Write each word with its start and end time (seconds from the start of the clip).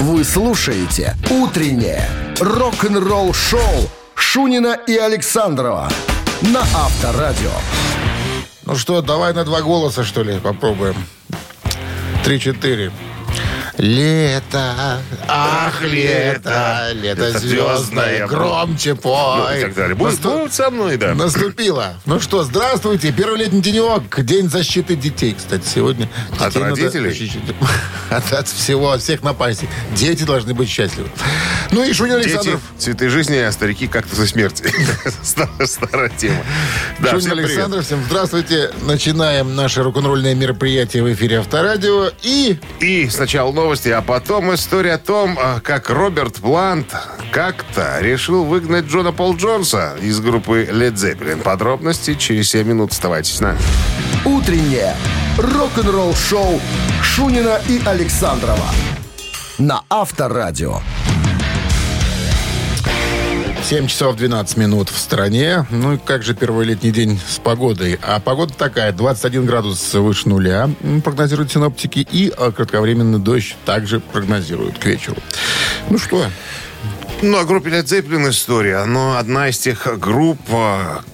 Вы 0.00 0.24
слушаете 0.24 1.16
«Утреннее 1.30 2.06
рок-н-ролл-шоу» 2.38 3.88
Шунина 4.14 4.78
и 4.86 4.94
Александрова 4.94 5.90
на 6.42 6.60
Авторадио. 6.60 7.50
Ну 8.66 8.76
что, 8.76 9.00
давай 9.00 9.32
на 9.32 9.44
два 9.44 9.62
голоса, 9.62 10.04
что 10.04 10.22
ли, 10.22 10.38
попробуем. 10.38 10.96
Три-четыре. 12.24 12.92
Лето, 13.78 15.00
ах, 15.28 15.82
лето, 15.82 16.88
лето 16.94 17.38
звездное, 17.38 18.26
громче 18.26 18.94
Ну, 18.94 18.96
пой. 18.96 19.58
и 19.58 19.62
так 19.62 19.74
далее. 19.74 19.94
Будет, 19.94 20.54
со 20.54 20.70
мной, 20.70 20.96
да. 20.96 21.14
Наступило. 21.14 21.94
Ну 22.06 22.18
что, 22.18 22.42
здравствуйте. 22.44 23.12
Первый 23.12 23.38
летний 23.40 23.60
денек. 23.60 24.18
День 24.24 24.48
защиты 24.48 24.96
детей, 24.96 25.34
кстати, 25.36 25.66
сегодня. 25.66 26.08
От 26.40 26.54
Детей 26.54 26.62
родителей? 26.62 27.32
От, 28.10 28.32
от 28.32 28.48
всего, 28.48 28.92
от 28.92 29.02
всех 29.02 29.22
напастей. 29.22 29.68
Дети 29.94 30.22
должны 30.22 30.54
быть 30.54 30.68
счастливы. 30.70 31.08
Ну 31.72 31.82
и 31.84 31.92
Шунин 31.92 32.18
Дети, 32.18 32.28
Александров. 32.28 32.60
цветы 32.78 33.08
жизни, 33.10 33.36
а 33.36 33.50
старики 33.52 33.88
как-то 33.88 34.24
смерти. 34.26 34.72
Старая, 35.22 36.08
тема. 36.16 36.38
Да, 37.00 37.10
Шунин 37.10 37.22
всем. 37.22 37.38
Александров, 37.40 37.84
всем 37.84 38.02
здравствуйте. 38.06 38.70
Начинаем 38.82 39.54
наше 39.56 39.82
рок-н-ролльное 39.82 40.34
мероприятие 40.36 41.02
в 41.02 41.12
эфире 41.12 41.40
Авторадио. 41.40 42.10
И 42.22 42.58
И 42.80 43.08
сначала 43.10 43.50
новости, 43.52 43.65
а 43.66 44.00
потом 44.00 44.54
история 44.54 44.92
о 44.92 44.98
том, 44.98 45.36
а, 45.40 45.58
как 45.60 45.90
Роберт 45.90 46.36
Плант 46.36 46.94
как-то 47.32 47.98
решил 48.00 48.44
выгнать 48.44 48.86
Джона 48.86 49.12
Пол 49.12 49.36
Джонса 49.36 49.96
из 50.00 50.20
группы 50.20 50.68
Led 50.70 50.94
Zeppelin. 50.94 51.42
Подробности 51.42 52.14
через 52.14 52.50
7 52.50 52.68
минут. 52.68 52.92
Оставайтесь 52.92 53.34
с 53.34 53.40
нами. 53.40 53.58
«Утреннее 54.24 54.94
рок-н-ролл-шоу» 55.36 56.60
Шунина 57.02 57.60
и 57.68 57.82
Александрова 57.84 58.70
на 59.58 59.82
Авторадио. 59.90 60.78
7 63.68 63.88
часов 63.88 64.14
12 64.14 64.58
минут 64.58 64.90
в 64.90 64.96
стране. 64.96 65.66
Ну 65.70 65.94
и 65.94 65.98
как 65.98 66.22
же 66.22 66.36
первый 66.36 66.64
летний 66.64 66.92
день 66.92 67.18
с 67.28 67.40
погодой? 67.40 67.98
А 68.00 68.20
погода 68.20 68.54
такая, 68.54 68.92
21 68.92 69.44
градус 69.44 69.92
выше 69.94 70.28
нуля, 70.28 70.70
прогнозируют 71.02 71.50
синоптики, 71.50 72.06
и 72.08 72.32
а, 72.38 72.52
кратковременный 72.52 73.18
дождь 73.18 73.56
также 73.64 73.98
прогнозируют 73.98 74.78
к 74.78 74.86
вечеру. 74.86 75.16
Ну 75.90 75.98
что, 75.98 76.24
Ну, 77.22 77.38
о 77.38 77.44
группе 77.44 77.70
Led 77.70 77.84
Zeppelin 77.84 78.28
история. 78.28 78.84
Но 78.84 79.16
одна 79.16 79.48
из 79.48 79.58
тех 79.58 79.98
групп, 79.98 80.38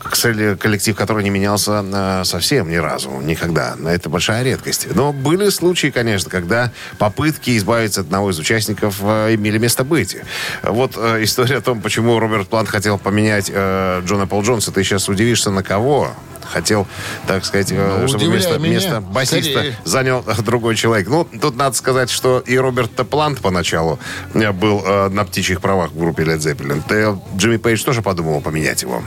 кстати, 0.00 0.56
коллектив, 0.56 0.97
который 0.97 1.22
не 1.22 1.31
менялся 1.31 1.84
а, 1.95 2.25
совсем 2.25 2.69
ни 2.69 2.75
разу, 2.75 3.11
никогда. 3.20 3.77
Это 3.86 4.11
большая 4.11 4.42
редкость. 4.42 4.89
Но 4.95 5.12
были 5.12 5.48
случаи, 5.48 5.89
конечно, 5.89 6.28
когда 6.28 6.73
попытки 6.98 7.56
избавиться 7.56 8.00
от 8.00 8.06
одного 8.08 8.30
из 8.30 8.39
участников 8.39 8.97
а, 9.03 9.33
имели 9.33 9.58
место 9.58 9.84
быть. 9.84 10.17
Вот 10.64 10.97
история 10.97 11.58
о 11.58 11.61
том, 11.61 11.80
почему 11.80 12.19
Роберт 12.19 12.48
Плант 12.48 12.69
хотел 12.69 12.98
поменять 12.98 13.48
Джона 13.48 14.27
Пол 14.27 14.42
Джонса. 14.42 14.73
Ты 14.73 14.83
сейчас 14.83 15.08
удивишься, 15.08 15.50
на 15.53 15.62
кого? 15.62 16.11
Хотел, 16.53 16.86
так 17.27 17.45
сказать, 17.45 17.69
а, 17.72 17.98
Ну, 18.03 18.08
чтобы 18.08 18.25
удивляй 18.25 18.58
место, 18.58 18.58
меня. 18.58 19.00
басиста 19.00 19.50
Скорее. 19.53 19.77
занял 19.84 20.25
другой 20.45 20.77
человек. 20.77 21.08
Ну, 21.08 21.25
тут 21.41 21.56
надо 21.56 21.75
сказать, 21.77 22.11
что 22.11 22.41
и 22.41 22.56
Роберт 22.58 22.91
Плант 23.08 23.41
поначалу 23.41 23.98
э, 24.34 24.53
был 24.53 24.83
э, 24.84 25.08
на 25.08 25.25
птичьих 25.25 25.61
правах 25.61 25.91
в 25.92 25.98
группе 25.98 26.25
Led 26.25 26.39
Zeppelin. 26.39 26.83
Т- 26.86 27.17
Джимми 27.36 27.56
Пейдж 27.56 27.83
тоже 27.84 28.03
подумал 28.03 28.41
поменять 28.41 28.83
его. 28.83 29.03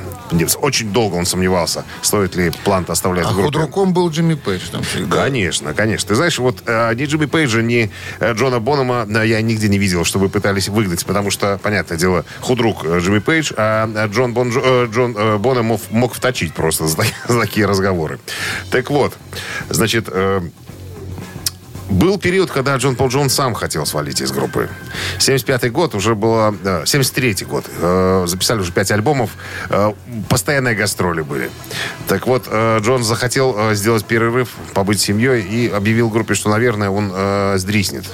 Очень 0.62 0.92
долго 0.92 1.16
он 1.16 1.26
сомневался, 1.26 1.86
стоит 2.02 2.36
ли 2.36 2.52
Плант 2.64 2.90
оставлять 2.90 3.26
а 3.26 3.30
в 3.30 3.36
группе. 3.36 3.60
худруком 3.60 3.94
был 3.94 4.10
Джимми 4.10 4.34
Пейдж 4.36 4.62
там 4.72 4.84
всегда. 4.84 5.24
Конечно, 5.24 5.74
конечно. 5.74 6.10
Ты 6.10 6.16
знаешь, 6.16 6.40
вот 6.40 6.64
э, 6.66 6.94
ни 6.96 7.06
Джимми 7.06 7.26
Пейджа, 7.26 7.62
ни 7.62 7.92
э, 8.20 8.34
Джона 8.34 8.60
Бонома 8.60 9.06
э, 9.08 9.28
я 9.28 9.42
нигде 9.42 9.68
не 9.68 9.78
видел, 9.78 10.04
чтобы 10.06 10.30
пытались 10.30 10.68
выгнать, 10.70 11.06
потому 11.06 11.30
что, 11.32 11.60
понятное 11.62 11.98
дело, 11.98 12.26
худрук 12.42 12.86
э, 12.86 13.00
Джимми 13.00 13.20
Пейдж, 13.20 13.52
а 13.58 13.88
э, 13.94 14.08
Джон, 14.12 14.34
Бон, 14.34 14.50
Джо- 14.50 14.62
э, 14.64 14.88
Джон 14.92 15.16
э, 15.18 15.38
Боном 15.38 15.66
мог, 15.68 15.82
мог 15.92 16.14
вточить 16.14 16.54
просто 16.54 16.88
за 16.88 16.98
такие 17.42 17.66
разговоры. 17.66 18.20
Так 18.72 18.90
вот, 18.90 19.14
значит, 19.70 20.06
э, 20.10 20.42
был 21.90 22.18
период, 22.18 22.50
когда 22.50 22.76
Джон 22.78 22.96
Пол 22.96 23.10
Джон 23.10 23.30
сам 23.30 23.54
хотел 23.54 23.86
свалить 23.86 24.20
из 24.20 24.32
группы. 24.32 24.70
75-й 25.20 25.70
год 25.70 25.94
уже 25.94 26.16
было... 26.16 26.54
да, 26.64 26.82
73-й 26.84 27.46
год. 27.46 27.66
Э, 27.80 28.26
записали 28.28 28.60
уже 28.60 28.72
5 28.72 28.92
альбомов. 28.92 29.32
Э, 29.70 29.94
постоянные 30.28 30.76
гастроли 30.76 31.22
были. 31.22 31.50
Так 32.08 32.26
вот, 32.26 32.46
э, 32.48 32.80
Джон 32.82 33.04
захотел 33.04 33.56
э, 33.58 33.76
сделать 33.76 34.04
перерыв, 34.06 34.50
побыть 34.74 35.00
семьей 35.00 35.44
и 35.44 35.70
объявил 35.70 36.10
группе, 36.10 36.34
что, 36.34 36.50
наверное, 36.50 36.90
он 36.90 37.12
э, 37.14 37.56
сдриснет. 37.58 38.06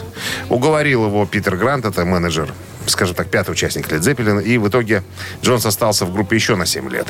Уговорил 0.49 1.05
его 1.05 1.25
Питер 1.25 1.55
Грант, 1.55 1.85
это 1.85 2.03
менеджер 2.03 2.53
скажем 2.87 3.15
так, 3.15 3.29
пятый 3.29 3.51
участник 3.51 3.87
Led 3.87 3.99
Zeppelin, 3.99 4.43
и 4.43 4.57
в 4.57 4.67
итоге 4.67 5.03
Джонс 5.43 5.65
остался 5.65 6.05
в 6.05 6.13
группе 6.13 6.35
еще 6.35 6.55
на 6.55 6.65
7 6.65 6.89
лет. 6.89 7.07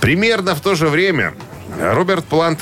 Примерно 0.00 0.54
в 0.54 0.60
то 0.60 0.74
же 0.74 0.88
время 0.88 1.34
Роберт 1.80 2.24
Плант 2.24 2.60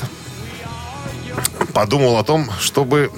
подумал 1.73 2.17
о 2.17 2.23
том, 2.23 2.49
чтобы 2.59 3.11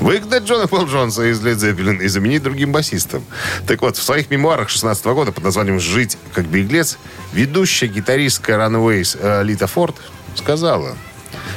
выгнать 0.00 0.44
Джона 0.44 0.68
Пол 0.68 0.86
Джонса 0.86 1.30
из 1.30 1.40
Led 1.40 1.56
Zeppelin 1.56 2.02
и 2.02 2.06
заменить 2.06 2.42
другим 2.42 2.70
басистом. 2.70 3.24
Так 3.66 3.82
вот, 3.82 3.96
в 3.96 4.02
своих 4.02 4.30
мемуарах 4.30 4.68
16 4.68 5.04
года 5.06 5.32
под 5.32 5.42
названием 5.42 5.80
«Жить 5.80 6.16
как 6.32 6.46
беглец» 6.46 6.98
ведущая 7.32 7.88
гитаристка 7.88 8.52
Runaways 8.52 9.42
Лита 9.42 9.66
Форд 9.66 9.96
сказала, 10.36 10.96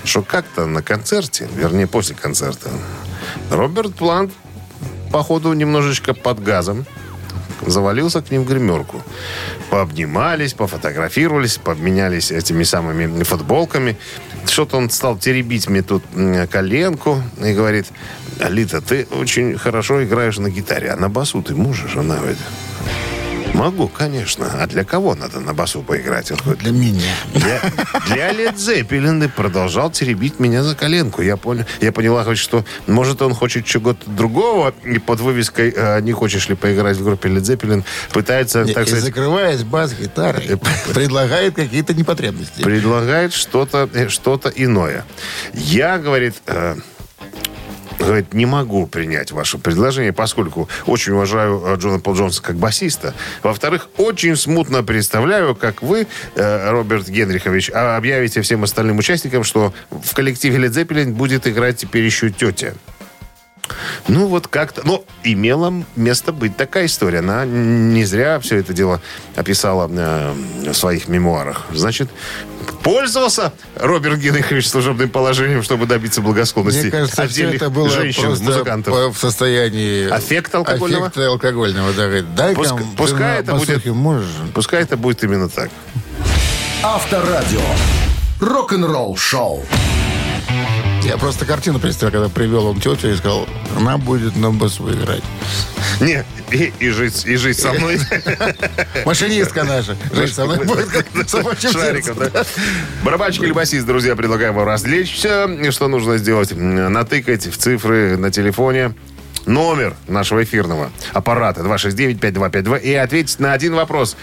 что 0.04 0.24
как-то 0.24 0.66
на 0.66 0.82
концерте, 0.82 1.48
вернее, 1.56 1.86
после 1.86 2.16
концерта, 2.16 2.72
Роберт 3.52 3.94
Плант, 3.94 4.34
походу, 5.12 5.54
немножечко 5.54 6.14
под 6.14 6.44
газом, 6.44 6.86
завалился 7.66 8.22
к 8.22 8.32
ним 8.32 8.44
в 8.44 8.48
гримерку. 8.48 9.04
Пообнимались, 9.70 10.54
пофотографировались, 10.54 11.58
пообменялись 11.58 12.32
этими 12.32 12.64
самыми 12.64 13.24
футболками. 13.24 13.98
Что-то 14.46 14.78
он 14.78 14.90
стал 14.90 15.18
теребить 15.18 15.70
мне 15.70 15.82
тут 15.82 16.04
коленку 16.50 17.22
и 17.44 17.54
говорит, 17.54 17.88
Алита, 18.40 18.82
ты 18.82 19.08
очень 19.12 19.58
хорошо 19.58 20.04
играешь 20.04 20.38
на 20.38 20.50
гитаре, 20.50 20.92
а 20.92 20.96
на 20.96 21.10
басу 21.10 21.42
ты 21.42 21.56
можешь? 21.56 21.96
Она 21.98 22.16
говорит, 22.16 22.38
могу, 23.54 23.88
конечно. 23.88 24.50
А 24.62 24.68
для 24.68 24.84
кого 24.84 25.16
надо 25.16 25.40
на 25.40 25.54
басу 25.54 25.82
поиграть? 25.82 26.32
Он 26.32 26.38
говорит, 26.38 26.62
Для 26.64 26.72
меня. 26.72 27.14
для, 27.34 27.62
для 28.08 28.52
Zeppelin 28.52 29.26
и 29.26 29.28
продолжал 29.28 29.92
теребить 29.92 30.40
меня 30.40 30.64
за 30.64 30.76
коленку. 30.76 31.22
Я, 31.22 31.38
понял, 31.38 31.66
я 31.82 31.92
поняла, 31.92 32.24
хоть, 32.24 32.38
что 32.38 32.66
может 32.88 33.22
он 33.22 33.34
хочет 33.34 33.66
чего-то 33.66 34.10
другого, 34.10 34.74
и 34.84 35.00
под 35.00 35.20
вывеской 35.20 35.74
э, 35.76 36.02
«Не 36.02 36.12
хочешь 36.12 36.50
ли 36.50 36.56
поиграть 36.56 36.98
в 36.98 37.04
группе 37.04 37.30
Led 37.30 37.42
Zeppelin» 37.42 37.84
пытается, 38.12 38.66
так 38.66 38.86
и 38.86 38.88
сказать, 38.88 39.04
закрываясь 39.06 39.64
бас-гитарой, 39.64 40.60
предлагает 40.94 41.56
какие-то 41.56 41.94
непотребности. 41.94 42.62
предлагает 42.62 43.34
что-то 43.34 43.90
э, 43.94 44.10
что 44.10 44.40
иное. 44.56 45.06
Я, 45.54 45.98
говорит, 45.98 46.36
э, 46.48 46.76
говорит, 48.00 48.34
не 48.34 48.46
могу 48.46 48.88
принять 48.88 49.32
ваше 49.32 49.58
предложение, 49.58 50.14
поскольку 50.14 50.70
очень 50.86 51.14
уважаю 51.14 51.62
э, 51.66 51.76
Джона 51.76 52.00
Пол 52.00 52.16
Джонса 52.16 52.42
как 52.42 52.56
басиста. 52.56 53.14
Во-вторых, 53.44 53.90
очень 53.98 54.36
смутно 54.36 54.84
представляю, 54.84 55.56
как 55.56 55.82
вы, 55.82 56.08
э, 56.36 56.70
Роберт 56.72 57.10
Генрихович, 57.10 57.72
а, 57.74 57.98
объявите 57.98 58.42
всем 58.42 58.64
остальным 58.64 58.98
участникам, 58.98 59.44
что 59.44 59.74
в 59.90 60.14
коллективе 60.14 60.66
Led 60.66 60.72
Zeppelin 60.72 61.14
будет 61.14 61.48
играть 61.48 61.78
теперь 61.78 62.06
еще 62.06 62.30
тетя. 62.30 62.74
Ну, 64.08 64.28
вот 64.28 64.48
как-то... 64.48 64.82
Ну, 64.86 65.06
имела 65.24 65.74
место 65.96 66.32
быть 66.32 66.56
такая 66.58 66.86
история. 66.86 67.20
Она 67.20 67.46
не 67.46 68.04
зря 68.06 68.40
все 68.40 68.58
это 68.58 68.74
дело 68.74 69.02
описала 69.36 69.90
э, 69.92 70.34
в 70.72 70.74
своих 70.74 71.08
мемуарах. 71.08 71.66
Значит, 71.74 72.10
пользовался 72.84 73.54
Роберт 73.76 74.20
Генрихович 74.20 74.68
служебным 74.70 75.10
положением, 75.10 75.64
чтобы 75.64 75.86
добиться 75.86 76.22
благосклонности 76.22 76.82
Мне 76.84 76.92
кажется, 76.92 77.16
все 77.16 77.24
отдельных 77.24 77.56
это 77.56 77.70
было 77.70 77.90
женщин, 77.90 78.24
просто 78.24 78.44
музыкантов. 78.44 78.94
по- 78.94 79.12
в 79.12 79.18
состоянии... 79.18 80.10
Аффекта 80.10 80.58
алкогольного? 80.60 81.08
Аффекта 81.08 81.28
алкогольного, 81.28 81.94
да. 81.94 82.06
говорит, 82.08 82.36
Дай 82.36 82.54
Пуск- 82.54 82.84
пускай 82.98 83.40
это 83.40 83.56
будет- 83.56 83.86
можешь? 83.86 84.28
Пускай 84.54 84.82
это 84.84 84.98
будет 84.98 85.24
именно 85.24 85.50
так. 85.50 85.70
Авторадио. 86.84 87.62
Рок-н-ролл 88.40 89.18
шоу. 89.18 89.66
Я 91.04 91.18
просто 91.18 91.46
картину 91.46 91.80
представил, 91.80 92.12
когда 92.12 92.30
привел 92.30 92.68
он 92.68 92.80
тетю 92.80 93.10
и 93.10 93.16
сказал, 93.16 93.48
она 93.76 93.98
будет 93.98 94.36
на 94.36 94.52
басу 94.52 94.92
играть. 94.94 95.24
Не, 96.02 96.26
и, 96.52 96.74
и 96.80 96.90
жить, 96.90 97.26
и 97.26 97.36
жить 97.36 97.58
со 97.58 97.72
мной. 97.74 98.00
Машинистка 99.06 99.64
наша. 99.64 99.96
Жить 100.14 100.34
со 100.34 100.46
мной 100.46 100.66
будет 100.66 100.90
как 100.90 101.08
собачьим 101.28 101.72
Шариков, 101.72 102.18
сердцем. 102.18 102.32
да? 102.34 102.46
Барабанщик 103.04 103.44
или 103.44 103.52
басист, 103.52 103.88
друзья, 103.88 104.16
предлагаем 104.16 104.54
вам 104.54 104.66
развлечься. 104.66 105.72
Что 105.72 105.88
нужно 105.88 106.18
сделать? 106.18 106.52
Натыкать 106.56 107.48
в 107.48 107.58
цифры 107.58 108.18
на 108.18 108.30
телефоне 108.30 108.94
номер 109.46 109.96
нашего 110.08 110.44
эфирного 110.44 110.92
аппарата 111.14 111.62
269-5252 111.62 112.82
и 112.82 112.94
ответить 112.94 113.40
на 113.40 113.54
один 113.54 113.74
вопрос. 113.74 114.16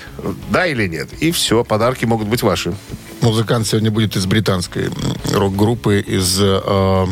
Да 0.50 0.66
или 0.66 0.86
нет? 0.86 1.08
И 1.20 1.32
все, 1.32 1.64
подарки 1.64 2.04
могут 2.04 2.28
быть 2.28 2.42
ваши. 2.42 2.74
Музыкант 3.22 3.66
сегодня 3.66 3.90
будет 3.90 4.16
из 4.16 4.26
британской 4.26 4.88
рок-группы 5.32 6.00
из 6.00 6.38
э, 6.40 7.06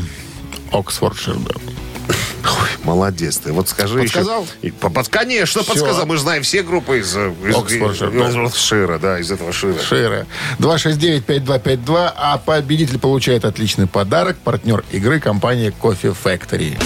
Оксфордшира. 0.72 1.36
Ой, 1.36 2.68
Молодец 2.84 3.38
ты. 3.38 3.52
Вот 3.52 3.68
скажи 3.68 4.00
Подсказал? 4.00 4.42
еще. 4.42 4.52
И 4.62 4.70
по- 4.70 4.90
под- 4.90 5.08
Конечно, 5.08 5.62
Всё. 5.62 5.72
подсказал. 5.72 6.06
Мы 6.06 6.16
же 6.16 6.22
знаем 6.22 6.42
все 6.42 6.62
группы 6.62 6.98
из, 7.00 7.16
э, 7.16 7.32
из, 7.48 7.56
Оксфордшир, 7.56 8.08
из- 8.10 8.34
да. 8.34 8.50
Шира, 8.58 8.98
да, 8.98 9.18
из 9.18 9.30
этого 9.32 9.52
Шира. 9.52 9.78
Шире. 9.82 10.26
269-5252. 10.58 12.12
А 12.14 12.38
победитель 12.38 12.98
получает 12.98 13.44
отличный 13.44 13.86
подарок. 13.86 14.36
Партнер 14.44 14.84
игры 14.92 15.18
компания 15.20 15.72
Coffee 15.82 16.14
Factory. 16.22 16.78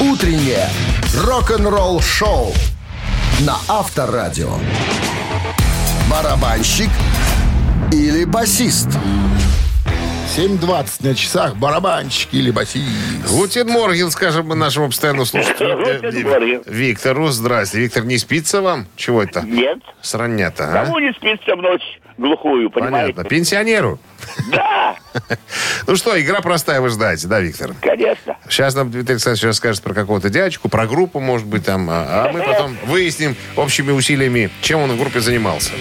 Утреннее 0.00 0.68
рок-н-ролл-шоу 1.24 2.52
на 3.40 3.56
Авторадио. 3.66 4.50
Барабанщик 6.10 6.88
или 7.92 8.24
басист? 8.24 8.88
7.20 10.36 11.06
на 11.06 11.14
часах. 11.14 11.56
Барабанщик 11.56 12.28
или 12.32 12.50
басист. 12.50 12.86
Guten 13.30 13.68
Morgen, 13.68 14.10
скажем 14.10 14.46
мы 14.46 14.54
нашему 14.54 14.86
постоянному 14.88 15.26
слушателю. 15.26 15.78
э. 15.86 16.62
Виктору, 16.66 17.28
здрасте. 17.28 17.78
Виктор, 17.80 18.04
не 18.04 18.18
спится 18.18 18.60
вам? 18.62 18.86
Чего 18.96 19.22
это? 19.22 19.40
Нет. 19.42 19.78
С 20.00 20.06
ранья-то, 20.06 20.70
а? 20.70 20.84
Кому 20.84 20.98
не 20.98 21.12
спится 21.12 21.56
в 21.56 21.62
ночь 21.62 21.82
глухую, 22.18 22.70
понимаете? 22.70 23.14
Понятно. 23.14 23.24
Пенсионеру. 23.24 23.98
Да, 24.50 24.96
Ну 25.86 25.96
что, 25.96 26.20
игра 26.20 26.40
простая, 26.40 26.80
вы 26.80 26.90
знаете, 26.90 27.26
да, 27.28 27.40
Виктор? 27.40 27.74
конечно. 27.80 28.36
Сейчас 28.48 28.74
нам 28.74 28.90
Дмитрий 28.90 29.14
Александрович 29.14 29.44
расскажет 29.44 29.82
про 29.82 29.94
какого-то 29.94 30.28
дядечку, 30.28 30.68
про 30.68 30.86
группу, 30.86 31.20
может 31.20 31.46
быть, 31.46 31.64
там. 31.64 31.88
А 31.90 32.26
а 32.28 32.32
мы 32.32 32.42
потом 32.42 32.76
выясним 32.86 33.36
общими 33.56 33.90
усилиями, 33.92 34.50
чем 34.60 34.80
он 34.80 34.92
в 34.92 34.98
группе 34.98 35.20
занимался. 35.20 35.72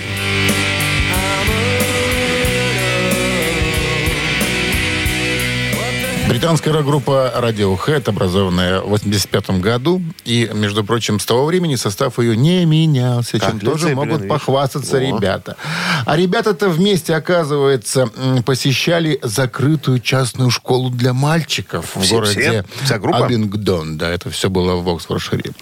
Британская 6.38 6.70
рок-группа 6.72 7.34
Radiohead, 7.36 8.08
образованная 8.08 8.82
в 8.82 8.90
85 8.90 9.60
году. 9.60 10.04
И, 10.24 10.48
между 10.54 10.84
прочим, 10.84 11.20
с 11.20 11.26
того 11.26 11.46
времени 11.48 11.74
состав 11.76 12.20
ее 12.20 12.38
не 12.38 12.64
менялся, 12.64 13.40
Как 13.40 13.50
чем 13.50 13.60
тоже 13.60 13.88
Zeppelin, 13.90 13.96
могут 13.96 14.28
похвастаться 14.28 14.98
О. 14.98 15.00
ребята. 15.00 15.58
А 16.06 16.16
ребята-то 16.16 16.70
вместе, 16.70 17.16
оказывается, 17.16 18.12
посещали 18.46 19.20
закрытую 19.24 20.00
частную 20.00 20.52
школу 20.52 20.92
для 20.92 21.12
мальчиков 21.12 21.96
в 21.96 22.02
Все- 22.04 22.14
городе 22.14 22.40
все? 22.40 22.66
Вся 22.84 23.00
группа? 23.00 23.26
Абингдон. 23.26 23.98
Да, 23.98 24.08
это 24.08 24.30
все 24.30 24.52
было 24.52 24.76
в 24.76 24.88
Оксфордшире. 24.90 25.54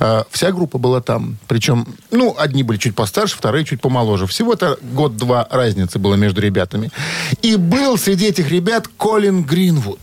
А, 0.00 0.24
Вся 0.30 0.52
группа 0.52 0.78
была 0.78 1.02
там. 1.02 1.36
Причем, 1.48 1.86
ну, 2.10 2.34
одни 2.38 2.62
были 2.62 2.78
чуть 2.78 2.94
постарше, 2.94 3.36
вторые 3.36 3.66
чуть 3.66 3.82
помоложе. 3.82 4.26
Всего-то 4.26 4.78
год-два 4.80 5.46
разницы 5.50 5.98
было 5.98 6.14
между 6.14 6.40
ребятами. 6.40 6.90
И 7.42 7.56
был 7.56 7.98
среди 7.98 8.24
этих 8.24 8.50
ребят 8.50 8.88
Колин 8.96 9.42
Гринвуд. 9.44 10.00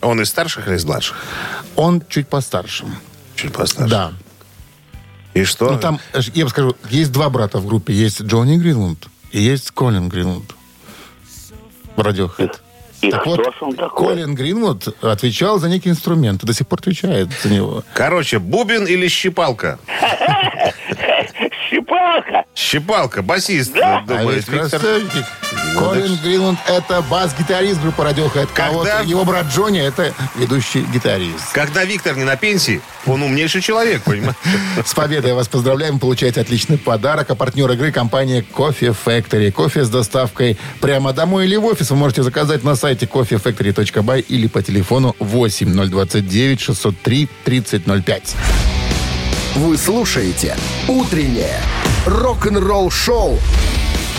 Он 0.00 0.20
из 0.20 0.28
старших 0.28 0.68
или 0.68 0.76
из 0.76 0.84
младших? 0.84 1.16
Он 1.76 2.02
чуть 2.08 2.28
постарше. 2.28 2.86
Чуть 3.36 3.52
постарше. 3.52 3.90
Да. 3.90 4.12
И 5.34 5.44
что? 5.44 5.70
Ну, 5.70 5.78
там, 5.78 6.00
э, 6.12 6.20
я 6.34 6.44
бы 6.44 6.50
скажу, 6.50 6.76
есть 6.88 7.12
два 7.12 7.30
брата 7.30 7.58
в 7.58 7.66
группе. 7.66 7.92
Есть 7.92 8.22
Джонни 8.22 8.56
Гринвуд 8.56 9.08
и 9.30 9.40
есть 9.40 9.70
Колин 9.70 10.08
Гринвуд. 10.08 10.54
В 11.96 12.00
Radiohead. 12.00 12.56
И 13.02 13.10
Так 13.10 13.26
вот? 13.26 13.40
Колин 13.94 14.34
Гринвуд 14.34 14.88
отвечал 15.02 15.58
за 15.58 15.68
некий 15.68 15.90
инструмент 15.90 16.42
и 16.42 16.46
до 16.46 16.52
сих 16.52 16.66
пор 16.66 16.80
отвечает 16.80 17.28
за 17.42 17.50
него. 17.50 17.82
Короче, 17.94 18.38
бубен 18.38 18.86
или 18.86 19.08
щипалка? 19.08 19.78
Щипалка. 22.60 23.22
Басист, 23.22 23.72
Да. 23.74 23.98
А 23.98 24.02
думает 24.02 24.36
ведь 24.36 24.48
Виктор. 24.48 24.80
красавчик. 24.80 25.24
Колин 25.78 26.16
Гринвуд— 26.22 26.56
это 26.68 27.00
бас-гитарист 27.02 27.80
группы 27.80 28.02
Radiohead. 28.02 28.48
А 28.58 28.70
вот 28.72 28.86
Когда- 28.86 29.00
его 29.08 29.24
брат 29.24 29.46
Джонни— 29.54 29.80
это 29.80 30.12
ведущий 30.36 30.82
гитарист. 30.92 31.52
Когда 31.52 31.84
Виктор 31.84 32.16
не 32.16 32.24
на 32.24 32.36
пенсии, 32.36 32.80
он 33.06 33.22
умнейший 33.22 33.60
человек, 33.62 34.02
понимаешь? 34.02 34.34
С 34.84 34.92
победой 34.94 35.32
вас 35.32 35.48
поздравляем. 35.48 35.98
Получаете 35.98 36.40
отличный 36.40 36.76
подарок. 36.78 37.30
А 37.30 37.34
партнер 37.34 37.70
игры 37.70 37.92
компания 37.92 38.44
Coffee 38.54 38.94
Factory. 39.04 39.50
Кофе 39.52 39.84
с 39.84 39.88
доставкой 39.88 40.58
прямо 40.80 41.12
домой 41.12 41.46
или 41.46 41.56
в 41.56 41.64
офис 41.64 41.90
вы 41.90 41.96
можете 41.96 42.22
заказать 42.22 42.64
на 42.64 42.74
сайте 42.74 43.06
coffeefactory.by 43.06 44.20
или 44.28 44.48
по 44.48 44.62
телефону 44.62 45.14
8029 45.20 46.60
603 46.60 47.28
3005. 47.44 48.34
Вы 49.56 49.76
слушаете 49.76 50.56
«Утреннее 50.86 51.60
рок-н-ролл-шоу» 52.06 53.38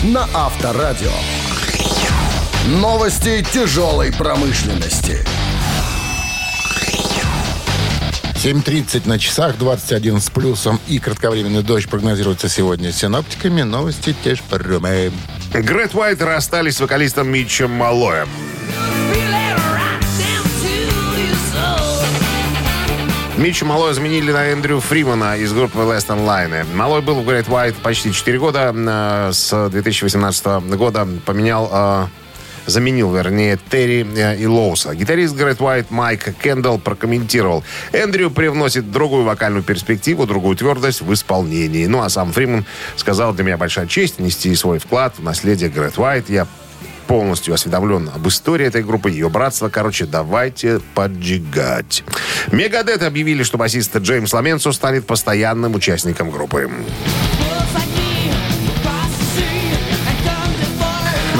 на 0.02 0.28
Авторадио. 0.34 1.10
Новости 2.66 3.42
тяжелой 3.50 4.12
промышленности. 4.12 5.24
7.30 8.34 9.08
на 9.08 9.18
часах, 9.18 9.56
21 9.56 10.20
с 10.20 10.28
плюсом 10.28 10.78
и 10.86 10.98
кратковременный 10.98 11.62
дождь 11.62 11.88
прогнозируется 11.88 12.50
сегодня 12.50 12.92
синоптиками. 12.92 13.62
Новости 13.62 14.14
те 14.22 14.34
ж 14.34 14.40
прямые. 14.42 15.12
Грэт 15.54 15.94
Уайт 15.94 16.20
расстались 16.20 16.76
с 16.76 16.80
вокалистом 16.80 17.28
Митчем 17.28 17.70
Малоем. 17.70 18.28
Митча 23.42 23.64
Малой 23.64 23.92
заменили 23.92 24.30
на 24.30 24.52
Эндрю 24.52 24.78
Фримана 24.78 25.36
из 25.36 25.52
группы 25.52 25.78
Last 25.78 26.06
Online. 26.06 26.64
Малой 26.76 27.02
был 27.02 27.22
в 27.22 27.28
Great 27.28 27.48
White 27.48 27.74
почти 27.82 28.12
4 28.12 28.38
года. 28.38 28.72
Э, 28.72 29.32
С 29.32 29.68
2018 29.68 30.46
года 30.76 31.08
поменял 31.26 31.68
э, 31.72 32.06
заменил, 32.66 33.12
вернее, 33.12 33.58
Терри 33.68 34.06
э, 34.16 34.36
и 34.36 34.46
Лоуса. 34.46 34.94
Гитарист 34.94 35.34
Great 35.34 35.58
White 35.58 35.86
Майк 35.90 36.32
Кендалл 36.40 36.78
прокомментировал. 36.78 37.64
Эндрю 37.90 38.30
привносит 38.30 38.92
другую 38.92 39.24
вокальную 39.24 39.64
перспективу, 39.64 40.24
другую 40.24 40.56
твердость 40.56 41.00
в 41.00 41.12
исполнении. 41.12 41.86
Ну, 41.86 42.00
а 42.00 42.08
сам 42.08 42.32
Фриман 42.32 42.64
сказал, 42.96 43.32
для 43.32 43.42
меня 43.42 43.56
большая 43.56 43.88
честь 43.88 44.20
нести 44.20 44.54
свой 44.54 44.78
вклад 44.78 45.14
в 45.18 45.22
наследие 45.24 45.68
Great 45.68 45.96
White. 45.96 46.26
Я 46.28 46.46
полностью 47.02 47.54
осведомлен 47.54 48.10
об 48.14 48.26
истории 48.28 48.66
этой 48.66 48.82
группы, 48.82 49.10
ее 49.10 49.28
братства. 49.28 49.68
Короче, 49.68 50.06
давайте 50.06 50.80
поджигать. 50.94 52.04
Мегадет 52.50 53.02
объявили, 53.02 53.42
что 53.42 53.58
басист 53.58 53.96
Джеймс 53.96 54.32
Ламенцо 54.32 54.72
станет 54.72 55.06
постоянным 55.06 55.74
участником 55.74 56.30
группы. 56.30 56.70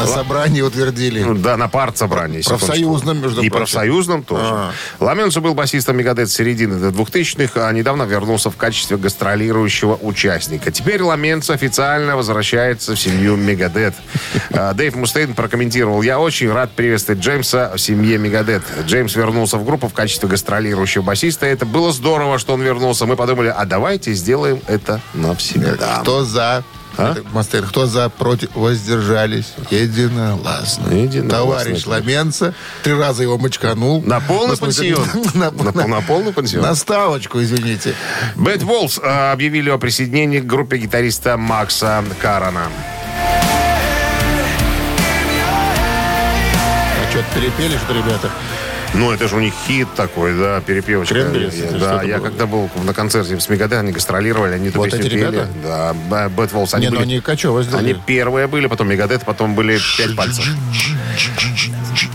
На 0.03 0.07
собрании 0.09 0.61
утвердили. 0.61 1.23
Ну, 1.23 1.35
Да, 1.35 1.57
на 1.57 1.69
партсобрании. 1.69 2.43
Профсоюзном, 2.43 3.21
между 3.21 3.41
И 3.43 3.49
прочим. 3.49 3.57
профсоюзном 3.59 4.23
тоже. 4.25 4.43
А. 4.47 4.73
Ламенцо 5.01 5.41
был 5.41 5.55
басистом 5.55 5.97
Мегадет 5.97 6.31
с 6.31 6.35
середины 6.35 6.79
до 6.79 6.89
2000-х, 6.89 7.67
а 7.69 7.73
недавно 7.73 8.03
вернулся 8.05 8.51
в 8.51 8.57
качестве 8.57 8.97
гастролирующего 8.97 9.99
участника. 10.01 10.71
Теперь 10.71 11.03
Ламенцо 11.03 11.53
официально 11.53 12.17
возвращается 12.17 12.95
в 12.95 13.01
семью 13.01 13.37
Мегадет. 13.37 13.95
А, 14.55 14.75
Дэйв 14.75 14.97
Мустейн 14.97 15.35
прокомментировал, 15.35 16.03
я 16.03 16.19
очень 16.21 16.53
рад 16.53 16.73
приветствовать 16.73 17.21
Джеймса 17.23 17.73
в 17.75 17.79
семье 17.79 18.19
Мегадет. 18.19 18.63
Джеймс 18.87 19.15
вернулся 19.17 19.57
в 19.57 19.65
группу 19.65 19.89
в 19.89 19.95
качестве 19.95 20.29
гастролирующего 20.29 21.03
басиста. 21.03 21.47
Это 21.47 21.65
было 21.65 21.93
здорово, 21.93 22.39
что 22.39 22.55
он 22.55 22.63
вернулся. 22.63 23.07
Мы 23.07 23.17
подумали, 23.17 23.53
а 23.57 23.65
давайте 23.65 24.13
сделаем 24.13 24.61
это 24.67 25.01
навсегда. 25.15 26.01
Кто 26.03 26.25
за? 26.25 26.65
А? 26.99 27.17
Мастер, 27.33 27.67
кто 27.67 27.87
за, 27.87 28.09
против, 28.11 28.55
воздержались. 28.55 29.55
Единогласно. 29.71 30.89
Единогласно. 30.93 31.29
Товарищ 31.31 31.87
Ломенцо 31.87 32.55
три 32.83 32.95
раза 32.95 33.23
его 33.23 33.39
мочканул. 33.39 34.03
На 34.03 34.21
полный 34.21 34.57
пансион. 34.57 35.07
На, 35.35 35.51
На- 35.51 35.87
на 35.87 36.01
полный 36.03 36.33
пансион. 36.33 36.63
На 36.63 36.75
ставочку, 36.75 37.41
извините. 37.43 37.95
Bad 38.37 38.63
Wolves 38.63 38.99
э, 39.03 39.33
объявили 39.33 39.71
о 39.71 39.79
присоединении 39.79 40.41
к 40.41 40.47
группе 40.47 40.77
гитариста 40.77 41.37
Макса 41.37 42.05
Карана. 42.21 42.69
А 46.95 47.11
что-то 47.11 47.27
перепели, 47.35 47.77
что 47.79 47.95
ребята? 47.95 48.31
Ну, 48.95 49.11
это 49.11 49.27
же 49.27 49.37
у 49.37 49.41
них 49.41 49.55
хит 49.67 49.89
такой, 49.97 50.37
да, 50.39 50.61
перепевочка. 50.61 51.15
Cranberries, 51.15 51.55
Да, 51.55 51.79
что-то 51.79 52.07
я 52.07 52.19
было? 52.19 52.25
когда 52.27 52.47
был 52.47 52.71
на 52.85 52.93
концерте 52.93 53.41
с 53.41 53.49
Megadeth, 53.49 53.79
они 53.79 53.91
гастролировали, 53.93 54.53
они 54.55 54.69
эту 54.69 54.79
Вот 54.79 54.91
песню 54.91 55.01
эти 55.07 55.09
пели. 55.09 55.21
ребята? 55.21 55.49
Да, 55.65 56.29
Bad 56.29 56.53
Wolves. 56.53 56.75
Они, 56.75 56.85
Не, 56.87 56.91
ну 56.91 56.97
были- 57.01 57.05
они 57.13 57.21
кавер 57.21 57.63
сделали. 57.63 57.93
они 57.93 57.95
первые 58.07 58.47
были, 58.49 58.67
потом 58.67 58.89
Megadeth, 58.89 59.25
потом 59.25 59.55
были 59.55 59.79
пять 59.97 60.15
пальцев. 60.15 60.45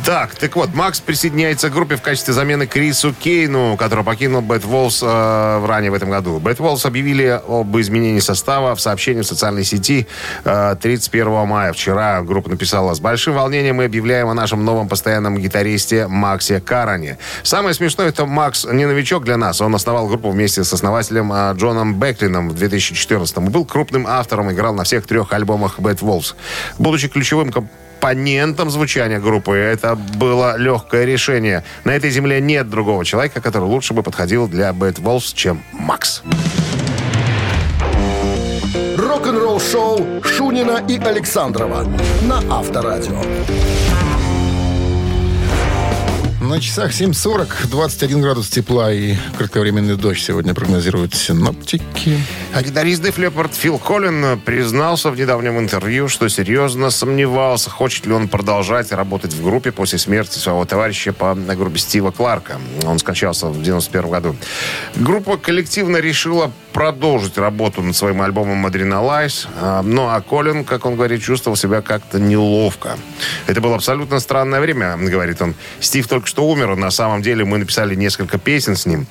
Так, 0.06 0.36
так 0.36 0.56
вот, 0.56 0.74
Макс 0.74 1.00
присоединяется 1.00 1.70
к 1.70 1.74
группе 1.74 1.98
в 1.98 2.02
качестве 2.02 2.34
замены 2.34 2.66
Крису 2.66 3.14
Кейну, 3.14 3.78
который 3.78 4.04
покинул 4.04 4.42
Bad 4.42 4.66
Wolves 4.66 5.04
э, 5.04 5.66
ранее 5.66 5.92
в 5.92 5.94
этом 5.94 6.10
году. 6.10 6.40
Bad 6.40 6.60
Wolves 6.60 6.86
объявили 6.86 7.40
об 7.48 7.78
изменении 7.78 8.20
состава 8.20 8.74
в 8.74 8.82
сообщении 8.82 9.22
в 9.22 9.28
социальной 9.28 9.64
сети 9.64 10.08
э, 10.46 10.76
31 10.82 11.46
мая. 11.46 11.74
Вчера 11.74 12.22
группа 12.24 12.50
написала, 12.50 12.96
с 12.96 13.00
большим 13.00 13.36
волнением 13.36 13.76
мы 13.76 13.86
объявляем 13.86 14.30
о 14.30 14.34
нашем 14.34 14.66
новом 14.66 14.88
постоянном 14.90 15.38
гитаристе 15.38 16.08
Максе 16.08 16.60
Каране. 16.60 17.20
Самое 17.44 17.76
смешное, 17.76 18.08
это 18.08 18.26
Макс 18.26 18.66
не 18.66 18.86
новичок 18.86 19.26
для 19.26 19.38
нас. 19.38 19.62
Он 19.62 19.76
основал 19.76 20.08
группу 20.08 20.32
вместе 20.32 20.64
с 20.64 20.74
основателем 20.74 21.32
э, 21.32 21.54
Джоном 21.54 22.00
Беклином 22.00 22.50
в 22.50 22.56
2014 22.56 23.38
и 23.38 23.40
был 23.42 23.66
крупным 23.66 24.08
автором, 24.08 24.52
играл 24.52 24.74
на 24.74 24.86
всех 24.86 25.06
трех 25.06 25.32
альбомах 25.34 25.80
Bad 25.80 26.00
Wolves. 26.00 26.34
Будучи 26.80 27.10
ключевым 27.10 27.52
композитором 27.52 27.87
компонентам 27.98 28.70
звучания 28.70 29.20
группы. 29.20 29.56
Это 29.56 29.96
было 29.96 30.56
легкое 30.58 31.06
решение. 31.06 31.64
На 31.84 31.96
этой 31.96 32.12
земле 32.12 32.40
нет 32.40 32.70
другого 32.70 33.04
человека, 33.04 33.42
который 33.42 33.66
лучше 33.66 33.94
бы 33.94 34.04
подходил 34.04 34.48
для 34.48 34.70
Bad 34.70 35.02
Wolves, 35.02 35.34
чем 35.34 35.64
Макс. 35.72 36.22
Рок-н-ролл 38.98 39.60
шоу 39.60 40.24
Шунина 40.24 40.84
и 40.88 41.00
Александрова 41.00 41.86
на 42.22 42.38
Авторадио. 42.50 43.20
На 46.48 46.62
часах 46.62 46.92
7.40, 46.92 47.68
21 47.70 48.22
градус 48.22 48.48
тепла 48.48 48.94
и 48.94 49.16
кратковременный 49.38 49.98
дождь 49.98 50.24
сегодня 50.24 50.54
прогнозируют 50.54 51.14
синоптики. 51.14 51.84
Гитарист 52.58 53.02
Дэф 53.02 53.18
Леппорт 53.18 53.54
Фил 53.54 53.78
Коллин 53.78 54.40
признался 54.40 55.12
в 55.12 55.20
недавнем 55.20 55.60
интервью, 55.60 56.08
что 56.08 56.30
серьезно 56.30 56.90
сомневался, 56.90 57.70
хочет 57.70 58.06
ли 58.06 58.14
он 58.14 58.30
продолжать 58.30 58.94
работать 58.94 59.34
в 59.34 59.44
группе 59.44 59.74
после 59.74 60.00
смерти 60.00 60.38
своего 60.38 60.64
товарища 60.64 61.12
по 61.12 61.36
группе 61.36 61.80
Стива 61.80 62.12
Кларка. 62.12 62.62
Он 62.86 62.98
скончался 62.98 63.48
в 63.48 63.62
91 63.62 64.10
году. 64.10 64.36
Группа 64.96 65.36
коллективно 65.36 65.98
решила 65.98 66.54
продолжить 66.72 67.38
работу 67.38 67.82
над 67.82 67.96
своим 67.96 68.22
альбомом 68.22 68.66
«Adrenalize», 68.68 69.48
а, 69.60 69.82
ну 69.82 70.08
а 70.08 70.22
Колин, 70.22 70.64
как 70.64 70.86
он 70.86 70.96
говорит, 70.96 71.24
чувствовал 71.24 71.58
себя 71.58 71.82
как-то 71.82 72.20
неловко. 72.20 72.98
Это 73.48 73.62
было 73.62 73.76
абсолютно 73.76 74.20
странное 74.20 74.62
время, 74.62 74.96
говорит 74.96 75.42
он. 75.42 75.56
Стив 75.80 76.08
только 76.08 76.28
что 76.28 76.37
умер, 76.42 76.76
на 76.76 76.92
самом 76.92 77.22
деле 77.22 77.46
мы 77.46 77.58
написали 77.58 77.96
несколько 77.96 78.38
песен 78.38 78.76
с 78.76 78.86
ним, 78.86 79.08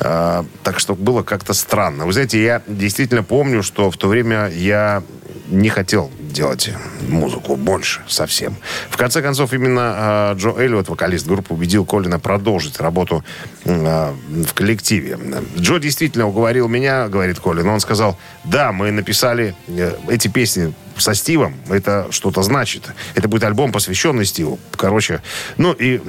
а, 0.00 0.44
так 0.62 0.78
что 0.78 0.94
было 0.94 1.22
как-то 1.22 1.54
странно. 1.54 2.06
Вы 2.06 2.12
знаете, 2.12 2.42
я 2.42 2.62
действительно 2.66 3.22
помню, 3.22 3.62
что 3.62 3.90
в 3.90 3.96
то 3.96 4.08
время 4.08 4.48
я 4.48 5.02
не 5.50 5.68
хотел 5.68 6.10
делать 6.18 6.70
музыку 7.08 7.56
больше 7.56 8.02
совсем. 8.06 8.56
В 8.90 8.96
конце 8.96 9.22
концов, 9.22 9.52
именно 9.52 10.32
э, 10.34 10.38
Джо 10.38 10.50
Эллиот, 10.58 10.88
вокалист 10.88 11.26
группы, 11.26 11.54
убедил 11.54 11.84
Колина 11.84 12.18
продолжить 12.18 12.80
работу 12.80 13.24
э, 13.64 14.12
в 14.46 14.54
коллективе. 14.54 15.18
Джо 15.56 15.78
действительно 15.78 16.28
уговорил 16.28 16.68
меня, 16.68 17.08
говорит 17.08 17.40
Колин. 17.40 17.68
Он 17.68 17.80
сказал, 17.80 18.18
да, 18.44 18.72
мы 18.72 18.90
написали 18.90 19.54
э, 19.68 19.94
эти 20.08 20.28
песни 20.28 20.74
со 20.96 21.14
Стивом, 21.14 21.54
это 21.68 22.08
что-то 22.10 22.42
значит. 22.42 22.84
Это 23.14 23.28
будет 23.28 23.44
альбом, 23.44 23.72
посвященный 23.72 24.26
Стиву. 24.26 24.58
Короче, 24.72 25.22
ну 25.56 25.72
и 25.72 26.00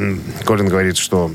Колин 0.46 0.67
говорит, 0.67 0.98
что 0.98 1.31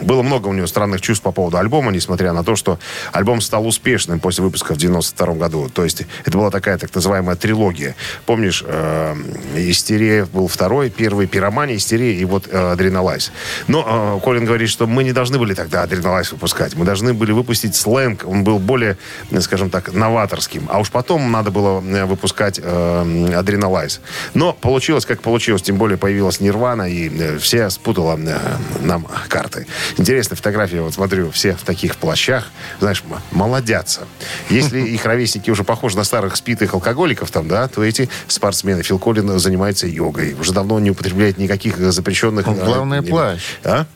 было 0.00 0.22
много 0.22 0.48
у 0.48 0.52
него 0.52 0.66
странных 0.66 1.00
чувств 1.00 1.22
по 1.22 1.32
поводу 1.32 1.58
альбома, 1.58 1.92
несмотря 1.92 2.32
на 2.32 2.44
то, 2.44 2.56
что 2.56 2.78
альбом 3.12 3.40
стал 3.40 3.66
успешным 3.66 4.20
после 4.20 4.44
выпуска 4.44 4.74
в 4.74 4.78
92 4.78 5.34
году. 5.34 5.68
То 5.68 5.84
есть 5.84 6.02
это 6.24 6.38
была 6.38 6.50
такая 6.50 6.78
так 6.78 6.94
называемая 6.94 7.36
трилогия. 7.36 7.96
Помнишь, 8.26 8.64
э, 8.66 9.14
«Истерия» 9.56 10.24
был 10.24 10.48
второй, 10.48 10.90
первый 10.90 11.26
«Пиромания», 11.26 11.76
«Истерия» 11.76 12.14
и 12.14 12.24
вот 12.24 12.48
э, 12.50 12.72
«Адреналайз». 12.72 13.32
Но 13.66 14.18
э, 14.18 14.24
Колин 14.24 14.44
говорит, 14.44 14.68
что 14.68 14.86
мы 14.86 15.04
не 15.04 15.12
должны 15.12 15.38
были 15.38 15.54
тогда 15.54 15.82
«Адреналайз» 15.82 16.32
выпускать. 16.32 16.74
Мы 16.74 16.84
должны 16.84 17.14
были 17.14 17.32
выпустить 17.32 17.74
сленг. 17.74 18.24
Он 18.26 18.44
был 18.44 18.58
более, 18.58 18.96
скажем 19.40 19.70
так, 19.70 19.92
новаторским. 19.92 20.68
А 20.70 20.78
уж 20.78 20.90
потом 20.90 21.30
надо 21.32 21.50
было 21.50 21.82
э, 21.82 22.04
выпускать 22.04 22.60
э, 22.62 23.34
«Адреналайз». 23.34 24.00
Но 24.34 24.52
получилось, 24.52 25.06
как 25.06 25.22
получилось. 25.22 25.62
Тем 25.62 25.76
более 25.76 25.98
появилась 25.98 26.40
«Нирвана», 26.40 26.88
и 26.88 27.08
э, 27.08 27.38
все 27.38 27.70
спутала 27.70 28.18
э, 28.18 28.38
нам 28.80 29.06
карты. 29.28 29.66
Интересная 29.96 30.36
фотография, 30.36 30.80
вот 30.80 30.94
смотрю, 30.94 31.30
все 31.30 31.54
в 31.54 31.62
таких 31.62 31.96
плащах, 31.96 32.48
знаешь, 32.80 33.02
молодятся. 33.30 34.02
Если 34.50 34.80
их 34.80 35.04
ровесники 35.04 35.50
уже 35.50 35.64
похожи 35.64 35.96
на 35.96 36.04
старых 36.04 36.36
спитых 36.36 36.74
алкоголиков 36.74 37.30
там, 37.30 37.48
да, 37.48 37.68
то 37.68 37.82
эти 37.84 38.08
спортсмены, 38.26 38.82
Фил 38.82 38.98
Коллин 38.98 39.38
занимается 39.38 39.86
йогой. 39.86 40.34
Уже 40.34 40.52
давно 40.52 40.78
не 40.78 40.90
употребляет 40.90 41.38
никаких 41.38 41.78
запрещенных... 41.78 42.46
Главное, 42.46 43.02
плащ. 43.02 43.40
А? 43.64 43.86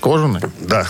Кожаный? 0.00 0.40
Да. 0.60 0.86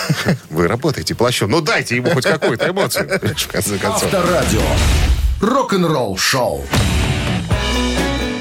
Вы 0.50 0.68
работаете 0.68 1.14
плащом. 1.14 1.50
Ну, 1.50 1.60
дайте 1.60 1.96
ему 1.96 2.10
хоть 2.10 2.24
какую-то 2.24 2.68
эмоцию, 2.68 3.08
в 3.08 3.48
конце 3.48 3.78
концов. 3.78 4.04
Авторадио. 4.04 4.60
Рок-н-ролл 5.40 6.18
шоу. 6.18 6.66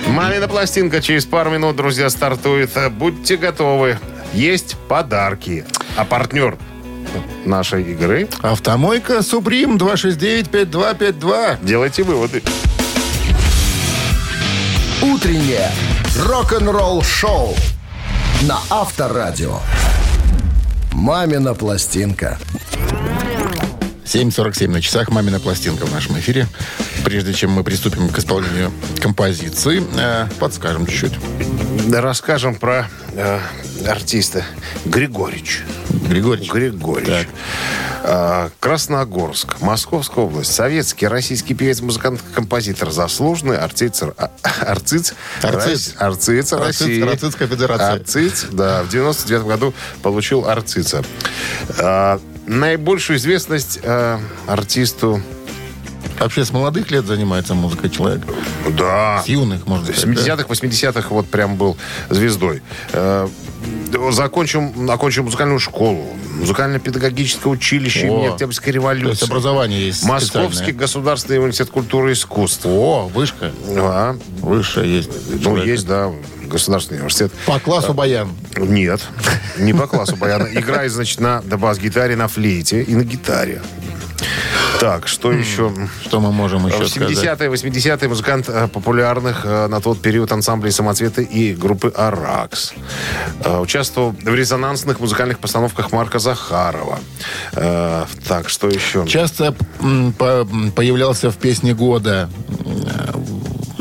Мамина 0.07 0.47
пластинка 0.47 1.01
через 1.01 1.25
пару 1.25 1.51
минут, 1.51 1.75
друзья, 1.75 2.09
стартует. 2.09 2.71
Будьте 2.91 3.37
готовы 3.37 3.99
есть 4.33 4.75
подарки. 4.87 5.65
А 5.95 6.05
партнер 6.05 6.57
нашей 7.45 7.83
игры... 7.83 8.27
Автомойка 8.41 9.21
Суприм 9.21 9.77
269-5252. 9.77 11.65
Делайте 11.65 12.03
выводы. 12.03 12.43
Утреннее 15.01 15.71
рок-н-ролл 16.25 17.03
шоу 17.03 17.55
на 18.43 18.59
Авторадио. 18.69 19.59
Мамина 20.91 21.53
пластинка. 21.53 22.37
7.47 24.05 24.69
на 24.69 24.81
часах 24.81 25.09
«Мамина 25.09 25.39
пластинка» 25.39 25.85
в 25.85 25.93
нашем 25.93 26.17
эфире. 26.17 26.47
Прежде 27.03 27.33
чем 27.33 27.51
мы 27.51 27.63
приступим 27.63 28.07
к 28.07 28.17
исполнению 28.17 28.71
композиции, 29.01 29.83
э, 29.97 30.27
подскажем 30.39 30.87
чуть-чуть. 30.87 31.13
Расскажем 31.89 32.55
про 32.55 32.87
э, 33.13 33.39
артиста 33.87 34.43
Григорич. 34.85 35.63
Григорьевич. 35.89 36.51
Григорьевич. 36.51 37.07
Так. 37.07 37.27
А, 38.03 38.49
Красногорск, 38.59 39.61
Московская 39.61 40.25
область. 40.25 40.53
Советский, 40.53 41.07
российский 41.07 41.53
певец, 41.53 41.79
музыкант, 41.79 42.21
композитор, 42.33 42.91
заслуженный 42.91 43.57
артиц, 43.57 44.03
а, 44.03 44.31
артиц, 44.65 45.13
Арциц. 45.41 45.95
артиц 45.97 46.51
России. 46.53 46.95
Федерация. 46.95 47.93
Арциц, 47.93 48.45
да, 48.51 48.83
в 48.83 48.89
99 48.89 49.45
году 49.45 49.73
получил 50.03 50.47
арцица. 50.47 51.03
А, 51.79 52.19
наибольшую 52.45 53.17
известность 53.17 53.79
а, 53.83 54.19
артисту 54.45 55.21
Вообще 56.19 56.43
с 56.45 56.51
молодых 56.51 56.89
лет 56.91 57.05
занимается 57.05 57.53
музыкой 57.53 57.89
человек. 57.89 58.21
Да. 58.77 59.21
С 59.23 59.27
юных, 59.27 59.67
можно 59.67 59.91
В 59.91 59.97
сказать. 59.97 60.15
да? 60.25 60.33
70-х, 60.35 60.43
80-х 60.47 61.07
вот 61.09 61.27
прям 61.27 61.55
был 61.57 61.77
звездой. 62.09 62.61
Э, 62.93 63.27
Закончил, 64.11 64.71
окончил 64.91 65.23
музыкальную 65.23 65.59
школу, 65.59 66.05
музыкально-педагогическое 66.39 67.51
училище 67.51 68.07
О, 68.07 68.13
имени 68.19 68.27
Октябрьской 68.27 68.65
То 68.65 68.67
есть 68.69 68.75
революции. 68.75 69.25
образование 69.25 69.87
есть 69.87 70.03
Московский 70.05 70.71
государственный 70.71 71.39
университет 71.39 71.69
культуры 71.69 72.11
и 72.11 72.13
искусств. 72.13 72.65
О, 72.65 73.09
вышка. 73.13 73.51
А, 73.77 74.15
Высшая 74.41 74.85
есть. 74.85 75.09
ну, 75.43 75.57
есть, 75.57 75.87
да, 75.87 76.11
государственный 76.45 76.97
университет. 76.99 77.31
По 77.45 77.59
классу 77.59 77.93
баян. 77.93 78.29
Нет, 78.57 79.01
не 79.57 79.73
по 79.73 79.87
классу 79.87 80.15
баяна. 80.15 80.47
Играет, 80.51 80.91
значит, 80.91 81.19
на 81.19 81.41
бас-гитаре, 81.41 82.15
на 82.15 82.27
флейте 82.27 82.83
и 82.83 82.93
на 82.95 83.03
гитаре. 83.03 83.61
Так, 84.79 85.07
что 85.07 85.31
еще? 85.31 85.71
Что 86.03 86.19
мы 86.19 86.31
можем 86.31 86.67
еще 86.67 86.83
В 86.83 86.87
сказать? 86.87 87.17
70-е, 87.17 87.49
80-е 87.49 88.09
музыкант 88.09 88.47
э, 88.47 88.67
популярных 88.67 89.41
э, 89.43 89.67
на 89.67 89.81
тот 89.81 90.01
период 90.01 90.31
ансамблей 90.31 90.71
«Самоцветы» 90.71 91.23
и 91.23 91.55
группы 91.55 91.91
«Аракс». 91.95 92.73
Э, 93.43 93.57
Участвовал 93.59 94.11
в 94.11 94.35
резонансных 94.35 94.99
музыкальных 94.99 95.39
постановках 95.39 95.91
Марка 95.91 96.19
Захарова. 96.19 96.99
Так, 97.53 98.49
что 98.49 98.67
еще? 98.69 99.05
Часто 99.07 99.55
появлялся 99.79 101.31
в 101.31 101.37
песне 101.37 101.73
года. 101.73 102.29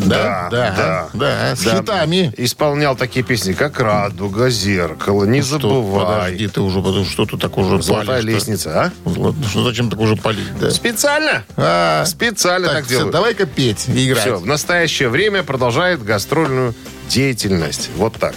Э, 0.06 0.08
Да, 0.08 0.48
да, 0.50 0.75
да, 0.76 1.08
да, 1.12 1.56
с 1.56 1.62
Да. 1.62 1.78
хитами. 1.78 2.32
Исполнял 2.36 2.96
такие 2.96 3.25
песни, 3.25 3.52
как 3.52 3.80
«Радуга», 3.80 4.48
«Зеркало», 4.50 5.25
«Не 5.25 5.42
Что, 5.42 5.58
забывай», 5.58 6.04
подожди, 6.30 6.48
ты 6.48 6.60
уже, 6.60 7.04
что 7.04 7.26
ты 7.26 7.36
так 7.36 7.56
уже 7.58 7.82
«Золотая 7.82 8.06
палишь-то? 8.22 8.30
лестница», 8.30 8.92
а? 9.06 9.10
Что 9.50 9.64
зачем 9.64 9.90
так 9.90 9.98
уже 10.00 10.16
палить, 10.16 10.58
да? 10.60 10.70
Специально? 10.70 11.44
А, 11.56 12.04
Специально 12.06 12.68
так, 12.68 12.76
так, 12.78 12.84
всё, 12.86 12.94
делают. 12.96 13.12
давай-ка 13.12 13.46
петь 13.46 13.88
и 13.88 14.06
играть. 14.08 14.22
Все, 14.22 14.36
в 14.36 14.46
настоящее 14.46 15.08
время 15.08 15.42
продолжает 15.42 16.02
гастрольную 16.04 16.75
деятельность. 17.08 17.90
Вот 17.96 18.14
так. 18.14 18.34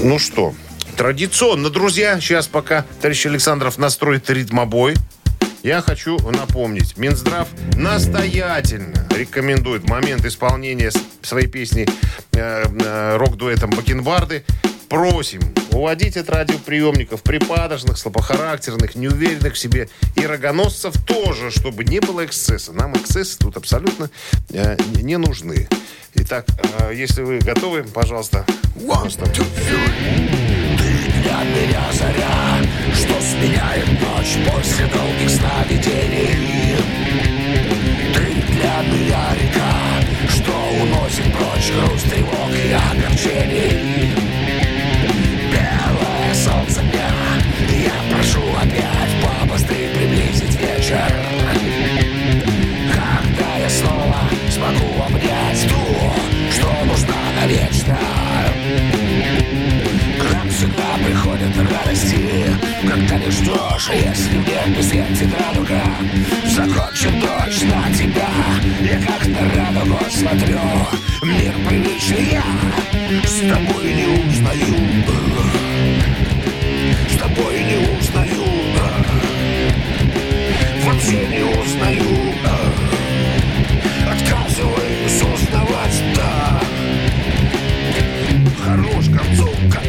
Ну 0.00 0.18
что, 0.18 0.54
традиционно, 0.96 1.70
друзья, 1.70 2.20
сейчас 2.20 2.46
пока 2.46 2.84
товарищ 3.00 3.26
Александров 3.26 3.78
настроит 3.78 4.28
ритмобой, 4.30 4.94
я 5.66 5.80
хочу 5.80 6.16
напомнить, 6.30 6.96
Минздрав 6.96 7.48
настоятельно 7.74 9.04
рекомендует 9.10 9.82
в 9.82 9.88
момент 9.88 10.24
исполнения 10.24 10.92
своей 11.22 11.48
песни 11.48 11.88
э, 12.34 12.64
э, 12.64 13.16
рок-дуэтом 13.16 13.70
«Бакенбарды» 13.70 14.44
Просим 14.88 15.40
уводить 15.72 16.16
от 16.16 16.30
радиоприемников 16.30 17.24
припадочных, 17.24 17.98
слабохарактерных, 17.98 18.94
неуверенных 18.94 19.54
в 19.54 19.58
себе 19.58 19.88
и 20.14 20.24
рогоносцев 20.24 20.94
тоже, 21.04 21.50
чтобы 21.50 21.82
не 21.82 21.98
было 21.98 22.24
эксцесса. 22.24 22.72
Нам 22.72 22.96
эксцессы 22.96 23.36
тут 23.36 23.56
абсолютно 23.56 24.08
э, 24.50 24.76
не 25.02 25.16
нужны. 25.16 25.68
Итак, 26.14 26.46
э, 26.78 26.92
если 26.94 27.22
вы 27.22 27.38
готовы, 27.38 27.82
пожалуйста. 27.82 28.46
Просто 28.86 29.26
взгляд 31.26 31.46
меня 31.46 31.92
заря, 31.92 32.62
что 32.94 33.14
сменяет 33.20 33.88
ночь 34.00 34.38
после 34.48 34.86
долгих 34.86 35.30
сновидений. 35.30 36.76
Ты 38.14 38.52
для 38.52 38.82
меня 38.82 39.34
река, 39.34 40.28
что 40.28 40.52
уносит 40.80 41.32
прочь 41.32 41.72
грусть 41.72 42.10
тревог 42.10 42.50
и 42.54 42.72
огорчений. 42.72 44.14
Белое 45.50 46.34
солнце 46.34 46.80
дня, 46.82 47.10
я 47.70 48.14
прошу 48.14 48.42
опять 48.60 49.48
побыстрее 49.48 49.88
приблизить 49.90 50.60
вечер. 50.60 51.75
Радости 61.96 62.46
Когда 62.82 63.18
ты 63.18 63.30
ждешь, 63.30 63.90
если 63.92 64.38
в 64.38 64.48
небе 64.48 64.82
светит 64.82 65.28
радуга 65.40 65.82
Закончит 66.44 67.20
дождь 67.20 67.64
на 67.64 67.92
тебя. 67.92 68.28
Я 68.80 69.00
как 69.00 69.26
на 69.26 69.40
радугу 69.54 69.98
смотрю. 70.10 70.58
Мир 71.22 71.54
привычный 71.68 72.32
я. 72.32 72.42
С 73.24 73.40
тобой 73.40 73.94
не 73.94 74.06
узнаю. 74.06 74.74
С 77.10 77.16
тобой 77.18 77.64
не 77.64 77.76
узнаю. 77.98 78.44
Вообще 80.84 81.26
не 81.28 81.42
узнаю. 81.42 82.34
Отказываюсь 84.10 85.22
узнавать, 85.22 86.02
да. 86.14 86.60
Хорош 88.64 89.06
концовка 89.06 89.80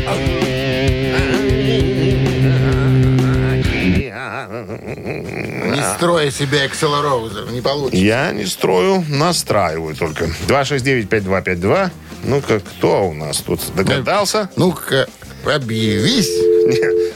Не 4.95 5.95
строй 5.95 6.31
себя 6.31 6.65
Эксел 6.65 7.01
Роузер, 7.01 7.51
не 7.51 7.59
получится. 7.61 7.97
Я 7.97 8.31
не 8.31 8.45
строю, 8.45 9.03
настраиваю 9.09 9.95
только. 9.95 10.25
269-5252. 10.47 11.91
Ну-ка, 12.23 12.59
кто 12.61 13.09
у 13.09 13.13
нас 13.13 13.37
тут 13.39 13.61
догадался? 13.75 14.49
Ну-ка, 14.55 15.07
объявись. 15.45 16.31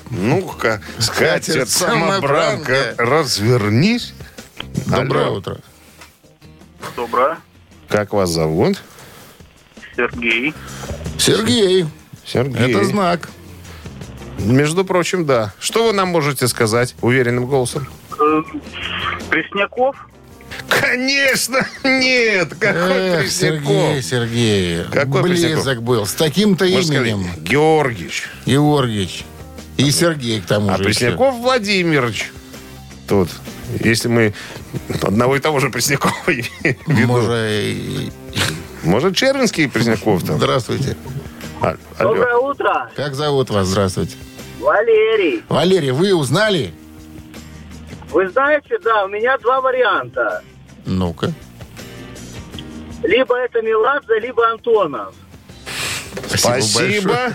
Ну-ка, 0.09 0.81
скатерть 0.99 1.69
самобранка, 1.69 2.95
развернись. 2.97 4.13
Доброе 4.87 5.27
Алло. 5.27 5.37
утро. 5.37 5.57
Доброе. 6.95 7.37
Как 7.87 8.11
вас 8.11 8.29
зовут? 8.29 8.81
Сергей. 9.95 10.53
Сергей. 11.17 11.85
Сергей. 12.25 12.71
Это 12.71 12.83
знак. 12.83 13.29
Между 14.45 14.83
прочим, 14.85 15.25
да. 15.25 15.53
Что 15.59 15.87
вы 15.87 15.93
нам 15.93 16.09
можете 16.09 16.47
сказать 16.47 16.95
уверенным 17.01 17.45
голосом? 17.45 17.87
Э, 18.19 18.41
Пресняков. 19.29 19.95
Конечно, 20.67 21.65
нет. 21.83 22.53
Какой 22.59 23.23
Эх? 23.23 23.31
Сергей, 23.31 24.01
Сергей. 24.01 24.83
Какой 24.91 25.21
Близок 25.23 25.51
Пресняков? 25.63 25.83
был. 25.83 26.05
С 26.05 26.13
таким-то 26.13 26.65
Можно 26.65 26.83
сказать, 26.83 27.07
именем. 27.11 27.27
Георгиевич. 27.43 28.29
Георгиевич. 28.45 29.25
И 29.77 29.89
Сергей 29.91 30.41
к 30.41 30.45
тому 30.45 30.69
А 30.71 30.77
же. 30.77 30.83
Пресняков 30.83 31.35
Владимирович. 31.39 32.31
Тут. 33.07 33.29
Если 33.79 34.07
мы 34.09 34.33
одного 35.01 35.35
и 35.37 35.39
того 35.39 35.59
же 35.59 35.69
Преснякова 35.69 36.13
еще. 36.27 36.49
Может, 37.05 37.31
и- 37.33 38.11
Может, 38.83 39.15
Червинский 39.15 39.69
Пресняков 39.69 40.23
там? 40.23 40.37
Здравствуйте. 40.37 40.97
А, 41.61 41.77
алло. 41.99 42.15
Доброе 42.15 42.35
утро, 42.37 42.89
Как 42.95 43.13
зовут 43.15 43.49
вас? 43.51 43.67
Здравствуйте. 43.67 44.15
Валерий. 44.61 45.43
Валерий, 45.49 45.91
вы 45.91 46.13
узнали? 46.13 46.73
Вы 48.11 48.29
знаете, 48.29 48.77
да, 48.83 49.05
у 49.05 49.07
меня 49.07 49.37
два 49.37 49.61
варианта. 49.61 50.43
Ну-ка. 50.85 51.31
Либо 53.03 53.35
это 53.37 53.61
Меладзе, 53.61 54.19
либо 54.19 54.49
Антонов. 54.51 55.15
Спасибо. 56.35 57.33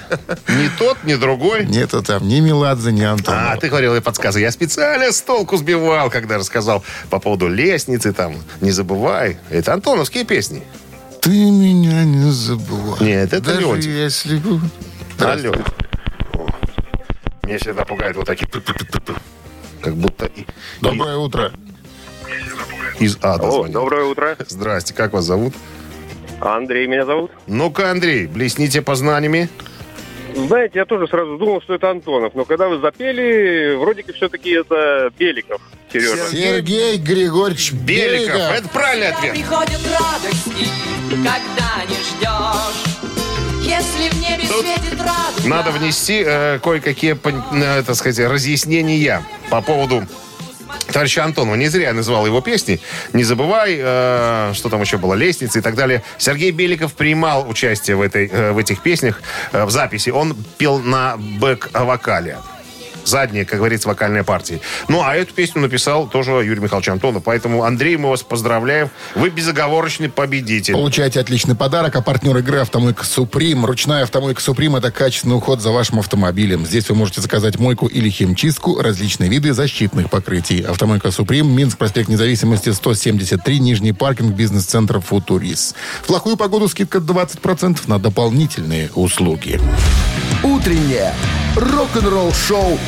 Ни 0.49 0.69
тот, 0.79 0.99
ни 1.05 1.15
другой. 1.15 1.67
Нету 1.67 2.03
там 2.03 2.27
ни 2.29 2.41
Меладзе, 2.41 2.93
ни 2.93 3.03
Антонова. 3.03 3.53
А, 3.53 3.57
ты 3.57 3.69
говорил, 3.69 3.95
я 3.95 4.01
подсказывал. 4.01 4.43
Я 4.43 4.51
специально 4.53 5.11
с 5.11 5.21
толку 5.23 5.57
сбивал, 5.57 6.11
когда 6.11 6.37
рассказал 6.39 6.85
по 7.11 7.19
поводу 7.19 7.49
лестницы 7.49 8.13
там. 8.13 8.37
Не 8.61 8.71
забывай. 8.71 9.39
Это 9.51 9.73
антоновские 9.75 10.25
песни. 10.25 10.63
Ты 11.23 11.31
меня 11.31 12.05
не 12.05 12.31
забывай. 12.31 13.01
Нет, 13.01 13.33
это 13.33 13.47
Даже 13.47 13.61
Леонтьев. 13.61 13.93
если... 13.93 14.37
бы- 14.39 14.61
Алло. 15.19 15.55
Меня 17.47 17.59
всегда 17.59 17.85
пугают 17.85 18.17
вот 18.17 18.27
такие... 18.27 18.49
Как 19.81 19.95
будто 19.95 20.27
и- 20.27 20.45
Доброе 20.81 21.17
утро. 21.17 21.53
из 22.99 23.17
ада 23.23 23.47
О, 23.47 23.51
звонят. 23.53 23.73
доброе 23.73 24.05
утро. 24.05 24.37
Здрасте, 24.49 24.93
как 24.95 25.13
вас 25.13 25.25
зовут? 25.25 25.55
Андрей 26.41 26.89
меня 26.89 27.05
зовут. 27.07 27.31
Ну-ка, 27.47 27.91
Андрей, 27.93 28.27
блесните 28.27 28.83
познаниями. 28.83 29.49
Знаете, 30.35 30.81
я 30.81 30.85
тоже 30.87 31.07
сразу 31.07 31.39
думал, 31.39 31.63
что 31.63 31.75
это 31.75 31.89
Антонов, 31.91 32.35
но 32.35 32.45
когда 32.45 32.69
вы 32.69 32.79
запели, 32.81 33.75
вроде 33.77 34.03
как 34.03 34.17
все-таки 34.17 34.51
это 34.51 35.11
Беликов, 35.17 35.63
Сережа. 35.91 36.27
Сергей 36.31 36.99
Григорьевич 36.99 37.73
Беликов. 37.73 38.35
Беликов. 38.35 38.51
Это 38.59 38.69
правильный 38.71 39.09
ответ. 39.13 39.33
Приходят 39.33 39.81
радости, 39.99 40.67
когда 41.11 41.85
не 41.89 41.95
ждешь. 41.95 43.26
Если 43.67 44.09
в 44.11 44.21
небе 44.21 44.47
Тут 44.47 44.65
светит 44.65 45.01
радуга. 45.01 45.49
Надо 45.49 45.71
внести 45.73 46.23
э, 46.25 46.61
кое-какие, 46.63 47.17
э, 47.17 47.83
так 47.83 47.97
сказать, 47.97 48.19
разъяснения 48.31 49.23
по 49.51 49.61
поводу 49.61 50.07
товарища 50.93 51.25
Антонова. 51.25 51.57
Не 51.57 51.69
зря 51.69 51.89
я 51.89 51.93
называл 51.93 52.27
его 52.27 52.41
песни. 52.41 52.81
Не 53.13 53.25
забывай, 53.25 53.77
э, 53.79 54.53
что 54.55 54.69
там 54.69 54.81
еще 54.81 54.99
было, 54.99 55.15
лестница 55.15 55.59
и 55.59 55.63
так 55.63 55.75
далее. 55.75 56.03
Сергей 56.17 56.53
Беликов 56.53 56.95
принимал 56.95 57.49
участие 57.49 57.97
в, 57.97 58.03
этой, 58.03 58.29
э, 58.29 58.53
в 58.53 58.59
этих 58.59 58.83
песнях 58.83 59.21
э, 59.53 59.65
в 59.65 59.71
записи. 59.71 60.11
Он 60.11 60.37
пел 60.59 60.79
на 60.79 61.17
бэк-вокале. 61.17 62.39
Задние, 63.07 63.45
как 63.45 63.59
говорится, 63.59 63.89
вокальные 63.89 64.25
партии. 64.25 64.61
Ну, 64.89 65.01
а 65.03 65.15
эту 65.15 65.33
песню 65.33 65.63
написал 65.63 66.09
тоже 66.09 66.33
Юрий 66.33 66.61
Михайлович 66.61 66.89
Антонов. 66.89 67.23
Поэтому, 67.25 67.63
Андрей, 67.63 67.97
мы 67.97 68.11
вас 68.11 68.23
поздравляем. 68.23 68.91
Вы 69.15 69.31
безоговорочный 69.31 70.09
победитель. 70.09 70.75
Получайте 70.75 71.21
отличный 71.21 71.55
подарок. 71.55 71.95
А 71.97 72.03
партнер 72.03 72.37
игры 72.39 72.59
«Автомойка 72.59 73.05
Суприм». 73.05 73.65
Ручная 73.65 74.03
«Автомойка 74.03 74.43
Суприм»— 74.43 74.77
это 74.77 74.91
качественный 74.91 75.37
уход 75.37 75.63
за 75.63 75.71
вашим 75.71 76.01
автомобилем. 76.01 76.67
Здесь 76.67 76.89
вы 76.89 76.97
можете 76.97 77.21
заказать 77.21 77.59
мойку 77.59 77.87
или 77.87 78.11
химчистку, 78.11 78.81
различные 78.83 79.31
виды 79.31 79.53
защитных 79.53 80.11
покрытий. 80.11 80.63
«Автомойка 80.63 81.13
Суприм», 81.13 81.49
Минск, 81.49 81.79
проспект 81.79 82.09
Независимости, 82.09 82.73
173, 82.73 83.61
Нижний 83.61 83.93
паркинг, 83.93 84.35
бизнес-центр 84.35 85.01
«Футурис». 85.01 85.75
В 86.03 86.07
плохую 86.07 86.37
погоду 86.37 86.69
скидка 86.69 86.99
20% 86.99 87.79
на 87.87 87.99
дополнительные 87.99 88.91
услуги. 88.95 89.61
Утреннее 90.43 91.15
рок-н-ролл-шоу 91.57 92.79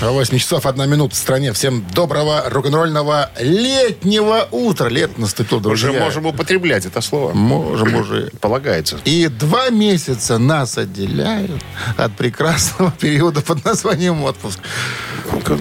8 0.00 0.38
часов 0.38 0.66
1 0.66 0.90
минута 0.90 1.14
в 1.14 1.18
стране. 1.18 1.52
Всем 1.52 1.84
доброго 1.94 2.44
рок-н-ролльного 2.48 3.30
летнего 3.40 4.46
утра. 4.50 4.88
Лет 4.88 5.16
наступил, 5.18 5.58
друзья. 5.60 5.90
Уже 5.90 5.98
можем 5.98 6.26
употреблять 6.26 6.84
это 6.86 7.00
слово. 7.00 7.32
Можем 7.32 7.94
уже. 7.94 8.30
Полагается. 8.40 8.98
И 9.04 9.26
два 9.28 9.70
месяца 9.70 10.38
нас 10.38 10.76
отделяют 10.78 11.62
от 11.96 12.14
прекрасного 12.14 12.92
периода 12.92 13.40
под 13.40 13.64
названием 13.64 14.22
отпуск. 14.22 14.60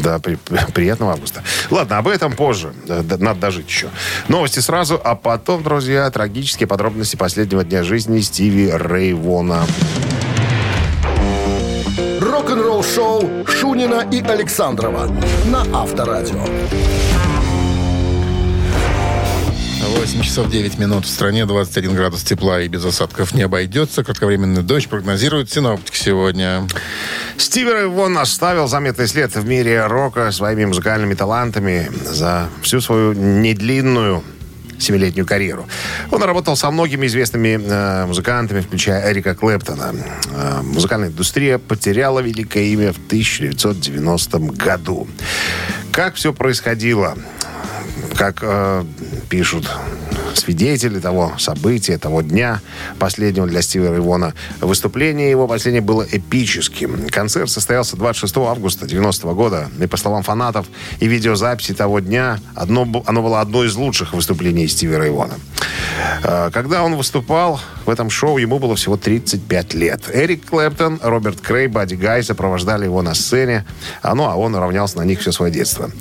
Да, 0.03 0.19
при- 0.19 0.37
приятного 0.73 1.13
августа. 1.13 1.41
Ладно, 1.71 1.97
об 1.97 2.07
этом 2.07 2.33
позже. 2.33 2.73
Надо 2.87 3.33
дожить 3.39 3.67
еще. 3.67 3.87
Новости 4.27 4.59
сразу, 4.59 4.99
а 5.03 5.15
потом, 5.15 5.63
друзья, 5.63 6.09
трагические 6.11 6.67
подробности 6.67 7.15
последнего 7.15 7.63
дня 7.63 7.83
жизни 7.83 8.19
Стиви 8.19 8.69
Рэй 8.69 9.13
Вона. 9.13 9.65
Рок-н-ролл-шоу 12.75 13.45
Шунина 13.47 14.05
и 14.11 14.21
Александрова 14.21 15.07
на 15.45 15.61
Авторадио. 15.73 16.43
8 19.97 20.21
часов 20.21 20.49
9 20.49 20.77
минут 20.77 21.05
в 21.05 21.07
стране, 21.07 21.45
21 21.45 21.95
градус 21.95 22.23
тепла 22.23 22.59
и 22.61 22.67
без 22.67 22.83
осадков 22.83 23.33
не 23.33 23.43
обойдется. 23.43 24.03
Кратковременный 24.03 24.61
дождь 24.61 24.89
прогнозируют 24.89 25.49
синоптики 25.49 25.95
сегодня. 25.95 26.67
Стиви 27.37 27.71
Рэй 27.71 27.87
Вон 27.87 28.17
оставил 28.17 28.67
заметный 28.67 29.07
след 29.07 29.33
в 29.33 29.47
мире 29.47 29.85
рока 29.85 30.31
своими 30.31 30.65
музыкальными 30.65 31.13
талантами 31.13 31.89
за 32.03 32.49
всю 32.61 32.81
свою 32.81 33.13
недлинную 33.13 34.21
семилетнюю 34.79 35.25
карьеру. 35.25 35.67
Он 36.11 36.23
работал 36.23 36.55
со 36.55 36.71
многими 36.71 37.07
известными 37.07 37.59
э, 37.61 38.05
музыкантами, 38.05 38.61
включая 38.61 39.11
Эрика 39.11 39.35
Клэптона. 39.35 39.93
Э, 40.31 40.61
музыкальная 40.61 41.09
индустрия 41.09 41.57
потеряла 41.57 42.19
великое 42.19 42.63
имя 42.65 42.93
в 42.93 42.97
1990 42.97 44.39
году. 44.39 45.07
Как 45.91 46.15
все 46.15 46.33
происходило? 46.33 47.17
Как 48.17 48.39
э, 48.41 48.83
пишут 49.29 49.69
свидетели 50.37 50.99
того 50.99 51.33
события, 51.37 51.97
того 51.97 52.21
дня 52.21 52.61
последнего 52.99 53.47
для 53.47 53.61
Стива 53.61 53.91
Рейвона. 53.91 54.33
Выступление 54.61 55.29
его 55.29 55.47
последнее 55.47 55.81
было 55.81 56.05
эпическим. 56.09 57.07
Концерт 57.09 57.49
состоялся 57.49 57.95
26 57.95 58.37
августа 58.37 58.85
90 58.85 59.27
года. 59.33 59.69
И 59.79 59.87
по 59.87 59.97
словам 59.97 60.23
фанатов 60.23 60.67
и 60.99 61.07
видеозаписи 61.07 61.73
того 61.73 61.99
дня, 61.99 62.39
одно, 62.53 63.03
оно 63.05 63.21
было 63.21 63.41
одно 63.41 63.63
из 63.63 63.75
лучших 63.75 64.13
выступлений 64.13 64.67
Стива 64.67 65.01
Рейвона. 65.01 65.35
Э, 66.23 66.49
Когда 66.51 66.83
он 66.83 66.95
выступал 66.95 67.59
в 67.85 67.89
этом 67.89 68.09
шоу, 68.09 68.37
ему 68.37 68.59
было 68.59 68.75
всего 68.75 68.97
35 68.97 69.73
лет. 69.73 70.01
Эрик 70.13 70.45
Клэптон, 70.49 70.99
Роберт 71.01 71.41
Крей, 71.41 71.67
Бадди 71.67 71.95
Гай 71.95 72.23
сопровождали 72.23 72.85
его 72.85 73.01
на 73.01 73.13
сцене, 73.13 73.65
а, 74.01 74.15
ну, 74.15 74.25
а 74.25 74.35
он 74.35 74.55
равнялся 74.55 74.97
на 74.97 75.03
них 75.03 75.19
все 75.19 75.31
свое 75.31 75.51
детство. 75.51 75.91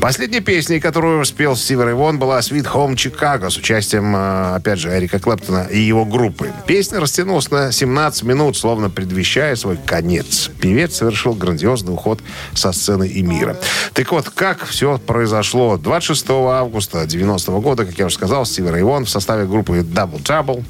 Последней 0.00 0.40
песней, 0.40 0.80
которую 0.80 1.24
спел 1.24 1.39
Стив 1.40 1.80
Рэй 1.80 1.94
Вон, 1.94 2.18
была 2.18 2.38
«Sweet 2.40 2.70
Home 2.74 2.96
Chicago» 2.96 3.48
с 3.48 3.56
участием, 3.56 4.14
э, 4.14 4.56
опять 4.56 4.78
же, 4.78 4.90
Эрика 4.90 5.18
Клэптона 5.18 5.68
и 5.70 5.78
его 5.78 6.04
группы. 6.04 6.52
Песня 6.66 7.00
растянулась 7.00 7.50
на 7.50 7.72
17 7.72 8.24
минут, 8.24 8.58
словно 8.58 8.90
предвещая 8.90 9.56
свой 9.56 9.78
конец. 9.78 10.50
Певец 10.60 10.96
совершил 10.96 11.32
грандиозный 11.32 11.94
уход 11.94 12.20
со 12.52 12.72
сцены 12.72 13.08
и 13.08 13.22
мира. 13.22 13.56
Так 13.94 14.12
вот, 14.12 14.28
как 14.28 14.66
все 14.66 14.98
произошло? 14.98 15.78
26 15.78 16.28
августа 16.28 17.06
90 17.06 17.52
года, 17.52 17.86
как 17.86 17.98
я 17.98 18.06
уже 18.06 18.16
сказал, 18.16 18.44
Стив 18.44 18.68
Рэй 18.70 18.82
Вон 18.82 19.06
в 19.06 19.10
составе 19.10 19.46
группы 19.46 19.78
Double 19.78 20.22
Trouble 20.22 20.62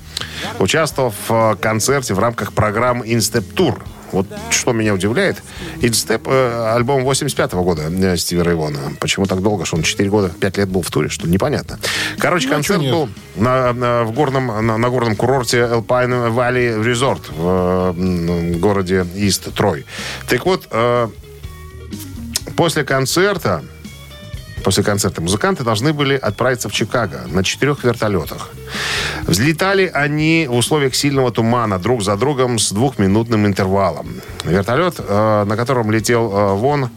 участвовал 0.60 1.10
в 1.10 1.32
э, 1.32 1.56
концерте 1.56 2.14
в 2.14 2.20
рамках 2.20 2.52
программы 2.52 3.06
Tour. 3.06 3.82
Вот 4.12 4.26
что 4.50 4.72
меня 4.72 4.92
удивляет. 4.94 5.42
Инстеп, 5.80 6.26
э, 6.26 6.72
альбом 6.74 7.04
85 7.04 7.52
года 7.54 7.82
э, 7.90 8.16
Стива 8.16 8.42
Рейвона. 8.42 8.78
Почему 9.00 9.26
так 9.26 9.40
долго? 9.42 9.64
Что 9.64 9.76
он 9.76 9.82
4 9.82 10.08
года, 10.10 10.28
5 10.30 10.58
лет 10.58 10.68
был 10.68 10.82
в 10.82 10.90
туре, 10.90 11.08
что 11.08 11.26
ли? 11.26 11.32
Непонятно. 11.32 11.78
Короче, 12.18 12.48
Ну, 12.48 12.54
концерт 12.54 12.80
чё 12.80 12.84
нет? 12.84 12.92
был 12.94 13.08
на, 13.36 13.72
на- 13.72 14.04
в 14.04 14.12
горном, 14.12 14.46
на, 14.66 14.76
на 14.78 14.88
горном 14.90 15.16
курорте 15.16 15.58
Alpine 15.58 16.32
Valley 16.34 16.82
Resort 16.82 17.22
в 17.36 17.94
э, 17.96 18.54
городе 18.58 19.06
Ист 19.16 19.52
Трой. 19.54 19.86
Так 20.28 20.44
вот, 20.46 20.66
э, 20.70 21.08
после 22.56 22.84
концерта 22.84 23.62
После 24.64 24.82
концерта 24.82 25.20
музыканты 25.22 25.64
должны 25.64 25.92
были 25.92 26.14
отправиться 26.14 26.68
в 26.68 26.72
Чикаго 26.72 27.22
на 27.26 27.42
четырех 27.42 27.84
вертолетах. 27.84 28.50
Взлетали 29.22 29.90
они 29.92 30.46
в 30.48 30.54
условиях 30.54 30.94
сильного 30.94 31.30
тумана 31.30 31.78
друг 31.78 32.02
за 32.02 32.16
другом 32.16 32.58
с 32.58 32.72
двухминутным 32.72 33.46
интервалом. 33.46 34.08
Вертолет, 34.44 34.96
э, 34.98 35.44
на 35.44 35.56
котором 35.56 35.90
летел 35.90 36.30
э, 36.32 36.54
Вон, 36.54 36.90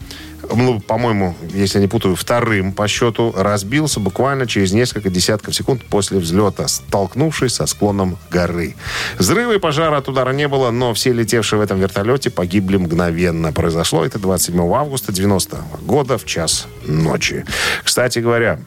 ну, 0.54 0.80
по-моему, 0.80 1.34
если 1.52 1.78
я 1.78 1.82
не 1.82 1.88
путаю, 1.88 2.16
вторым 2.16 2.72
по 2.72 2.88
счету, 2.88 3.32
разбился 3.36 4.00
буквально 4.00 4.46
через 4.46 4.72
несколько 4.72 5.10
десятков 5.10 5.54
секунд 5.54 5.84
после 5.84 6.18
взлета, 6.18 6.68
столкнувшись 6.68 7.54
со 7.54 7.66
склоном 7.66 8.18
горы. 8.30 8.74
Взрыва 9.18 9.52
и 9.52 9.58
пожара 9.58 9.98
от 9.98 10.08
удара 10.08 10.32
не 10.32 10.48
было, 10.48 10.70
но 10.70 10.94
все 10.94 11.12
летевшие 11.12 11.58
в 11.58 11.62
этом 11.62 11.78
вертолете 11.78 12.30
погибли 12.30 12.76
мгновенно. 12.76 13.52
Произошло 13.52 14.04
это 14.04 14.18
27 14.18 14.60
августа 14.74 15.12
90 15.12 15.56
года 15.82 16.18
в 16.18 16.24
час 16.24 16.66
ночи. 16.86 17.44
Кстати 17.82 18.18
говоря, 18.18 18.60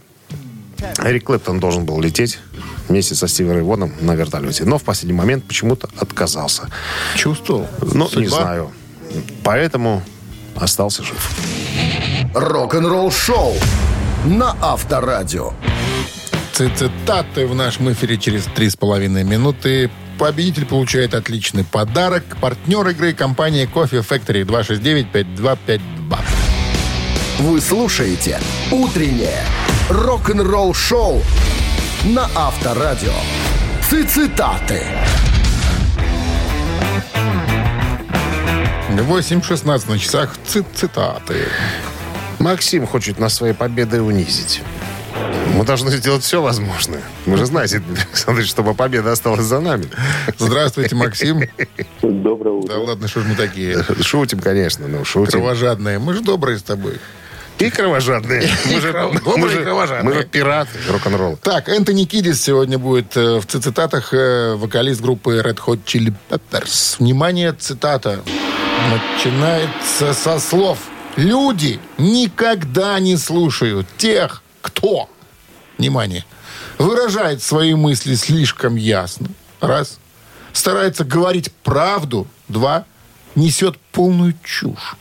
Эрик 1.04 1.26
Клэптон 1.26 1.60
должен 1.60 1.86
был 1.86 2.00
лететь 2.00 2.40
вместе 2.88 3.16
со 3.16 3.28
Стивом 3.28 3.54
Рэй 3.54 3.64
Воном 3.64 3.94
на 4.02 4.16
вертолете, 4.16 4.64
но 4.66 4.78
в 4.78 4.84
последний 4.84 5.18
момент 5.18 5.44
почему-то 5.46 5.90
отказался. 5.98 6.70
Чувствовал. 7.16 7.68
Ну, 7.82 8.10
не 8.16 8.28
знаю. 8.28 8.72
Поэтому 9.44 10.04
остался 10.56 11.04
жив. 11.04 11.57
Рок-н-ролл 12.34 13.12
шоу 13.12 13.54
на 14.26 14.56
Авторадио. 14.62 15.54
Цитаты 16.54 17.46
в 17.46 17.54
нашем 17.56 17.92
эфире 17.92 18.18
через 18.18 18.46
три 18.46 18.70
с 18.70 18.76
половиной 18.76 19.24
минуты. 19.24 19.92
Победитель 20.18 20.66
получает 20.66 21.14
отличный 21.14 21.64
подарок. 21.64 22.24
Партнер 22.42 22.88
игры 22.88 23.14
компания 23.14 23.68
Кофе 23.68 23.98
Factory 23.98 24.44
269-5252. 24.44 26.18
Вы 27.40 27.62
слушаете 27.62 28.40
«Утреннее 28.72 29.44
рок-н-ролл 29.90 30.74
шоу» 30.74 31.22
на 32.06 32.28
Авторадио. 32.36 33.14
Цитаты. 33.90 34.82
8.16 39.02 39.90
на 39.90 40.00
часах. 40.00 40.36
Цит 40.46 40.66
цитаты. 40.76 41.46
Максим 42.40 42.86
хочет 42.86 43.20
нас 43.20 43.34
своей 43.36 43.54
победой 43.54 44.06
унизить. 44.06 44.62
Мы 45.56 45.64
должны 45.66 45.90
сделать 45.92 46.24
все 46.24 46.42
возможное. 46.42 47.02
Вы 47.26 47.38
же 47.38 47.46
знаете, 47.46 47.82
Александрович, 48.10 48.50
чтобы 48.50 48.74
победа 48.76 49.12
осталась 49.12 49.46
за 49.46 49.60
нами. 49.60 49.86
Здравствуйте, 50.38 50.96
Максим. 50.96 51.42
Доброе 52.02 52.52
утро. 52.52 52.74
Да 52.76 52.80
ладно, 52.80 53.08
что 53.08 53.22
ж 53.22 53.26
мы 53.26 53.36
такие 53.36 53.84
Шутим, 54.02 54.40
конечно, 54.40 54.88
но 54.88 55.04
шутим. 55.04 55.32
кровожадные. 55.32 55.98
Мы 56.00 56.14
же 56.14 56.22
добрые 56.22 56.60
с 56.60 56.64
тобой. 56.64 57.00
И 57.58 57.72
кровожадные. 57.72 58.48
Мы 58.66 58.80
же, 58.82 58.92
кров- 58.92 59.14
мы 59.14 59.20
добрые 59.20 59.50
же- 59.58 59.64
кровожадные. 59.64 60.04
мы 60.04 60.14
же 60.22 60.28
пираты 60.28 60.78
рок-н-ролл. 60.92 61.38
Так, 61.42 61.70
Энтони 61.70 62.04
Кидис 62.06 62.40
сегодня 62.44 62.78
будет 62.78 63.18
э, 63.18 63.40
в 63.40 63.46
цитатах 63.48 64.14
э, 64.14 64.54
вокалист 64.56 65.02
группы 65.02 65.42
Red 65.44 65.58
Hot 65.66 65.80
Chili 65.84 66.14
Peppers. 66.30 66.98
Внимание, 67.00 67.54
цитата. 67.54 68.20
Начинается 68.90 70.14
со 70.14 70.40
слов. 70.40 70.80
Люди 71.18 71.80
никогда 71.98 73.00
не 73.00 73.18
слушают 73.18 73.86
тех, 73.98 74.42
кто, 74.62 75.10
внимание, 75.78 76.24
выражает 76.78 77.44
свои 77.44 77.74
мысли 77.74 78.16
слишком 78.16 78.76
ясно. 78.76 79.28
Раз. 79.60 80.00
Старается 80.54 81.04
говорить 81.04 81.52
правду. 81.64 82.28
Два. 82.48 82.86
Несет 83.36 83.78
полную 83.92 84.36
чушь. 84.42 84.96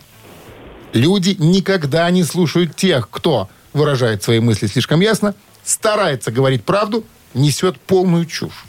Люди 0.92 1.36
никогда 1.38 2.10
не 2.10 2.24
слушают 2.24 2.74
тех, 2.74 3.08
кто 3.08 3.48
выражает 3.72 4.22
свои 4.22 4.40
мысли 4.40 4.66
слишком 4.66 5.00
ясно, 5.00 5.34
старается 5.62 6.32
говорить 6.32 6.64
правду, 6.64 7.04
несет 7.34 7.78
полную 7.78 8.24
чушь. 8.26 8.64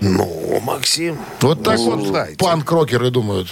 Ну, 0.00 0.60
Максим. 0.62 1.16
Вот 1.40 1.62
так 1.62 1.78
вот 1.78 2.06
знаете. 2.06 2.36
панк-рокеры 2.38 3.10
думают. 3.10 3.48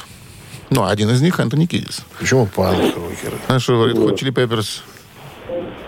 Ну, 0.71 0.85
один 0.85 1.11
из 1.11 1.21
них 1.23 1.39
Антони 1.41 1.67
Кидис. 1.67 2.05
Почему 2.19 2.47
панк-рокеры? 2.47 3.37
А 3.49 3.59
что 3.59 3.75
говорит 3.75 3.97
Hot 3.97 4.17
Chili 4.17 4.33
Peppers? 4.33 4.81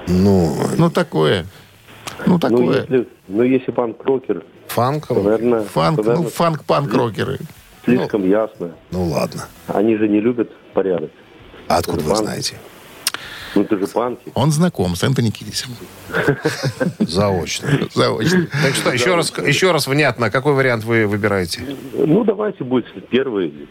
Ну, 0.09 0.57
Ну, 0.77 0.91
такое. 0.91 1.47
Ну, 2.27 2.35
Ну, 2.35 2.39
такое. 2.39 2.81
если, 2.81 3.09
ну, 3.29 3.43
если 3.43 3.71
панк-рокер, 3.71 4.45
фанк? 4.67 5.11
наверное, 5.11 5.63
Фанк, 5.63 5.99
ну, 5.99 6.05
наверное, 6.05 6.31
фанк-панк-рокеры. 6.31 7.39
слишком 7.85 8.29
ясно. 8.29 8.73
Ну, 8.91 9.05
ладно. 9.05 9.47
Они 9.69 9.97
же 9.97 10.09
не 10.09 10.21
любят 10.21 10.51
порядок. 10.75 11.11
А 11.69 11.77
откуда 11.79 12.01
вы 12.03 12.11
Фанк. 12.11 12.19
знаете? 12.25 12.57
Ну, 13.55 13.63
это 13.63 13.79
же 13.79 13.87
панки. 13.87 14.31
Он 14.35 14.51
знаком 14.53 14.95
с 14.97 15.05
Антони 15.05 15.31
Кидисом. 15.31 15.71
Заочно. 16.99 17.69
Заочно. 17.95 18.47
Так 18.63 18.75
что, 18.75 18.93
еще 18.93 19.15
раз, 19.15 19.33
еще 19.39 19.73
раз 19.73 19.87
внятно, 19.87 20.31
какой 20.31 20.55
вариант 20.55 20.85
вы 20.85 21.07
выбираете? 21.07 21.63
Ну, 21.95 22.25
давайте 22.25 22.65
будет 22.65 22.87
первый. 23.09 23.69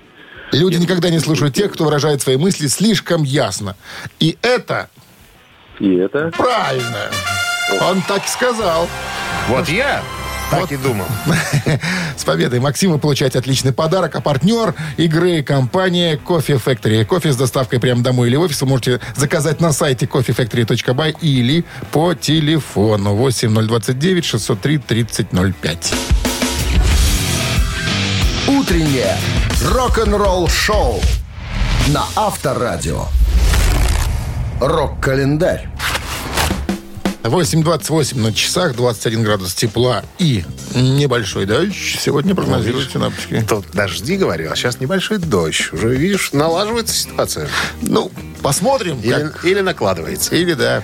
Люди 0.52 0.78
никогда 0.78 1.10
не 1.10 1.20
слушают 1.20 1.54
тех, 1.54 1.74
кто 1.74 1.86
выражает 1.86 2.22
свои 2.22 2.38
мысли 2.38 2.68
слишком 2.68 3.24
ясно. 3.24 3.76
И 4.20 4.38
это 4.42 4.90
И 5.80 5.96
это... 5.96 6.32
правильно. 6.38 7.10
Он 7.82 8.02
так 8.08 8.26
и 8.26 8.30
сказал. 8.30 8.88
Вот 9.50 9.68
я 9.68 10.02
так 10.50 10.72
и 10.72 10.78
думал. 10.78 11.06
С 12.18 12.24
победой, 12.24 12.60
Максим, 12.60 12.92
вы 12.92 13.00
получаете 13.00 13.40
отличный 13.40 13.74
подарок. 13.74 14.16
А 14.16 14.22
партнер 14.22 14.74
игры 14.98 15.44
компания 15.44 16.18
Coffee 16.18 16.62
Factory. 16.64 17.06
Кофе 17.06 17.32
с 17.32 17.36
доставкой 17.36 17.80
прямо 17.80 18.02
домой 18.04 18.30
или 18.30 18.36
в 18.36 18.42
офис 18.42 18.62
вы 18.62 18.68
можете 18.68 19.00
заказать 19.16 19.62
на 19.62 19.72
сайте 19.72 20.06
coffeefactory.by 20.06 21.18
или 21.22 21.66
по 21.92 22.14
телефону 22.14 23.16
8029 23.16 24.26
603 24.26 24.78
3005. 24.78 25.94
Утреннее 28.48 29.18
рок-н-ролл 29.62 30.48
шоу 30.48 31.02
на 31.88 32.06
Авторадио. 32.16 33.06
Рок-календарь. 34.60 35.70
8.28 37.24 38.20
на 38.20 38.34
часах, 38.34 38.76
21 38.76 39.24
градус 39.24 39.54
тепла 39.54 40.04
и 40.18 40.44
небольшой 40.76 41.46
дождь. 41.46 41.76
Сегодня 42.00 42.34
прогнозируют 42.36 42.92
синаптики. 42.92 43.44
Тут 43.48 43.66
дожди, 43.74 44.16
говорил, 44.18 44.52
а 44.52 44.56
сейчас 44.56 44.80
небольшой 44.80 45.18
дождь. 45.18 45.74
Уже, 45.74 45.96
видишь, 45.96 46.32
налаживается 46.32 46.96
ситуация. 46.96 47.50
Ну, 47.82 48.12
посмотрим, 48.42 49.00
Или, 49.02 49.12
как. 49.12 49.44
или 49.46 49.60
накладывается. 49.62 50.36
Или 50.36 50.54
да. 50.54 50.84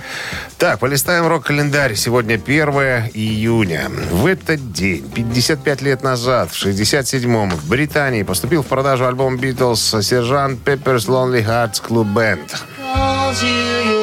Так, 0.58 0.80
полистаем 0.80 1.26
рок-календарь. 1.26 1.94
Сегодня 1.94 2.34
1 2.34 2.68
июня. 3.14 3.90
В 4.10 4.26
этот 4.26 4.72
день, 4.72 5.08
55 5.10 5.82
лет 5.82 6.02
назад, 6.02 6.50
в 6.52 6.66
67-м, 6.66 7.50
в 7.50 7.68
Британии 7.68 8.22
поступил 8.22 8.62
в 8.62 8.66
продажу 8.66 9.06
альбом 9.06 9.36
Beatles 9.36 10.02
«Сержант 10.02 10.60
Pepper's 10.64 11.06
Lonely 11.08 11.44
Hearts 11.46 11.80
Club 11.86 12.12
Band». 12.12 13.93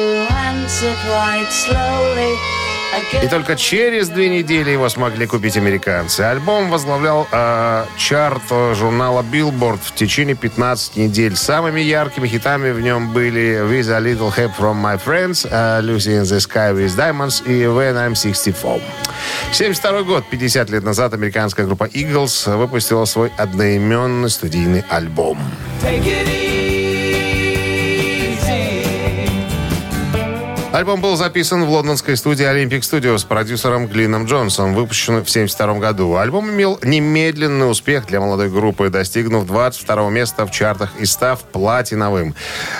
И 3.22 3.28
только 3.28 3.56
через 3.56 4.08
две 4.08 4.28
недели 4.28 4.70
его 4.70 4.88
смогли 4.88 5.26
купить 5.26 5.56
американцы. 5.56 6.20
Альбом 6.22 6.70
возглавлял 6.70 7.26
э, 7.30 7.84
чарт 7.96 8.42
журнала 8.74 9.22
Billboard 9.22 9.80
в 9.82 9.94
течение 9.94 10.34
15 10.34 10.96
недель. 10.96 11.36
Самыми 11.36 11.80
яркими 11.80 12.26
хитами 12.26 12.70
в 12.70 12.80
нем 12.80 13.12
были 13.12 13.60
«With 13.62 13.90
a 13.90 14.00
Little 14.00 14.34
Help 14.34 14.52
from 14.58 14.82
My 14.82 15.00
Friends», 15.02 15.46
э, 15.50 15.82
«Lucy 15.82 16.20
in 16.20 16.22
the 16.22 16.38
Sky 16.38 16.74
with 16.74 16.96
Diamonds» 16.96 17.42
и 17.46 17.64
«When 17.64 17.94
I'm 17.94 18.14
64». 18.14 18.80
72 19.52 20.02
год, 20.04 20.24
50 20.30 20.70
лет 20.70 20.84
назад, 20.84 21.14
американская 21.14 21.66
группа 21.66 21.84
Eagles 21.84 22.56
выпустила 22.56 23.04
свой 23.04 23.30
одноименный 23.36 24.30
студийный 24.30 24.84
альбом. 24.88 25.38
Take 25.82 26.04
it 26.04 26.28
easy. 26.28 26.41
Альбом 30.72 31.02
был 31.02 31.16
записан 31.16 31.66
в 31.66 31.70
лондонской 31.70 32.16
студии 32.16 32.46
Olympic 32.46 32.80
Studios 32.80 33.18
с 33.18 33.24
продюсером 33.24 33.88
Глином 33.88 34.24
Джонсом, 34.24 34.72
выпущен 34.72 35.16
в 35.16 35.28
1972 35.28 35.78
году. 35.78 36.16
Альбом 36.16 36.48
имел 36.48 36.78
немедленный 36.82 37.70
успех 37.70 38.06
для 38.06 38.20
молодой 38.20 38.48
группы, 38.48 38.88
достигнув 38.88 39.46
22 39.46 40.08
места 40.08 40.46
в 40.46 40.50
чартах 40.50 40.94
и 40.98 41.04
став 41.04 41.42
платиновым. 41.42 42.34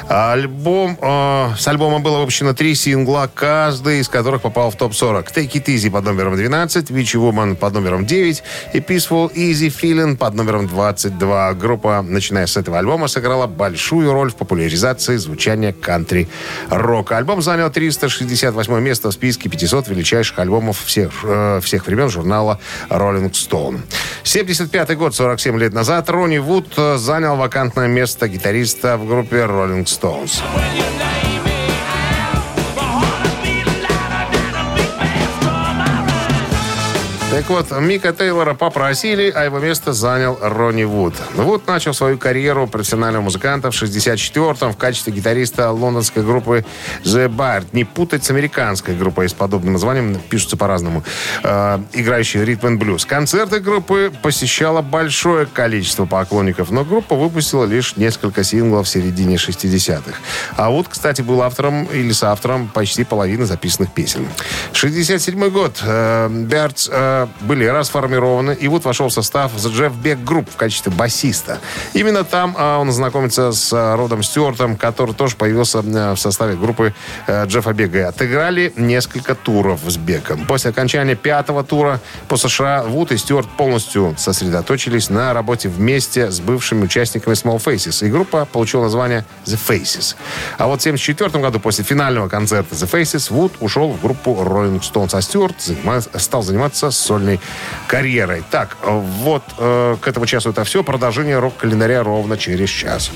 Альбом, 0.09 0.97
э, 1.03 1.51
с 1.59 1.69
альбома 1.69 1.99
было 1.99 2.21
выпущено 2.21 2.55
три 2.55 2.75
сингла, 2.75 3.31
каждый 3.33 4.01
из 4.01 4.09
которых 4.09 4.41
попал 4.41 4.71
в 4.71 4.77
топ-40. 4.77 5.27
Take 5.31 5.53
It 5.53 5.67
Easy 5.67 5.91
под 5.91 6.07
номером 6.07 6.35
12, 6.35 6.91
Witchy 6.91 7.21
Woman 7.21 7.57
под 7.57 7.75
номером 7.75 8.07
9 8.07 8.43
и 8.73 8.79
Peaceful 8.79 9.35
Easy 9.35 9.69
Feeling 9.69 10.17
под 10.17 10.33
номером 10.33 10.67
22. 10.67 11.53
Группа, 11.53 12.01
начиная 12.01 12.47
с 12.47 12.57
этого 12.57 12.79
альбома, 12.79 13.07
сыграла 13.07 13.47
большую 13.47 14.15
роль 14.15 14.31
в 14.31 14.37
популяризации 14.37 15.19
звучания 15.19 15.75
кантри-рока. 15.75 17.19
Альбом 17.19 17.43
занял 17.43 17.71
368 17.83 18.81
место 18.81 19.09
в 19.09 19.13
списке 19.13 19.49
500 19.49 19.89
величайших 19.89 20.39
альбомов 20.39 20.85
всех, 20.85 21.25
э, 21.25 21.61
всех 21.63 21.87
времен 21.87 22.09
журнала 22.09 22.61
Rolling 22.89 23.33
Stone. 23.33 23.81
75 24.23 24.97
год, 24.97 25.17
47 25.17 25.59
лет 25.59 25.73
назад, 25.73 26.09
Ронни 26.09 26.39
Вуд 26.39 26.73
э, 26.77 26.97
занял 26.97 27.37
вакантное 27.37 27.89
место 27.89 28.29
гитариста 28.29 28.97
в 28.97 29.09
группе 29.09 29.39
Rolling 29.39 29.85
Stones. 29.85 30.43
Так 37.33 37.49
вот, 37.49 37.71
Мика 37.81 38.13
Тейлора 38.13 38.53
попросили, 38.53 39.33
а 39.35 39.45
его 39.45 39.59
место 39.59 39.95
занял 39.95 40.37
Ронни 40.43 40.85
Вуд. 40.85 41.15
Вуд 41.35 41.67
начал 41.67 41.95
свою 41.95 42.19
карьеру 42.19 42.67
профессионального 42.67 43.23
музыканта 43.23 43.71
в 43.71 43.83
64-м 43.83 44.75
в 44.75 44.77
качестве 44.77 45.15
гитариста 45.15 45.71
лондонской 45.71 46.23
группы 46.23 46.67
The 47.05 47.35
Bard. 47.35 47.69
Не 47.73 47.85
путать 47.85 48.23
с 48.23 48.31
американской 48.31 48.95
группой 48.95 49.31
с 49.31 49.33
подобным 49.33 49.73
названием, 49.73 50.21
пишутся 50.29 50.59
по-разному, 50.59 51.05
э, 51.43 51.79
играющей 51.95 52.45
ритм 52.45 52.67
and 52.67 52.77
блюз. 52.77 53.07
Концерты 53.07 53.61
группы 53.61 54.13
посещало 54.21 54.83
большое 54.83 55.47
количество 55.47 56.05
поклонников, 56.05 56.71
но 56.71 56.85
группа 56.85 57.17
выпустила 57.17 57.65
лишь 57.65 57.97
несколько 57.97 58.45
синглов 58.45 58.87
в 58.87 58.91
середине 58.91 59.37
60-х. 59.37 60.19
А 60.59 60.69
Вуд, 60.69 60.89
кстати, 60.91 61.23
был 61.23 61.41
автором 61.41 61.85
или 61.85 62.13
соавтором 62.13 62.69
почти 62.69 63.05
половины 63.05 63.47
записанных 63.47 63.91
песен. 63.91 64.29
67 64.75 65.49
год. 65.49 65.79
Э, 65.83 66.29
Бертс 66.29 66.91
э, 66.93 67.23
были 67.41 67.65
расформированы, 67.65 68.53
и 68.53 68.69
вот 68.69 68.85
вошел 68.85 69.09
в 69.09 69.13
состав 69.13 69.53
The 69.55 69.71
Jeff 69.73 69.93
Beck 70.03 70.25
Group 70.25 70.51
в 70.51 70.57
качестве 70.57 70.93
басиста. 70.93 71.59
Именно 71.95 72.25
там 72.25 72.55
а, 72.59 72.79
он 72.79 72.93
знакомится 72.93 73.53
с 73.53 73.73
а, 73.73 73.97
Родом 73.97 74.23
Стюартом, 74.23 74.77
который 74.77 75.15
тоже 75.15 75.37
появился 75.37 75.83
а, 75.85 76.15
в 76.15 76.19
составе 76.19 76.57
группы 76.57 76.95
а, 77.27 77.45
Джеффа 77.47 77.73
Бека. 77.73 78.09
Отыграли 78.09 78.73
несколько 78.77 79.35
туров 79.35 79.81
с 79.87 79.97
Беком. 79.97 80.47
После 80.47 80.71
окончания 80.71 81.15
пятого 81.15 81.65
тура 81.65 82.01
по 82.29 82.37
США 82.37 82.83
Вуд 82.83 83.13
и 83.13 83.17
Стюарт 83.17 83.49
полностью 83.57 84.15
сосредоточились 84.19 85.11
на 85.11 85.33
работе 85.33 85.69
вместе 85.69 86.31
с 86.31 86.41
бывшими 86.41 86.85
участниками 86.85 87.35
Small 87.35 87.63
Faces, 87.63 88.07
и 88.07 88.11
группа 88.11 88.45
получила 88.45 88.85
название 88.85 89.25
The 89.45 89.59
Faces. 89.59 90.17
А 90.59 90.67
вот 90.67 90.81
в 90.81 90.87
1974 90.87 91.43
году, 91.43 91.61
после 91.61 91.85
финального 91.85 92.29
концерта 92.29 92.75
The 92.75 92.91
Faces, 92.91 93.33
Вуд 93.33 93.53
ушел 93.61 93.93
в 93.93 94.01
группу 94.01 94.33
Rolling 94.35 94.81
Stones, 94.81 95.17
а 95.17 95.23
Стюарт 95.23 95.57
занима- 95.59 96.19
стал 96.19 96.43
заниматься 96.43 96.91
сольной 97.13 97.41
карьерой. 97.89 98.43
Так, 98.51 98.77
вот 98.83 99.43
э, 99.59 99.97
к 100.01 100.09
этому 100.09 100.25
часу 100.25 100.51
это 100.51 100.65
все. 100.65 100.83
Продолжение 100.83 101.39
рок-календаря 101.39 102.03
ровно 102.03 102.39
через 102.39 102.71
час. 102.71 103.11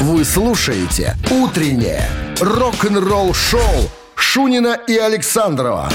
Вы 0.00 0.24
слушаете 0.24 1.16
«Утреннее 1.30 2.08
рок-н-ролл-шоу» 2.40 3.90
Шунина 4.14 4.78
и 4.88 4.96
Александрова 4.96 5.90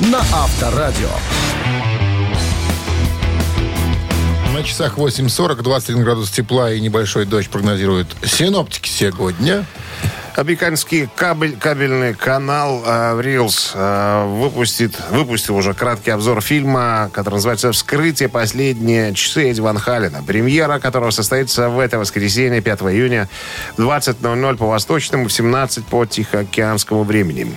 на 0.00 0.18
Авторадио. 0.18 1.10
На 4.52 4.62
часах 4.62 4.96
8.40, 4.96 5.62
21 5.62 6.04
градус 6.04 6.30
тепла 6.30 6.72
и 6.72 6.80
небольшой 6.80 7.24
дождь 7.24 7.50
прогнозируют 7.50 8.14
синоптики 8.24 8.88
сегодня. 8.88 9.66
Американский 10.36 11.08
кабель, 11.14 11.56
кабельный 11.56 12.12
канал 12.12 12.82
э, 12.84 13.20
Reels 13.20 13.70
э, 13.72 14.26
выпустит, 14.26 15.00
выпустил 15.10 15.54
уже 15.54 15.74
краткий 15.74 16.10
обзор 16.10 16.40
фильма, 16.40 17.08
который 17.12 17.34
называется 17.34 17.70
«Вскрытие. 17.70 18.28
Последние 18.28 19.14
часы 19.14 19.50
Эдди 19.50 19.60
Ван 19.60 19.78
Халлена». 19.78 20.22
Премьера 20.26 20.80
которого 20.80 21.10
состоится 21.10 21.68
в 21.68 21.78
это 21.78 22.00
воскресенье, 22.00 22.60
5 22.60 22.80
июня, 22.82 23.28
в 23.76 23.80
20.00 23.80 24.56
по 24.56 24.66
восточному, 24.66 25.28
в 25.28 25.32
17 25.32 25.84
по 25.86 26.04
тихоокеанскому 26.04 27.04
времени. 27.04 27.56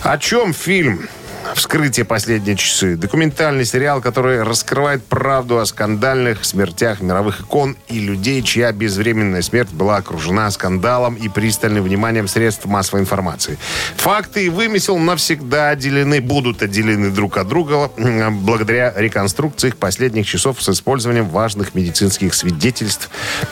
О 0.00 0.18
чем 0.18 0.52
фильм? 0.52 1.08
«Вскрытие. 1.54 2.04
Последние 2.04 2.56
часы». 2.56 2.96
Документальный 2.96 3.64
сериал, 3.64 4.00
который 4.00 4.42
раскрывает 4.42 5.04
правду 5.04 5.58
о 5.58 5.66
скандальных 5.66 6.44
смертях 6.44 7.00
мировых 7.00 7.40
икон 7.40 7.76
и 7.88 7.98
людей, 7.98 8.42
чья 8.42 8.72
безвременная 8.72 9.42
смерть 9.42 9.70
была 9.70 9.96
окружена 9.96 10.50
скандалом 10.50 11.14
и 11.14 11.28
пристальным 11.28 11.84
вниманием 11.84 12.28
средств 12.28 12.66
массовой 12.66 13.00
информации. 13.00 13.58
Факты 13.96 14.46
и 14.46 14.48
вымысел 14.48 14.98
навсегда 14.98 15.70
отделены, 15.70 16.20
будут 16.20 16.62
отделены 16.62 17.10
друг 17.10 17.36
от 17.36 17.48
друга 17.48 17.90
благодаря 18.30 18.92
реконструкции 18.96 19.68
их 19.68 19.76
последних 19.76 20.26
часов 20.26 20.62
с 20.62 20.68
использованием 20.68 21.28
важных 21.28 21.74
медицинских 21.74 22.34
свидетельств 22.34 23.10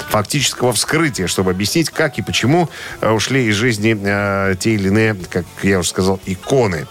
фактического 0.09 0.73
вскрытия, 0.73 1.27
чтобы 1.27 1.51
объяснить, 1.51 1.91
как 1.91 2.19
и 2.19 2.23
почему 2.23 2.69
э, 3.01 3.11
ушли 3.11 3.47
из 3.47 3.55
жизни 3.55 3.97
э, 4.01 4.55
те 4.59 4.75
или 4.75 4.89
иные, 4.89 5.17
как 5.31 5.45
я 5.63 5.79
уже 5.79 5.89
сказал, 5.89 6.21
иконы. 6.27 6.87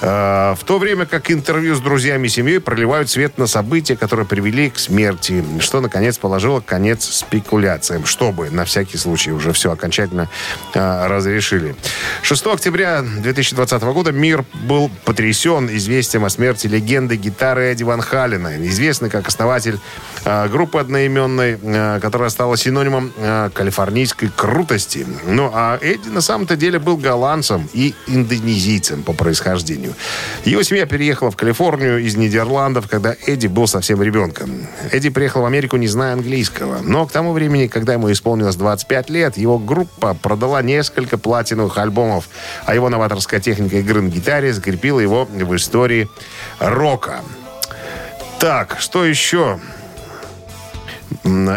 Э, 0.00 0.41
в 0.56 0.64
то 0.64 0.78
время 0.78 1.06
как 1.06 1.30
интервью 1.30 1.74
с 1.74 1.80
друзьями 1.80 2.26
и 2.26 2.30
семьей 2.30 2.60
проливают 2.60 3.10
свет 3.10 3.38
на 3.38 3.46
события, 3.46 3.96
которые 3.96 4.26
привели 4.26 4.70
к 4.70 4.78
смерти, 4.78 5.44
что, 5.60 5.80
наконец, 5.80 6.18
положило 6.18 6.60
конец 6.60 7.04
спекуляциям, 7.04 8.04
чтобы 8.04 8.50
на 8.50 8.64
всякий 8.64 8.98
случай 8.98 9.30
уже 9.30 9.52
все 9.52 9.72
окончательно 9.72 10.28
э, 10.74 11.06
разрешили. 11.06 11.76
6 12.22 12.46
октября 12.46 13.02
2020 13.02 13.82
года 13.82 14.12
мир 14.12 14.44
был 14.64 14.90
потрясен 15.04 15.68
известием 15.76 16.24
о 16.24 16.30
смерти 16.30 16.66
легенды 16.66 17.16
гитары 17.16 17.64
Эдди 17.72 17.82
Ван 17.82 18.00
Халлена, 18.00 18.56
известный 18.66 19.10
как 19.10 19.28
основатель 19.28 19.78
э, 20.24 20.48
группы 20.48 20.78
одноименной, 20.78 22.00
которая 22.00 22.30
стала 22.30 22.56
синонимом 22.56 23.12
калифорнийской 23.54 24.30
крутости. 24.34 25.06
Ну, 25.26 25.50
а 25.52 25.78
Эдди 25.80 26.08
на 26.08 26.20
самом-то 26.20 26.56
деле 26.56 26.78
был 26.78 26.96
голландцем 26.96 27.68
и 27.72 27.94
индонезийцем 28.06 29.02
по 29.02 29.12
происхождению. 29.12 29.94
Его 30.44 30.62
семья 30.62 30.86
переехала 30.86 31.30
в 31.30 31.36
Калифорнию 31.36 31.98
из 31.98 32.16
Нидерландов, 32.16 32.88
когда 32.88 33.14
Эдди 33.26 33.46
был 33.46 33.66
совсем 33.66 34.02
ребенком. 34.02 34.66
Эдди 34.90 35.10
приехал 35.10 35.42
в 35.42 35.44
Америку, 35.44 35.76
не 35.76 35.86
зная 35.86 36.14
английского. 36.14 36.78
Но 36.82 37.06
к 37.06 37.12
тому 37.12 37.32
времени, 37.32 37.66
когда 37.66 37.92
ему 37.92 38.10
исполнилось 38.10 38.56
25 38.56 39.10
лет, 39.10 39.36
его 39.36 39.58
группа 39.58 40.14
продала 40.14 40.62
несколько 40.62 41.18
платиновых 41.18 41.78
альбомов, 41.78 42.28
а 42.64 42.74
его 42.74 42.88
новаторская 42.88 43.40
техника 43.40 43.78
игры 43.78 44.02
на 44.02 44.08
гитаре 44.08 44.52
закрепила 44.52 45.00
его 45.00 45.24
в 45.24 45.56
истории 45.56 46.08
рока. 46.58 47.20
Так, 48.40 48.78
что 48.80 49.04
еще? 49.04 49.60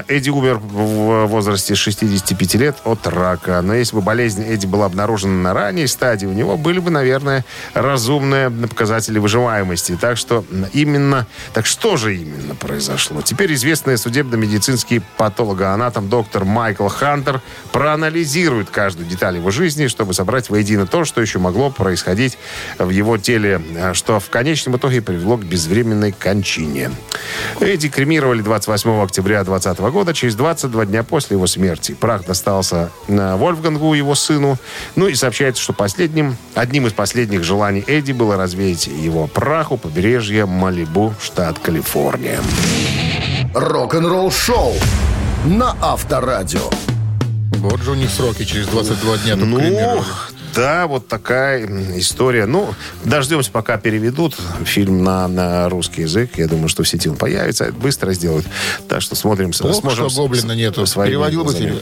Эдди 0.08 0.30
умер 0.30 0.58
в 0.58 1.26
возрасте 1.28 1.76
65 1.76 2.56
лет 2.56 2.78
от 2.84 3.08
рака. 3.08 3.62
Но 3.62 3.74
если 3.74 3.96
бы 3.96 4.02
болезнь 4.02 4.44
Эдди 4.44 4.66
была 4.66 4.86
обнаружена 4.86 5.34
на 5.34 5.54
ранней 5.54 5.88
стадии, 5.88 6.26
у 6.26 6.34
него 6.34 6.58
были 6.58 6.80
бы, 6.80 6.92
наверное, 6.92 7.46
разумные 7.74 8.50
показатели 8.50 9.20
выживаемости. 9.20 9.98
Так 10.00 10.18
что 10.18 10.44
именно... 10.74 11.28
Так 11.54 11.66
что 11.66 11.98
же 11.98 12.16
именно 12.16 12.56
произошло? 12.56 13.22
Теперь 13.22 13.54
известный 13.54 13.98
судебно-медицинский 13.98 15.02
патологоанатом 15.18 16.10
доктор 16.10 16.46
Майкл 16.46 16.88
Хантер 16.88 17.42
проанализирует 17.72 18.70
каждую 18.70 19.08
деталь 19.08 19.38
его 19.38 19.52
жизни, 19.52 19.88
чтобы 19.88 20.14
собрать 20.14 20.50
воедино 20.50 20.86
то, 20.86 21.06
что 21.06 21.22
еще 21.22 21.40
могло 21.40 21.70
происходить 21.70 22.38
в 22.78 22.90
его 22.90 23.18
теле, 23.18 23.62
что 23.94 24.20
в 24.20 24.30
конечном 24.30 24.78
итоге 24.78 25.02
привело 25.02 25.38
к 25.38 25.44
безвременной 25.46 26.12
кончине. 26.12 26.92
Эдди 27.60 27.90
кремировали 27.90 28.42
28 28.42 29.02
октября 29.02 29.45
2020 29.46 29.80
года, 29.94 30.14
через 30.14 30.36
22 30.36 30.86
дня 30.86 31.04
после 31.04 31.36
его 31.36 31.48
смерти. 31.48 31.94
Прах 31.94 32.26
достался 32.26 32.92
на 33.08 33.38
Вольфгангу, 33.38 33.94
его 33.94 34.16
сыну. 34.16 34.58
Ну 34.96 35.08
и 35.08 35.16
сообщается, 35.16 35.62
что 35.62 35.74
последним, 35.74 36.38
одним 36.54 36.88
из 36.88 36.94
последних 36.94 37.44
желаний 37.44 37.84
Эдди 37.88 38.12
было 38.12 38.36
развеять 38.36 38.88
его 38.88 39.28
прах 39.28 39.72
у 39.72 39.78
побережья 39.78 40.46
Малибу, 40.46 41.14
штат 41.22 41.60
Калифорния. 41.60 42.40
Рок-н-ролл 43.54 44.32
шоу 44.32 44.74
на 45.46 45.76
Авторадио. 45.82 46.70
Вот 47.58 47.82
же 47.82 47.92
у 47.92 47.96
них 47.96 48.10
сроки 48.10 48.44
через 48.44 48.68
22 48.68 49.18
дня 49.20 49.36
Ну. 49.36 50.04
Да, 50.56 50.88
вот 50.88 51.08
такая 51.08 51.66
история. 51.98 52.46
Ну, 52.46 52.74
дождемся, 53.04 53.52
пока 53.52 53.78
переведут 53.78 54.36
фильм 54.64 55.04
на, 55.04 55.28
на 55.28 55.70
русский 55.70 56.02
язык. 56.04 56.32
Я 56.38 56.48
думаю, 56.48 56.70
что 56.70 56.84
в 56.84 56.88
сети 56.88 57.10
он 57.10 57.18
появится. 57.18 57.72
Быстро 57.72 58.14
сделают. 58.14 58.46
Так 58.88 59.02
что 59.02 59.16
смотрим. 59.16 59.52
Плохо, 59.52 59.76
сможем 59.76 60.10
что 60.10 60.22
Гоблина 60.22 60.54
нету. 60.54 60.86
Переводил 60.86 61.44
бы 61.44 61.54
фильм. 61.54 61.80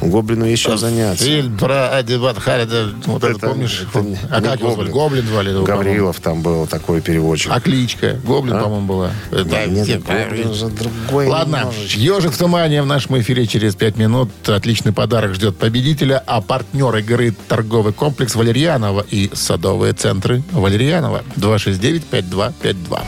Гоблину 0.00 0.44
есть 0.44 0.62
чем 0.62 0.78
заняться. 0.78 1.24
Фильм 1.24 1.56
про 1.58 1.88
Адибат 1.96 2.38
Харида. 2.38 2.90
Вот 3.06 3.24
это, 3.24 3.36
Это- 3.36 3.48
помнишь? 3.48 3.84
это 3.88 4.00
не- 4.02 4.18
а 4.30 4.40
не 4.40 4.46
как 4.48 4.60
его 4.60 4.72
звали? 4.74 4.90
Гоблин. 4.90 5.26
Звали 5.26 5.50
его. 5.50 5.64
Гаврилов 5.64 6.20
там 6.20 6.42
был 6.42 6.66
такой 6.66 7.00
переводчик. 7.00 7.50
А 7.54 7.60
кличка? 7.60 8.18
Гоблин, 8.24 8.58
по-моему, 8.60 8.86
была. 8.86 9.10
Это- 9.30 9.66
Нет, 9.66 9.86
Нет, 9.88 10.02
Гоблин 10.04 10.54
же 10.54 10.66
другой 10.68 11.26
Ладно, 11.28 11.56
немножечко. 11.58 11.98
«Ежик 11.98 12.32
в 12.32 12.38
тумане» 12.38 12.82
в 12.82 12.86
нашем 12.86 13.18
эфире 13.20 13.46
через 13.46 13.74
5 13.74 13.96
минут. 13.96 14.30
Отличный 14.48 14.92
подарок 14.92 15.34
ждет 15.34 15.56
победителя. 15.58 16.22
А 16.26 16.40
партнер 16.40 16.94
игры 16.96 17.34
торговый 17.48 17.92
комплекс 17.92 18.34
«Валерьянова» 18.34 19.04
и 19.10 19.30
садовые 19.34 19.92
центры 19.92 20.42
«Валерьянова». 20.52 21.22
269-5252. 21.36 23.02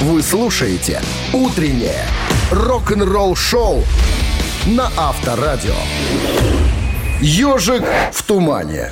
Вы 0.00 0.22
слушаете 0.22 1.00
«Утреннее 1.32 2.04
рок-н-ролл-шоу» 2.50 3.82
на 4.66 4.90
Авторадио. 4.96 5.74
«Ежик 7.20 7.82
в 8.12 8.22
тумане». 8.22 8.90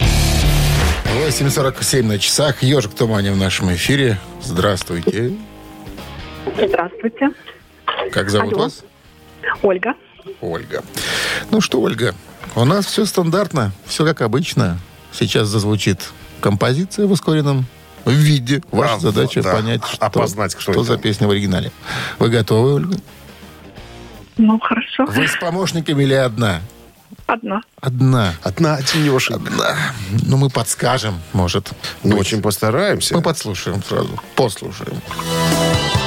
8.47 1.26 2.02
на 2.02 2.18
часах. 2.18 2.62
«Ежик 2.62 2.92
в 2.92 2.94
тумане» 2.94 3.32
в 3.32 3.36
нашем 3.36 3.72
эфире. 3.74 4.18
Здравствуйте. 4.42 5.32
Здравствуйте. 6.56 7.30
Как 8.12 8.30
зовут 8.30 8.54
Алло. 8.54 8.62
вас? 8.64 8.82
Ольга. 9.62 9.94
Ольга. 10.40 10.82
Ну 11.50 11.60
что, 11.60 11.80
Ольга, 11.80 12.14
у 12.54 12.64
нас 12.64 12.86
все 12.86 13.04
стандартно, 13.04 13.72
все 13.86 14.04
как 14.04 14.22
обычно. 14.22 14.78
Сейчас 15.12 15.48
зазвучит 15.48 16.10
композиция 16.40 17.06
в 17.06 17.12
ускоренном 17.12 17.64
виде. 18.04 18.62
Ваша 18.70 18.94
А, 18.94 18.98
задача 18.98 19.42
да, 19.42 19.52
понять, 19.54 19.82
что, 19.86 20.04
опознать, 20.04 20.52
кто 20.54 20.60
что 20.60 20.72
это. 20.72 20.82
за 20.82 20.98
песня 20.98 21.26
в 21.26 21.30
оригинале. 21.30 21.70
Вы 22.18 22.28
готовы, 22.28 22.74
Ольга? 22.74 22.96
Ну, 24.36 24.58
хорошо. 24.60 25.06
Вы 25.06 25.28
с 25.28 25.36
помощниками 25.36 26.02
или 26.02 26.14
одна? 26.14 26.60
Одна. 27.26 27.62
Одна. 27.80 28.34
Одна 28.42 28.78
тенешенька. 28.78 29.42
Одна. 29.42 29.76
Ну, 30.26 30.36
мы 30.36 30.50
подскажем, 30.50 31.20
может. 31.32 31.72
Ну, 32.02 32.12
быть. 32.12 32.20
очень 32.20 32.42
постараемся. 32.42 33.14
Мы 33.14 33.22
подслушаем 33.22 33.82
сразу. 33.82 34.20
Послушаем. 34.34 35.00
It's 35.08 36.05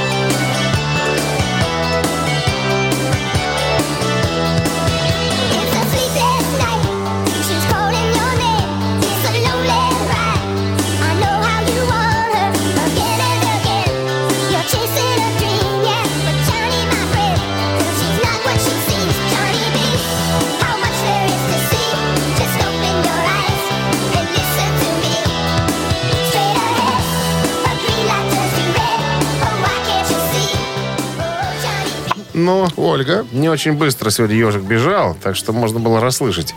Но 32.49 32.67
Ольга. 32.77 33.27
не 33.31 33.47
очень 33.47 33.73
быстро 33.73 34.09
сегодня 34.09 34.35
ежик 34.35 34.63
бежал, 34.63 35.15
так 35.21 35.35
что 35.35 35.53
можно 35.53 35.79
было 35.79 36.01
расслышать. 36.01 36.55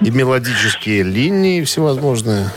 И 0.00 0.10
мелодические 0.10 1.02
линии 1.02 1.64
всевозможные. 1.64 2.50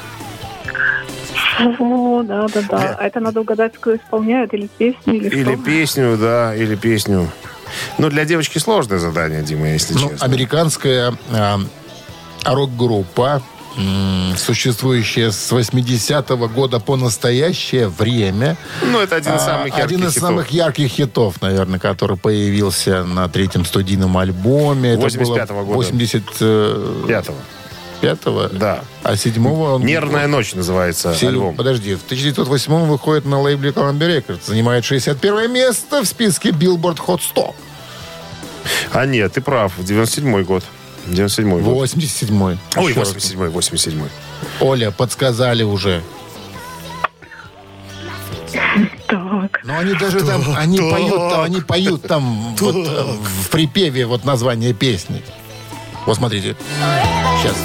О, 1.79 2.21
да, 2.23 2.45
да, 2.53 2.61
да. 2.69 2.95
А 2.99 3.07
это 3.07 3.19
надо 3.19 3.41
угадать, 3.41 3.73
кто 3.79 3.95
исполняет, 3.95 4.53
или 4.53 4.67
песню, 4.77 5.13
или, 5.15 5.27
Или 5.29 5.53
что? 5.55 5.63
песню, 5.63 6.17
да, 6.17 6.55
или 6.55 6.75
песню. 6.75 7.31
Ну, 7.97 8.09
для 8.09 8.23
девочки 8.25 8.59
сложное 8.59 8.99
задание, 8.99 9.41
Дима, 9.41 9.69
если 9.69 9.95
Ну, 9.95 10.09
честно. 10.09 10.25
американская 10.25 11.13
а, 11.31 11.59
рок-группа, 12.45 13.41
м, 13.77 14.35
существующая 14.37 15.31
с 15.31 15.51
80-го 15.51 16.47
года 16.49 16.79
по 16.79 16.95
настоящее 16.95 17.87
время. 17.87 18.57
Ну, 18.83 18.99
это 18.99 19.15
один 19.17 19.35
из 19.35 19.41
А, 19.41 19.45
самых 19.45 19.67
ярких 19.67 19.83
Один 19.85 19.99
из 20.07 20.13
хитов. 20.13 20.21
самых 20.27 20.49
ярких 20.51 20.87
хитов, 20.89 21.41
наверное, 21.41 21.79
который 21.79 22.17
появился 22.17 23.03
на 23.03 23.29
третьем 23.29 23.65
студийном 23.65 24.17
альбоме. 24.17 24.93
Это 24.93 25.05
85-го 25.07 25.63
было 25.63 25.73
года. 25.75 25.89
85-го. 25.89 27.35
Пятого. 28.01 28.47
Да. 28.49 28.81
А 29.01 29.15
седьмого 29.17 29.73
он... 29.75 29.83
«Нервная 29.85 30.27
ночь» 30.27 30.53
называется 30.53 31.13
в 31.13 31.17
седьм- 31.17 31.29
альбом. 31.29 31.55
Подожди, 31.55 31.95
в 31.95 32.03
1908 32.05 32.85
выходит 32.85 33.25
на 33.25 33.41
лейбле 33.41 33.71
Columbia 33.71 34.21
Records. 34.23 34.41
Занимает 34.45 34.85
61 34.85 35.51
место 35.51 36.03
в 36.03 36.05
списке 36.05 36.49
Billboard 36.49 36.97
Hot 37.07 37.21
100. 37.23 37.55
А 38.91 39.05
нет, 39.07 39.33
ты 39.33 39.41
прав, 39.41 39.73
97-й 39.79 40.43
год. 40.43 40.63
97-й 41.09 41.61
год. 41.61 41.89
87-й. 41.89 42.57
Ой, 42.75 42.91
Еще 42.91 42.99
раз. 42.99 43.15
87-й, 43.15 43.49
87-й. 43.49 44.09
Оля, 44.59 44.91
подсказали 44.91 45.63
уже. 45.63 46.03
Так. 49.07 49.61
Но 49.63 49.77
они 49.79 49.93
даже 49.93 50.21
там, 50.21 50.43
они 50.57 50.79
поют, 50.79 51.29
там, 51.29 51.41
они 51.41 51.61
поют 51.61 52.01
там 52.03 52.55
вот, 52.55 52.75
э, 52.75 53.03
в 53.43 53.49
припеве 53.49 54.05
вот 54.05 54.25
название 54.25 54.73
песни. 54.73 55.23
Вот 56.05 56.17
смотрите. 56.17 56.55
Сейчас. 57.41 57.55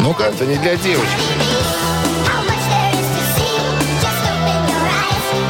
Ну-ка. 0.00 0.24
Это 0.24 0.46
не 0.46 0.56
для 0.56 0.76
девочек. 0.76 1.08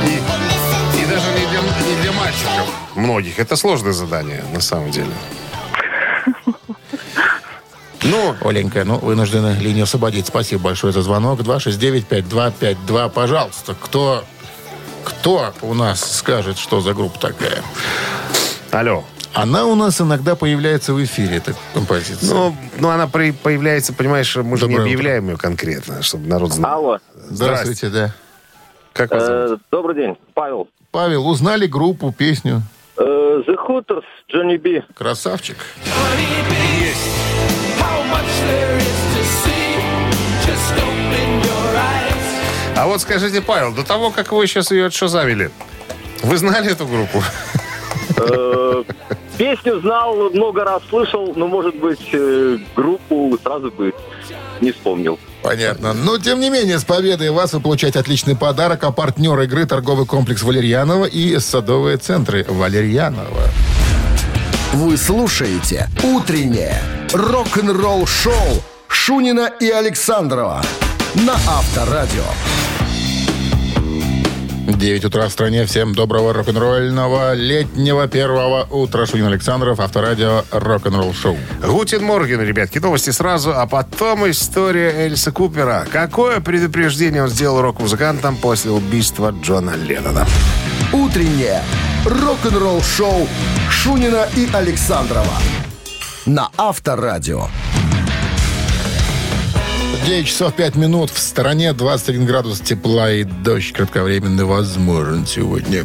И, 0.05 1.01
и 1.01 1.07
даже 1.07 1.31
не 1.33 1.47
для, 1.47 1.61
не 1.61 2.03
для 2.03 2.13
мальчиков. 2.13 2.69
Многих. 2.95 3.39
Это 3.39 3.57
сложное 3.57 3.93
задание, 3.93 4.45
на 4.53 4.61
самом 4.61 4.91
деле. 4.91 5.13
Ну, 8.11 8.35
Оленька, 8.41 8.85
ну, 8.85 8.99
вынуждены 8.99 9.57
линию 9.61 9.85
освободить. 9.85 10.27
Спасибо 10.27 10.63
большое 10.63 10.93
за 10.93 11.03
звонок. 11.03 11.41
269-5252. 11.41 13.11
Пожалуйста, 13.11 13.75
кто, 13.79 14.25
кто 15.05 15.53
у 15.63 15.75
нас 15.75 16.17
скажет, 16.17 16.59
что 16.59 16.81
за 16.81 16.95
группа 16.95 17.19
такая? 17.19 17.63
алло. 18.73 19.05
Она 19.35 19.67
у 19.67 19.75
нас 19.75 20.01
иногда 20.01 20.35
появляется 20.35 20.95
в 20.95 21.05
эфире, 21.05 21.37
эта 21.37 21.55
композиция. 21.75 22.33
Ну, 22.35 22.57
ну 22.79 22.89
она 22.89 23.07
при- 23.07 23.33
появляется, 23.33 23.93
понимаешь, 23.93 24.35
мы 24.37 24.57
же 24.57 24.67
не 24.67 24.73
Доброе 24.73 24.85
объявляем 24.85 25.29
ее 25.29 25.37
конкретно, 25.37 26.03
чтобы 26.03 26.27
народ 26.29 26.53
знал. 26.53 26.79
Алло. 26.79 26.99
Здравствуйте, 27.29 27.89
да. 27.91 28.15
Как 28.95 29.11
вас 29.11 29.27
зовут? 29.27 29.61
Э, 29.61 29.65
добрый 29.71 29.95
день, 29.97 30.17
Павел. 30.35 30.69
Павел, 30.91 31.29
узнали 31.29 31.67
группу, 31.67 32.11
песню? 32.11 32.63
Э, 32.97 33.03
The 33.47 33.55
Hooters, 33.69 34.03
Джонни 34.33 34.57
Би. 34.57 34.83
Красавчик. 34.95 35.59
How 35.85 37.18
А 42.77 42.87
вот 42.87 43.01
скажите, 43.01 43.43
Павел, 43.43 43.75
до 43.75 43.83
того, 43.83 44.11
как 44.11 44.31
вы 44.31 44.47
сейчас 44.47 44.71
ее 44.71 44.87
отшазамили, 44.87 45.51
вы 46.23 46.37
знали 46.37 46.71
эту 46.71 46.87
группу? 46.87 47.23
Э, 48.17 48.85
Песню 49.37 49.81
знал, 49.81 50.31
много 50.31 50.65
раз 50.65 50.83
слышал, 50.89 51.33
но, 51.35 51.47
может 51.47 51.77
быть, 51.77 52.09
э, 52.13 52.59
группу 52.77 53.39
сразу 53.43 53.71
бы 53.71 53.93
не 54.61 54.73
вспомнил. 54.73 55.19
Понятно. 55.43 55.93
Но, 55.93 56.19
тем 56.19 56.41
не 56.41 56.51
менее, 56.51 56.79
с 56.79 56.85
победой 56.85 57.31
вас 57.31 57.53
вы 57.53 57.61
получаете 57.61 58.01
отличный 58.01 58.37
подарок, 58.37 58.83
а 58.85 58.91
партнер 58.91 59.41
игры 59.41 59.67
торговый 59.67 60.07
комплекс 60.07 60.43
Валерьянова 60.43 61.05
и 61.05 61.39
садовые 61.39 61.97
центры 61.97 62.45
Валерьянова. 62.49 63.43
Вы 64.75 64.99
слушаете 64.99 65.89
«Утреннее 66.05 66.77
рок-н-ролл-шоу» 67.15 68.35
Шунина 68.87 69.51
и 69.61 69.71
Александрова 69.71 70.63
на 71.15 71.33
Авторадио. 71.33 72.23
9 74.67 75.05
утра 75.07 75.27
в 75.29 75.33
стране. 75.33 75.65
Всем 75.65 75.95
доброго 75.95 76.35
рок-н-ролльного 76.35 77.33
летнего 77.33 78.07
первого 78.09 78.69
утра. 78.71 79.07
Шунин 79.07 79.29
Александров, 79.29 79.81
Авторадио, 79.81 80.45
рок-н-ролл 80.51 81.15
шоу. 81.15 81.39
Гутин 81.67 82.05
Морген, 82.05 82.43
ребятки, 82.43 82.79
новости 82.79 83.09
сразу, 83.09 83.55
а 83.55 83.67
потом 83.67 84.31
история 84.31 84.91
Эльса 84.91 85.33
Купера. 85.33 85.87
Какое 85.91 86.41
предупреждение 86.41 87.23
он 87.23 87.31
сделал 87.31 87.63
рок-музыкантам 87.63 88.37
после 88.37 88.71
убийства 88.71 89.35
Джона 89.43 89.73
Леннона? 89.77 90.27
«Утреннее 90.93 91.63
рок-н-ролл-шоу 92.09 93.29
Шунина 93.71 94.27
и 94.35 94.49
Александрова 94.55 95.35
на 96.25 96.49
Авторадио. 96.57 97.49
9 100.07 100.27
часов 100.27 100.55
5 100.55 100.77
минут. 100.77 101.11
В 101.11 101.19
стороне 101.19 101.75
21 101.75 102.25
градус 102.25 102.61
тепла 102.61 103.13
и 103.13 103.25
дождь 103.25 103.73
кратковременный 103.73 104.45
возможен 104.45 105.27
сегодня. 105.27 105.85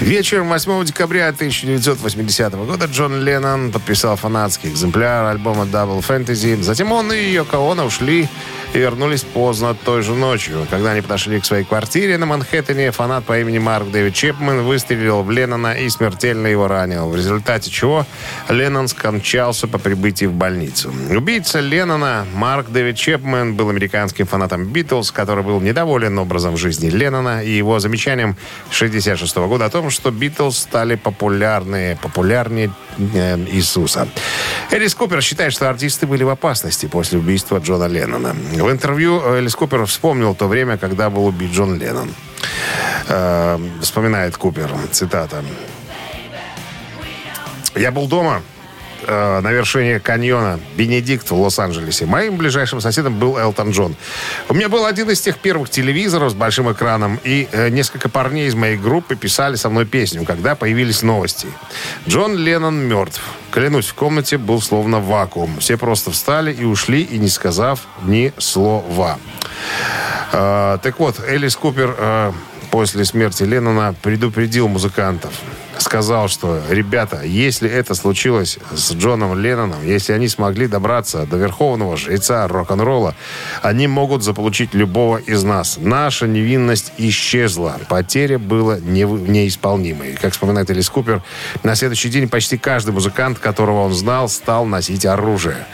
Вечером 0.00 0.48
8 0.48 0.84
декабря 0.84 1.28
1980 1.28 2.54
года 2.54 2.86
Джон 2.86 3.24
Леннон 3.24 3.72
подписал 3.72 4.14
фанатский 4.14 4.70
экземпляр 4.70 5.26
альбома 5.26 5.64
Double 5.64 6.06
Fantasy. 6.06 6.62
Затем 6.62 6.92
он 6.92 7.12
и 7.12 7.32
Йоко 7.32 7.56
Оно 7.56 7.86
ушли 7.86 8.28
и 8.74 8.78
вернулись 8.78 9.22
поздно 9.22 9.74
той 9.74 10.02
же 10.02 10.14
ночью. 10.14 10.66
Когда 10.70 10.92
они 10.92 11.02
подошли 11.02 11.40
к 11.40 11.44
своей 11.44 11.64
квартире 11.64 12.16
на 12.16 12.26
Манхэттене, 12.26 12.90
фанат 12.90 13.24
по 13.24 13.38
имени 13.38 13.58
Марк 13.58 13.90
Дэвид 13.90 14.14
Чепмен 14.14 14.62
выстрелил 14.62 15.22
в 15.22 15.30
Леннона 15.30 15.74
и 15.74 15.88
смертельно 15.90 16.46
его 16.46 16.68
ранил, 16.68 17.08
в 17.08 17.16
результате 17.16 17.70
чего 17.70 18.06
Леннон 18.48 18.88
скончался 18.88 19.68
по 19.68 19.78
прибытии 19.78 20.26
в 20.26 20.32
больницу. 20.32 20.92
Убийца 21.10 21.60
Леннона 21.60 22.26
Марк 22.34 22.70
Дэвид 22.70 22.96
Чепмен 22.96 23.54
был 23.54 23.68
американским 23.68 24.26
фанатом 24.26 24.64
Битлз, 24.64 25.10
который 25.10 25.44
был 25.44 25.60
недоволен 25.60 26.18
образом 26.18 26.56
жизни 26.56 26.88
Леннона 26.88 27.44
и 27.44 27.50
его 27.50 27.78
замечанием 27.78 28.36
66 28.70 29.36
года 29.36 29.66
о 29.66 29.70
том, 29.70 29.90
что 29.90 30.10
Битлз 30.10 30.58
стали 30.58 30.94
популярны, 30.94 31.98
популярнее 32.00 32.70
э, 32.98 33.36
Иисуса. 33.52 34.08
Элис 34.70 34.94
Купер 34.94 35.20
считает, 35.20 35.52
что 35.52 35.68
артисты 35.68 36.06
были 36.06 36.24
в 36.24 36.30
опасности 36.30 36.86
после 36.86 37.18
убийства 37.18 37.58
Джона 37.58 37.86
Леннона. 37.86 38.34
В 38.62 38.70
интервью 38.70 39.20
Элис 39.34 39.56
Купер 39.56 39.84
вспомнил 39.86 40.36
то 40.36 40.46
время, 40.46 40.78
когда 40.78 41.10
был 41.10 41.26
убит 41.26 41.50
Джон 41.50 41.80
Леннон. 41.80 42.14
Э, 43.08 43.58
вспоминает 43.80 44.36
Купер, 44.36 44.70
цитата. 44.92 45.42
«Я 47.74 47.90
был 47.90 48.06
дома, 48.06 48.40
э, 49.06 49.40
на 49.40 49.52
вершине 49.52 50.00
каньона 50.00 50.58
Бенедикт 50.76 51.30
в 51.30 51.40
Лос-Анджелесе. 51.40 52.06
Моим 52.06 52.36
ближайшим 52.36 52.80
соседом 52.80 53.18
был 53.18 53.38
Элтон 53.38 53.70
Джон. 53.70 53.96
У 54.48 54.54
меня 54.54 54.68
был 54.68 54.84
один 54.84 55.10
из 55.10 55.20
тех 55.20 55.38
первых 55.38 55.70
телевизоров 55.70 56.30
с 56.30 56.34
большим 56.34 56.70
экраном, 56.72 57.20
и 57.24 57.48
э, 57.52 57.68
несколько 57.68 58.08
парней 58.08 58.48
из 58.48 58.54
моей 58.54 58.76
группы 58.76 59.16
писали 59.16 59.56
со 59.56 59.68
мной 59.68 59.86
песню, 59.86 60.24
когда 60.24 60.54
появились 60.54 61.02
новости. 61.02 61.48
Джон 62.08 62.36
Леннон 62.36 62.76
мертв. 62.76 63.22
Клянусь, 63.50 63.88
в 63.88 63.94
комнате 63.94 64.38
был 64.38 64.62
словно 64.62 65.00
вакуум. 65.00 65.58
Все 65.58 65.76
просто 65.76 66.10
встали 66.10 66.52
и 66.52 66.64
ушли, 66.64 67.02
и 67.02 67.18
не 67.18 67.28
сказав 67.28 67.80
ни 68.02 68.32
слова. 68.38 69.18
Э, 70.32 70.78
так 70.82 70.98
вот, 70.98 71.20
Элис 71.26 71.56
Купер 71.56 71.94
э, 71.98 72.32
после 72.70 73.04
смерти 73.04 73.42
Леннона 73.42 73.94
предупредил 74.02 74.66
музыкантов. 74.68 75.32
Сказал, 75.86 76.28
что, 76.28 76.60
ребята, 76.70 77.22
если 77.24 77.68
это 77.68 77.96
случилось 77.96 78.56
с 78.72 78.92
Джоном 78.94 79.36
Ленноном, 79.36 79.84
если 79.84 80.12
они 80.12 80.28
смогли 80.28 80.68
добраться 80.68 81.26
до 81.26 81.36
верховного 81.36 81.96
жреца 81.96 82.46
рок-н-ролла, 82.46 83.16
они 83.62 83.88
могут 83.88 84.22
заполучить 84.22 84.74
любого 84.74 85.16
из 85.16 85.42
нас. 85.42 85.78
Наша 85.80 86.28
невинность 86.28 86.92
исчезла. 86.98 87.80
Потеря 87.88 88.38
была 88.38 88.78
не- 88.78 89.02
неисполнимой. 89.02 90.16
Как 90.22 90.32
вспоминает 90.34 90.70
Элис 90.70 90.88
Купер, 90.88 91.20
на 91.64 91.74
следующий 91.74 92.10
день 92.10 92.28
почти 92.28 92.56
каждый 92.58 92.92
музыкант, 92.92 93.40
которого 93.40 93.82
он 93.84 93.92
знал, 93.92 94.28
стал 94.28 94.64
носить 94.66 95.04
оружие. 95.04 95.66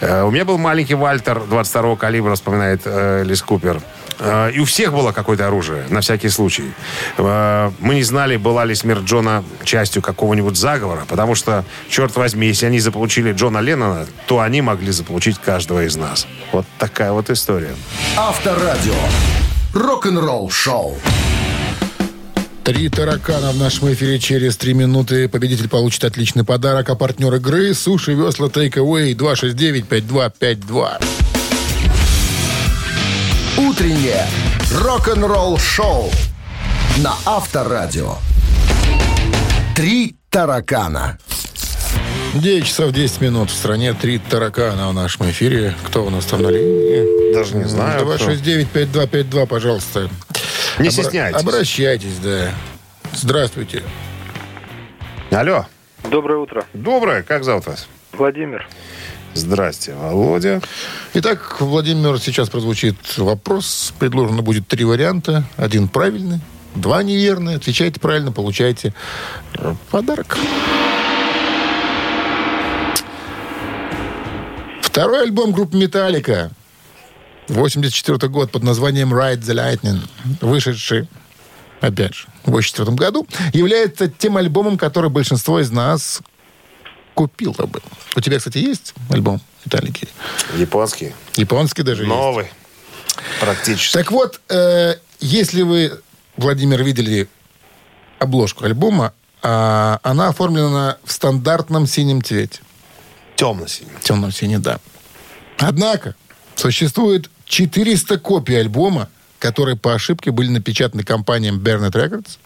Э, 0.00 0.22
У 0.22 0.30
меня 0.30 0.44
был 0.44 0.58
маленький 0.58 0.94
Вальтер 0.94 1.38
22-го 1.38 1.96
калибра, 1.96 2.36
вспоминает 2.36 2.82
э, 2.84 3.22
Элис 3.22 3.42
Купер. 3.42 3.80
Э, 4.20 4.52
И 4.52 4.60
у 4.60 4.64
всех 4.64 4.92
было 4.92 5.10
какое-то 5.10 5.48
оружие, 5.48 5.86
на 5.90 6.00
всякий 6.02 6.28
случай. 6.28 6.72
Мы 7.18 7.94
не 7.96 8.02
знали, 8.04 8.36
была 8.36 8.64
ли 8.64 8.74
смерть 8.76 9.02
Джона 9.04 9.42
частью 9.64 10.02
какого-нибудь 10.02 10.56
заговора, 10.56 11.04
потому 11.08 11.34
что, 11.34 11.64
черт 11.88 12.14
возьми, 12.16 12.46
если 12.46 12.66
они 12.66 12.80
заполучили 12.80 13.32
Джона 13.32 13.58
Леннона, 13.58 14.06
то 14.26 14.40
они 14.40 14.62
могли 14.62 14.92
заполучить 14.92 15.38
каждого 15.38 15.84
из 15.84 15.96
нас. 15.96 16.26
Вот 16.52 16.66
такая 16.78 17.12
вот 17.12 17.30
история. 17.30 17.74
Авторадио. 18.16 18.94
Рок-н-ролл 19.74 20.50
шоу. 20.50 20.96
Три 22.66 22.88
таракана 22.88 23.52
в 23.52 23.58
нашем 23.58 23.92
эфире 23.92 24.18
через 24.18 24.56
три 24.56 24.74
минуты. 24.74 25.28
Победитель 25.28 25.68
получит 25.68 26.02
отличный 26.02 26.42
подарок. 26.42 26.90
А 26.90 26.96
партнер 26.96 27.32
игры 27.34 27.72
Суши 27.74 28.14
Весла 28.14 28.48
Take 28.48 28.74
Away 28.74 29.14
269-5252. 29.14 31.04
Утреннее 33.58 34.26
рок-н-ролл 34.72 35.58
шоу 35.58 36.10
на 36.98 37.14
Авторадио. 37.24 38.16
Три 39.76 40.16
таракана. 40.30 41.18
9 42.32 42.64
часов 42.64 42.92
10 42.92 43.20
минут 43.20 43.50
в 43.50 43.54
стране. 43.54 43.92
Три 43.92 44.18
таракана 44.18 44.88
в 44.88 44.94
нашем 44.94 45.28
эфире. 45.30 45.74
Кто 45.84 46.06
у 46.06 46.08
нас 46.08 46.24
там 46.24 46.40
на 46.40 46.48
линии? 46.48 47.34
Даже 47.34 47.56
не 47.56 47.64
знаю, 47.64 48.06
кто. 48.06 48.30
269-5252, 48.32 49.46
пожалуйста. 49.46 50.08
Не 50.78 50.88
Обра- 50.88 50.90
стесняйтесь. 50.90 51.42
Обращайтесь, 51.42 52.16
да. 52.24 52.52
Здравствуйте. 53.12 53.82
Алло. 55.30 55.66
Доброе 56.10 56.38
утро. 56.38 56.64
Доброе. 56.72 57.22
Как 57.22 57.44
зовут 57.44 57.66
вас? 57.66 57.86
Владимир. 58.12 58.66
Здрасте, 59.34 59.92
Володя. 59.92 60.62
Итак, 61.12 61.60
Владимир, 61.60 62.18
сейчас 62.18 62.48
прозвучит 62.48 62.96
вопрос. 63.18 63.92
Предложено 63.98 64.40
будет 64.40 64.66
три 64.68 64.86
варианта. 64.86 65.44
Один 65.58 65.88
правильный, 65.88 66.40
два 66.76 67.02
неверные. 67.02 67.56
Отвечайте 67.56 68.00
правильно, 68.00 68.32
получаете 68.32 68.94
э, 69.54 69.74
подарок. 69.90 70.38
Второй 74.82 75.24
альбом 75.24 75.52
группы 75.52 75.76
«Металлика». 75.76 76.50
84 77.48 78.28
год 78.28 78.50
под 78.50 78.62
названием 78.62 79.12
«Ride 79.12 79.40
the 79.40 79.54
Lightning», 79.54 80.00
вышедший, 80.40 81.08
опять 81.80 82.14
же, 82.14 82.26
в 82.44 82.50
84 82.50 82.92
году, 82.96 83.26
является 83.52 84.08
тем 84.08 84.36
альбомом, 84.36 84.78
который 84.78 85.10
большинство 85.10 85.60
из 85.60 85.70
нас 85.70 86.22
купило 87.14 87.66
бы. 87.66 87.80
У 88.16 88.20
тебя, 88.20 88.38
кстати, 88.38 88.58
есть 88.58 88.94
альбом 89.10 89.40
«Металлики»? 89.64 90.08
Японский. 90.56 91.12
Японский 91.36 91.82
даже 91.82 92.02
есть. 92.02 92.14
Новый. 92.14 92.46
Практически. 93.40 93.92
Так 93.92 94.10
вот, 94.10 94.40
э, 94.48 94.94
если 95.20 95.62
вы, 95.62 96.00
Владимир, 96.36 96.82
видели 96.82 97.28
обложку 98.18 98.64
альбома, 98.64 99.12
а, 99.42 100.00
она 100.02 100.28
оформлена 100.28 100.98
в 101.04 101.12
стандартном 101.12 101.86
синем 101.86 102.22
цвете. 102.22 102.60
Темно-синий. 103.36 103.90
Темном 104.02 104.32
сине, 104.32 104.58
да. 104.58 104.80
Однако, 105.58 106.14
существует 106.54 107.30
400 107.44 108.18
копий 108.18 108.54
альбома, 108.54 109.08
которые 109.38 109.76
по 109.76 109.94
ошибке 109.94 110.30
были 110.30 110.48
напечатаны 110.48 111.04
компанией 111.04 111.52
Bernet 111.52 111.92
Records, 111.92 112.38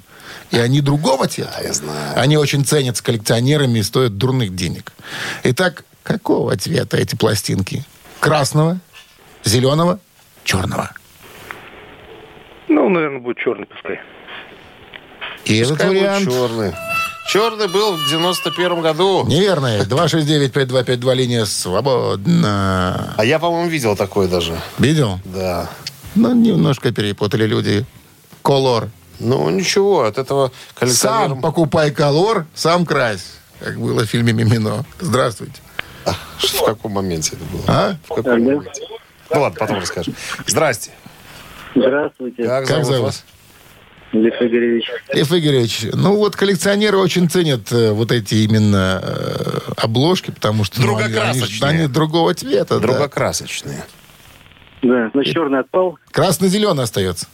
и 0.50 0.58
они 0.58 0.80
другого 0.80 1.28
цвета. 1.28 1.60
я 1.62 1.72
знаю. 1.72 2.20
Они 2.20 2.36
очень 2.36 2.64
ценятся 2.64 3.02
коллекционерами 3.02 3.78
и 3.78 3.82
стоят 3.82 4.18
дурных 4.18 4.54
денег. 4.54 4.92
Итак, 5.44 5.84
какого 6.02 6.56
цвета 6.56 6.96
эти 6.96 7.14
пластинки? 7.14 7.84
Красного, 8.18 8.80
зеленого, 9.44 10.00
черного. 10.44 10.90
Ну, 12.70 12.88
наверное, 12.88 13.20
будет 13.20 13.38
черный 13.38 13.66
пускай. 13.66 14.00
И 15.44 15.56
этот 15.58 15.72
Пускай 15.72 15.88
будет 15.88 16.00
вариант... 16.02 16.24
черный. 16.24 16.72
Черный 17.28 17.68
был 17.68 17.96
в 17.96 18.08
91 18.08 18.80
году. 18.80 19.26
Неверно. 19.26 19.78
269-5252, 19.88 21.14
линия 21.14 21.44
свободна. 21.46 23.14
А 23.16 23.24
я, 23.24 23.38
по-моему, 23.40 23.68
видел 23.68 23.96
такой 23.96 24.28
даже. 24.28 24.56
Видел? 24.78 25.18
Да. 25.24 25.68
Ну, 26.14 26.32
немножко 26.34 26.92
перепутали 26.92 27.44
люди. 27.46 27.84
Колор. 28.42 28.88
Ну, 29.18 29.50
ничего, 29.50 30.04
от 30.04 30.16
этого 30.18 30.52
коллекционерам... 30.74 31.30
Сам 31.32 31.42
покупай 31.42 31.90
колор, 31.90 32.46
сам 32.54 32.86
крась. 32.86 33.32
Как 33.58 33.78
было 33.78 34.02
в 34.02 34.06
фильме 34.06 34.32
«Мимино». 34.32 34.84
Здравствуйте. 35.00 35.60
А, 36.06 36.12
В 36.38 36.64
каком 36.64 36.92
моменте 36.92 37.32
это 37.36 37.44
было? 37.52 37.62
А? 37.66 37.96
В 38.08 38.14
каком 38.14 38.32
моменте? 38.44 38.82
Ну 39.32 39.40
ладно, 39.42 39.58
потом 39.58 39.78
расскажешь. 39.80 40.14
Здрасте. 40.46 40.92
Здравствуйте, 41.74 42.44
Как, 42.44 42.66
Как 42.66 42.84
зовут, 42.84 43.02
вас? 43.02 43.24
Лев 44.12 44.34
Игоревич. 44.40 44.90
Лев 45.12 45.32
Игоревич, 45.32 45.86
ну 45.92 46.16
вот 46.16 46.34
коллекционеры 46.34 46.98
очень 46.98 47.28
ценят 47.30 47.70
э, 47.70 47.92
вот 47.92 48.10
эти 48.10 48.34
именно 48.36 49.00
э, 49.02 49.58
обложки, 49.76 50.32
потому 50.32 50.64
что 50.64 50.80
ну, 50.82 50.96
они- 50.96 51.42
они, 51.62 51.86
другого 51.86 52.34
цвета. 52.34 52.80
да. 52.80 52.86
Другокрасочные. 52.88 53.84
Да, 54.82 55.10
значит, 55.12 55.34
черный 55.34 55.60
отпал, 55.60 55.98
Красно-зеленый 56.10 56.82
остается. 56.82 57.26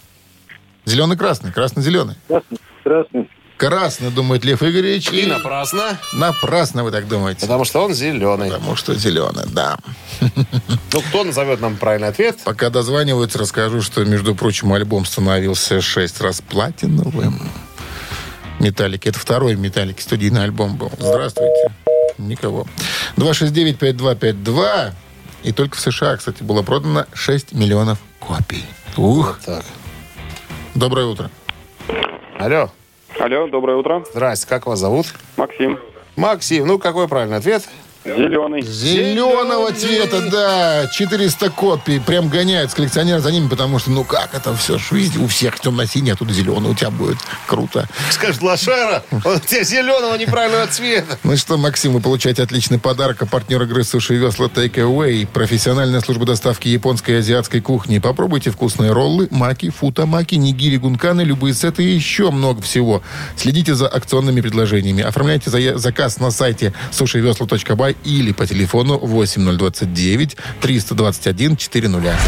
Зеленый-красный, 0.84 1.52
красно-зеленый. 1.52 2.16
красный, 2.28 2.58
красный. 2.84 3.30
Красный, 3.56 4.10
думает 4.10 4.44
Лев 4.44 4.62
Игоревич. 4.62 5.10
И 5.10 5.24
напрасно, 5.26 5.98
Напрасно 6.12 6.84
вы 6.84 6.90
так 6.90 7.08
думаете. 7.08 7.40
потому 7.42 7.64
что 7.64 7.82
он 7.84 7.94
зеленый. 7.94 8.50
Потому 8.50 8.76
что 8.76 8.94
зеленый, 8.94 9.44
да. 9.46 9.78
Ну, 10.92 11.00
кто 11.02 11.24
назовет 11.24 11.60
нам 11.60 11.76
правильный 11.76 12.08
ответ? 12.08 12.38
Пока 12.44 12.70
дозваниваются, 12.70 13.38
расскажу, 13.38 13.82
что, 13.82 14.04
между 14.04 14.34
прочим, 14.34 14.72
альбом 14.72 15.04
становился 15.04 15.80
шесть 15.80 16.20
раз 16.20 16.40
платиновым. 16.40 17.50
Металлики. 18.60 19.08
Это 19.08 19.18
второй 19.18 19.56
Металлики 19.56 20.00
студийный 20.00 20.44
альбом 20.44 20.76
был. 20.76 20.90
Здравствуйте. 20.98 21.72
Никого. 22.18 22.66
269-5252. 23.16 24.92
И 25.42 25.52
только 25.52 25.76
в 25.76 25.80
США, 25.80 26.16
кстати, 26.16 26.42
было 26.42 26.62
продано 26.62 27.04
6 27.12 27.52
миллионов 27.52 27.98
копий. 28.20 28.64
Ух. 28.96 29.38
Так. 29.44 29.64
Доброе 30.74 31.06
утро. 31.06 31.30
Алло. 32.38 32.70
Алло, 33.18 33.46
доброе 33.48 33.76
утро. 33.78 34.04
Здрасте, 34.12 34.46
как 34.46 34.66
вас 34.66 34.78
зовут? 34.78 35.06
Максим. 35.36 35.78
Максим, 36.16 36.66
ну 36.66 36.78
какой 36.78 37.08
правильный 37.08 37.38
ответ? 37.38 37.66
Зеленый. 38.06 38.62
Зеленого 38.62 39.72
цвета, 39.72 40.20
да. 40.30 40.88
400 40.92 41.50
копий. 41.50 41.98
Прям 41.98 42.28
гоняют 42.28 42.72
коллекционер 42.72 43.18
за 43.18 43.32
ними, 43.32 43.48
потому 43.48 43.78
что, 43.78 43.90
ну 43.90 44.04
как 44.04 44.34
это 44.34 44.54
все 44.56 44.78
ж 44.78 44.92
везде 44.92 45.18
у 45.18 45.26
всех 45.26 45.58
темно-синий, 45.58 46.10
а 46.12 46.16
тут 46.16 46.30
зеленый 46.30 46.70
у 46.70 46.74
тебя 46.74 46.90
будет. 46.90 47.18
Круто. 47.46 47.88
Скажет 48.10 48.42
лошара, 48.42 49.02
он 49.24 49.36
у 49.36 49.40
тебя 49.40 49.64
зеленого 49.64 50.14
неправильного 50.16 50.66
цвета. 50.68 51.18
Ну 51.24 51.36
что, 51.36 51.56
Максим, 51.56 51.92
вы 51.92 52.00
получаете 52.00 52.42
отличный 52.42 52.78
подарок. 52.78 53.22
А 53.22 53.26
партнер 53.26 53.60
игры 53.62 53.82
«Суши 53.82 54.14
и 54.14 54.18
весла 54.18 54.46
Take 54.46 54.74
Away» 54.74 55.26
профессиональная 55.26 56.00
служба 56.00 56.26
доставки 56.26 56.68
японской 56.68 57.12
и 57.12 57.14
азиатской 57.18 57.60
кухни. 57.60 57.98
Попробуйте 57.98 58.50
вкусные 58.50 58.92
роллы, 58.92 59.26
маки, 59.32 59.70
футамаки, 59.70 60.36
нигири, 60.36 60.76
гунканы, 60.76 61.22
любые 61.22 61.54
сеты 61.54 61.82
и 61.82 61.94
еще 61.94 62.30
много 62.30 62.62
всего. 62.62 63.02
Следите 63.36 63.74
за 63.74 63.88
акционными 63.88 64.40
предложениями. 64.40 65.02
Оформляйте 65.02 65.50
заказ 65.76 66.18
на 66.18 66.30
сайте 66.30 66.72
сушивесла.бай 66.92 67.95
или 68.04 68.32
по 68.32 68.46
телефону 68.46 68.98
8029 68.98 70.36
321 70.60 71.56
400. 71.56 72.18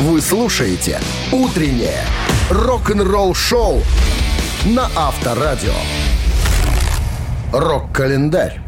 Вы 0.00 0.20
слушаете 0.20 1.00
«Утреннее 1.30 2.04
рок-н-ролл-шоу» 2.50 3.82
на 4.64 4.90
Авторадио. 4.96 5.74
Рок-календарь. 7.52 8.60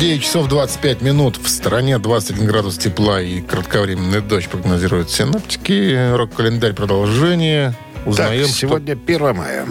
9 0.00 0.22
часов 0.22 0.48
25 0.48 1.02
минут. 1.02 1.36
В 1.36 1.48
стране 1.48 1.98
21 1.98 2.46
градус 2.46 2.78
тепла 2.78 3.20
и 3.20 3.40
кратковременный 3.40 4.20
дождь 4.20 4.48
прогнозируют 4.48 5.10
синоптики. 5.10 6.14
Рок-календарь 6.14 6.72
продолжение. 6.72 7.74
Узнаем, 8.08 8.46
так, 8.46 8.54
сегодня 8.54 8.92
1 8.92 9.34
мая. 9.34 9.66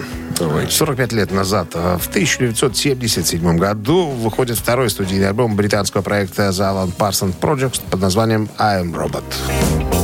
45 0.69 1.11
лет 1.13 1.31
назад, 1.31 1.69
э, 1.73 1.97
в 1.99 2.07
1977 2.07 3.57
году, 3.57 4.05
выходит 4.05 4.57
второй 4.57 4.89
студийный 4.89 5.27
альбом 5.27 5.55
британского 5.55 6.03
проекта 6.03 6.49
The 6.49 6.71
Alan 6.71 6.93
Parsons 6.95 7.33
Project 7.39 7.81
под 7.89 7.99
названием 7.99 8.47
I 8.59 8.83
Am 8.83 8.93
Robot. 8.93 9.96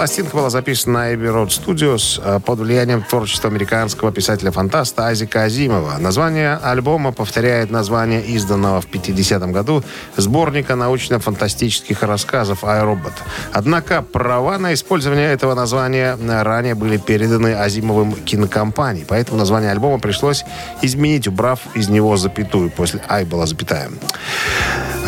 Пластинка 0.00 0.34
была 0.34 0.48
записана 0.48 1.00
на 1.00 1.12
Abbey 1.12 1.30
Road 1.30 1.48
Studios 1.48 2.18
э, 2.24 2.40
под 2.40 2.60
влиянием 2.60 3.02
творчества 3.02 3.50
американского 3.50 4.10
писателя-фантаста 4.10 5.08
Азика 5.08 5.42
Азимова. 5.42 5.98
Название 5.98 6.54
альбома 6.54 7.12
повторяет 7.12 7.70
название 7.70 8.24
изданного 8.24 8.80
в 8.80 8.86
50-м 8.86 9.52
году 9.52 9.84
сборника 10.16 10.74
научно-фантастических 10.74 12.02
рассказов 12.02 12.64
«Айробот». 12.64 13.12
Однако 13.52 14.00
права 14.00 14.56
на 14.56 14.72
использование 14.72 15.34
этого 15.34 15.54
названия 15.54 16.16
ранее 16.16 16.74
были 16.74 16.96
переданы 16.96 17.52
Азимовым 17.52 18.14
кинокомпанией, 18.14 19.04
поэтому 19.06 19.36
название 19.36 19.70
альбома 19.70 19.98
пришлось 19.98 20.46
изменить, 20.80 21.28
убрав 21.28 21.60
из 21.74 21.90
него 21.90 22.16
запятую. 22.16 22.70
После 22.70 23.02
«Ай» 23.06 23.26
была 23.26 23.44
запятая. 23.44 23.90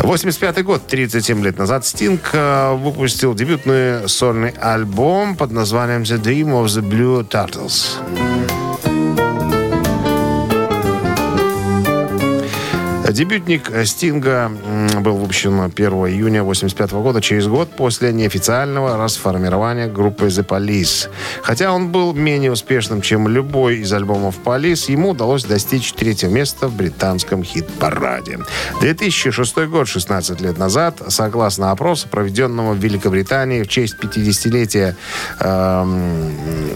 85 0.01 0.63
год, 0.63 0.87
37 0.87 1.43
лет 1.43 1.57
назад, 1.57 1.85
Стинг 1.85 2.31
э, 2.33 2.73
выпустил 2.75 3.33
дебютный 3.33 4.07
сольный 4.09 4.49
альбом 4.49 5.35
под 5.35 5.51
названием 5.51 6.03
«The 6.03 6.21
Dream 6.21 6.49
of 6.49 6.65
the 6.65 6.81
Blue 6.81 7.27
Turtles». 7.27 7.97
Дебютник 13.09 13.69
Стинга 13.85 14.49
был 15.01 15.17
выпущен 15.17 15.59
1 15.59 15.75
июня 16.07 16.43
85 16.43 16.91
года, 16.93 17.21
через 17.21 17.47
год 17.47 17.69
после 17.75 18.13
неофициального 18.13 18.97
расформирования 18.97 19.87
группы 19.87 20.27
The 20.27 20.45
Police. 20.45 21.09
Хотя 21.41 21.73
он 21.73 21.91
был 21.91 22.13
менее 22.13 22.51
успешным, 22.51 23.01
чем 23.01 23.27
любой 23.27 23.79
из 23.79 23.91
альбомов 23.91 24.35
Police, 24.43 24.89
ему 24.89 25.09
удалось 25.09 25.43
достичь 25.43 25.91
третьего 25.91 26.31
места 26.31 26.67
в 26.67 26.75
британском 26.75 27.43
хит-параде. 27.43 28.39
2006 28.79 29.57
год, 29.67 29.87
16 29.87 30.39
лет 30.41 30.57
назад, 30.57 31.01
согласно 31.09 31.71
опросу, 31.71 32.07
проведенному 32.07 32.73
в 32.73 32.77
Великобритании 32.77 33.63
в 33.63 33.67
честь 33.67 33.95
50-летия 34.01 34.95
эм, 35.39 36.31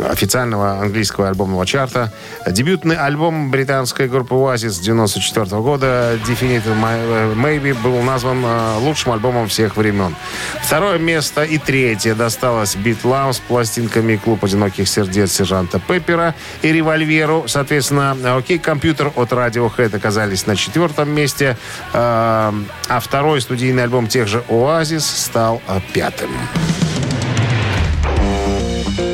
официального 0.10 0.82
английского 0.82 1.30
альбомного 1.30 1.66
чарта, 1.66 2.12
дебютный 2.46 2.98
альбом 2.98 3.50
британской 3.50 4.10
группы 4.10 4.36
Oasis 4.36 4.82
94 4.84 5.62
года 5.62 6.17
Definitive 6.26 6.76
My- 6.80 7.36
Maybe 7.36 7.74
был 7.82 8.02
назван 8.02 8.44
э, 8.46 8.78
лучшим 8.80 9.14
альбомом 9.14 9.48
всех 9.48 9.78
времен. 9.78 10.16
Второе 10.62 10.98
место 10.98 11.44
и 11.44 11.58
третье 11.58 12.16
досталось 12.16 12.76
Битлам 12.76 13.34
с 13.34 13.40
пластинками 13.40 14.16
«Клуб 14.16 14.44
одиноких 14.44 14.88
сердец» 14.88 15.32
сержанта 15.32 15.80
Пеппера 15.80 16.36
и 16.62 16.72
«Револьверу». 16.72 17.46
Соответственно, 17.48 18.16
«Окей, 18.38 18.60
компьютер» 18.60 19.12
от 19.16 19.32
Radiohead 19.32 19.96
оказались 19.96 20.46
на 20.48 20.56
четвертом 20.56 21.10
месте, 21.10 21.58
э, 21.94 21.98
а 21.98 23.00
второй 23.00 23.42
студийный 23.42 23.84
альбом 23.84 24.08
тех 24.08 24.28
же 24.28 24.44
«Оазис» 24.50 25.06
стал 25.06 25.62
э, 25.68 25.80
пятым. 25.94 26.30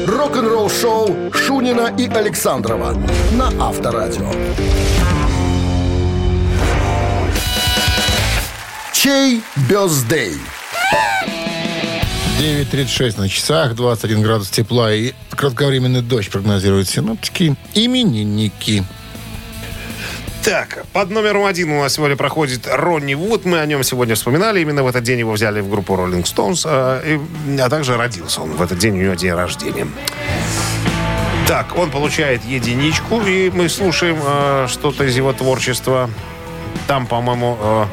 Рок-н-ролл-шоу 0.08 1.32
Шунина 1.34 1.94
и 1.98 2.08
Александрова 2.08 2.96
на 3.34 3.48
Авторадио. 3.68 4.32
Чей 9.04 9.42
бездей? 9.68 10.38
9.36 12.40 13.20
на 13.20 13.28
часах, 13.28 13.76
21 13.76 14.22
градус 14.22 14.50
тепла 14.50 14.94
и 14.94 15.12
кратковременный 15.30 16.02
дождь 16.02 16.30
прогнозируют 16.32 16.88
синоптики. 16.88 17.58
Именинники. 17.74 18.86
Так, 20.46 20.86
под 20.94 21.10
номером 21.10 21.44
один 21.44 21.72
у 21.72 21.82
нас 21.82 21.96
сегодня 21.96 22.16
проходит 22.16 22.66
Ронни 22.66 23.14
Вуд. 23.14 23.44
Мы 23.44 23.60
о 23.60 23.66
нем 23.66 23.84
сегодня 23.84 24.16
вспоминали. 24.16 24.62
Именно 24.62 24.84
в 24.84 24.88
этот 24.88 25.04
день 25.04 25.20
его 25.20 25.34
взяли 25.34 25.60
в 25.60 25.70
группу 25.70 25.96
Rolling 25.96 26.24
Stones. 26.24 26.62
э, 26.64 27.18
и- 27.18 27.60
а 27.60 27.68
также 27.68 27.98
родился 27.98 28.40
он 28.40 28.52
в 28.52 28.62
этот 28.62 28.78
день, 28.78 28.94
у 28.98 29.04
него 29.04 29.16
день 29.16 29.34
рождения. 29.34 29.86
Так, 31.46 31.78
он 31.78 31.92
получает 31.92 32.46
единичку, 32.46 33.20
и 33.22 33.50
мы 33.50 33.68
слушаем 33.68 34.18
э, 34.26 34.68
что-то 34.70 35.04
из 35.04 35.18
его 35.18 35.34
творчества. 35.34 36.10
Там, 36.88 37.06
по-моему, 37.06 37.58
э, 37.62 37.86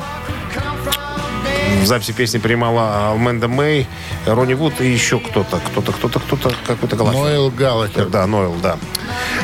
в 1.82 1.86
записи 1.86 2.12
песни 2.12 2.38
принимала 2.38 3.12
Амэнда 3.12 3.48
Мэй, 3.48 3.86
Ронни 4.26 4.54
Вуд 4.54 4.80
и 4.80 4.90
еще 4.90 5.18
кто-то. 5.18 5.60
Кто-то, 5.70 5.92
кто-то, 5.92 6.20
кто-то, 6.20 6.52
какой-то 6.66 6.96
голос. 6.96 7.14
Ноэл 7.14 7.50
Галлахер. 7.50 8.08
Да, 8.08 8.26
Ноэл, 8.26 8.54
да. 8.62 8.78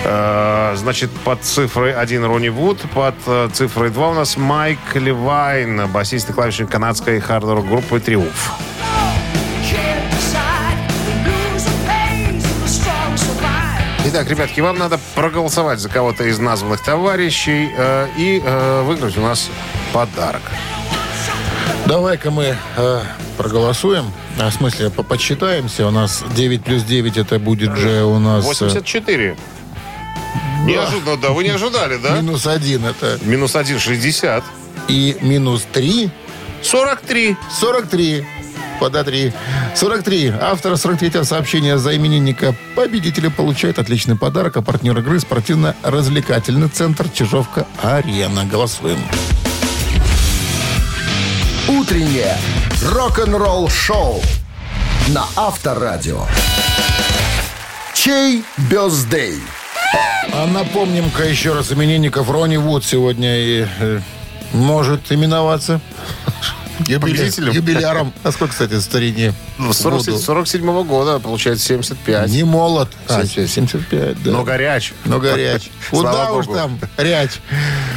Э, 0.05 0.74
значит, 0.77 1.11
под 1.11 1.43
цифрой 1.43 1.93
1 1.93 2.24
Ронни 2.24 2.49
Вуд, 2.49 2.81
под 2.95 3.14
э, 3.27 3.49
цифрой 3.53 3.91
2 3.91 4.11
у 4.11 4.14
нас 4.14 4.37
Майк 4.37 4.79
Левайн, 4.95 5.89
басист 5.89 6.31
и 6.31 6.33
клавишник 6.33 6.70
канадской 6.70 7.20
хард-рок 7.20 7.66
группы 7.66 8.01
«Триумф». 8.01 8.53
Итак, 14.09 14.31
ребятки, 14.31 14.61
вам 14.61 14.79
надо 14.79 15.01
проголосовать 15.14 15.81
за 15.81 15.89
кого-то 15.89 16.24
из 16.24 16.39
названных 16.39 16.83
товарищей 16.83 17.70
э, 17.77 18.09
и 18.16 18.41
э, 18.43 18.83
выиграть 18.83 19.16
у 19.18 19.20
нас 19.20 19.51
подарок. 19.93 20.43
Давай-ка 21.86 22.30
мы 22.30 22.56
э, 22.76 23.02
проголосуем. 23.36 24.10
А, 24.40 24.50
в 24.50 24.54
смысле, 24.54 24.90
по- 24.90 25.02
подсчитаемся. 25.02 25.86
У 25.86 25.90
нас 25.90 26.24
9 26.34 26.64
плюс 26.64 26.82
9 26.82 27.16
это 27.16 27.38
будет 27.38 27.76
же 27.76 28.02
у 28.04 28.18
нас... 28.18 28.44
э, 28.44 28.48
84. 28.48 29.36
Неожиданно, 30.64 31.16
да, 31.16 31.30
вы 31.30 31.44
не 31.44 31.50
ожидали, 31.50 31.96
да? 31.96 32.16
Минус 32.20 32.46
1 32.46 32.84
это... 32.84 33.18
Минус 33.22 33.54
1, 33.54 33.78
60. 33.78 34.42
И 34.88 35.16
минус 35.20 35.66
3... 35.72 36.10
43. 36.62 37.36
43. 37.60 38.26
Пода 38.80 39.04
3. 39.04 39.32
43. 39.76 40.28
Автор 40.40 40.72
43-го 40.72 41.22
сообщения 41.24 41.78
за 41.78 41.96
именинника 41.96 42.54
победителя 42.74 43.30
получает 43.30 43.78
отличный 43.78 44.16
подарок, 44.16 44.56
а 44.56 44.62
партнер 44.62 44.98
игры 44.98 45.20
спортивно-развлекательный 45.20 46.68
центр 46.68 47.08
Чижовка-Арена. 47.08 48.44
Голосуем. 48.46 48.98
Утреннее 51.68 52.36
рок-н-ролл-шоу 52.80 54.22
на 55.08 55.24
Авторадио. 55.34 56.20
Чей 57.92 58.44
бездей? 58.70 59.40
А 60.32 60.46
напомним-ка 60.46 61.24
еще 61.24 61.54
раз 61.54 61.72
именинников. 61.72 62.30
Ронни 62.30 62.56
Вуд 62.56 62.84
сегодня 62.84 63.36
и 63.36 63.66
э, 63.80 64.00
может 64.52 65.10
именоваться. 65.10 65.80
Юбиля- 66.81 67.01
победителем. 67.01 67.53
Юбиляром. 67.53 68.12
А 68.22 68.33
сколько, 68.33 68.53
кстати, 68.53 68.79
старине? 68.81 69.33
Ну, 69.59 69.72
47 69.72 70.12
году? 70.14 70.24
47 70.24 70.83
года, 70.85 71.18
получается, 71.18 71.64
75. 71.66 72.31
Не 72.31 72.45
молод. 72.45 72.89
А, 73.09 73.24
75. 73.24 73.51
75, 73.51 74.22
да. 74.22 74.31
Но 74.31 74.45
горяч. 74.45 74.93
Но 75.05 75.18
горяч. 75.18 75.70
Куда 75.91 76.33
уж 76.33 76.47
там 76.47 76.79
ряч. 76.97 77.31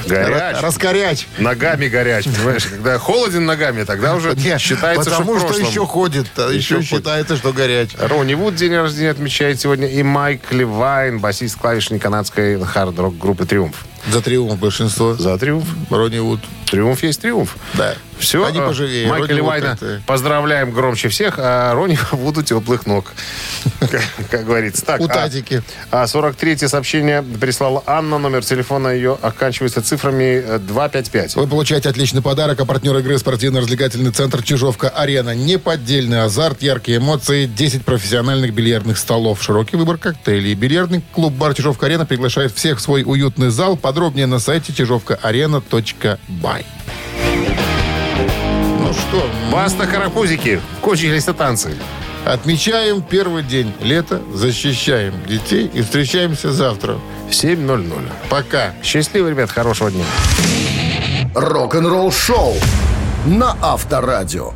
Горяч. 0.08 0.30
Ра- 0.30 0.62
Раскоряч. 0.62 1.28
Ногами 1.38 1.88
горяч, 1.88 2.26
понимаешь? 2.26 2.66
Когда 2.66 2.98
холоден 2.98 3.46
ногами, 3.46 3.84
тогда 3.84 4.16
уже 4.16 4.36
считается, 4.60 5.10
потому 5.10 5.40
что 5.40 5.48
в 5.50 5.54
что, 5.54 5.62
еще 5.62 5.86
ходит, 5.86 6.28
а 6.38 6.52
Еще 6.52 6.82
считается, 6.82 7.38
что 7.38 7.52
горяч. 7.54 7.90
Ронни 8.00 8.34
Вуд 8.34 8.56
день 8.56 8.76
рождения 8.76 9.12
отмечает 9.12 9.60
сегодня 9.60 9.88
и 9.88 10.02
Майк 10.04 10.52
Левайн, 10.52 11.20
басист 11.20 11.58
клавишник 11.58 12.02
канадской 12.02 12.60
хард-рок 12.64 13.18
группы 13.18 13.46
«Триумф». 13.46 13.86
За 14.12 14.22
триумф 14.22 14.60
большинство. 14.60 15.14
За 15.16 15.38
«Триумф». 15.38 15.68
Ронни 15.89 16.20
Вуд. 16.20 16.39
«Триумф» 16.66 17.01
есть 17.03 17.22
«Триумф». 17.22 17.55
Да. 17.76 17.95
Все, 18.20 18.45
Они 18.45 18.60
поживее. 18.60 19.07
Майка 19.07 19.32
Левайна 19.34 19.70
как-то- 19.70 20.01
поздравляем 20.05 20.72
громче 20.72 21.07
всех, 21.07 21.36
а 21.38 21.74
Ронни 21.74 21.97
Вуду 22.12 22.43
теплых 22.43 22.86
ног. 22.86 23.14
Как- 24.30 24.45
говорится. 24.45 24.86
Так, 24.86 24.99
У 24.99 25.05
а- 25.05 25.07
Татики. 25.07 25.64
А 25.89 26.03
43-е 26.03 26.68
сообщение 26.68 27.24
прислала 27.24 27.82
Анна. 27.86 28.18
Номер 28.18 28.43
телефона 28.43 28.89
ее 28.89 29.18
оканчивается 29.22 29.82
цифрами 29.82 30.43
э, 30.45 30.60
255. 30.60 31.36
Вы 31.38 31.47
получаете 31.47 31.88
отличный 31.89 32.22
подарок, 32.22 32.60
а 32.60 32.66
партнер 32.66 32.97
игры 32.97 33.18
спортивно-развлекательный 33.18 34.12
центр 34.12 34.43
«Чижовка-Арена». 34.43 35.34
Неподдельный 35.34 36.24
азарт, 36.24 36.62
яркие 36.62 36.97
эмоции, 36.97 37.45
10 37.45 37.86
профессиональных 37.86 38.53
бильярдных 38.53 38.97
столов, 38.97 39.41
широкий 39.41 39.78
выбор 39.78 39.97
коктейлей. 39.97 40.55
Бильярдный 40.55 41.01
клуб-бар 41.14 41.53
«Чижовка-Арена» 41.53 42.05
приглашает 42.05 42.51
всех 42.53 42.80
в 42.80 42.82
свой 42.82 43.03
уютный 43.05 43.49
зал. 43.49 43.78
Подробнее 44.00 44.28
на 44.28 44.39
сайте 44.39 44.72
чижовкаарена.бай. 44.72 46.66
Ну 48.80 48.93
что, 48.93 49.30
Баста 49.52 49.88
Карапузики. 49.88 50.62
Кончились 50.80 51.26
танцы. 51.26 51.76
отмечаем 52.26 53.02
первый 53.02 53.43
день 53.43 53.74
лета, 53.82 54.22
защищаем 54.34 55.16
детей 55.28 55.70
и 55.74 55.82
встречаемся 55.82 56.54
завтра. 56.54 56.97
7.00. 57.30 58.10
Пока. 58.30 58.74
Счастливо, 58.82 59.28
ребят, 59.28 59.52
хорошего 59.52 59.91
дня. 59.91 60.06
Рок-н-ролл 61.36 62.10
шоу 62.14 62.56
на 63.26 63.58
Авторадио. 63.62 64.54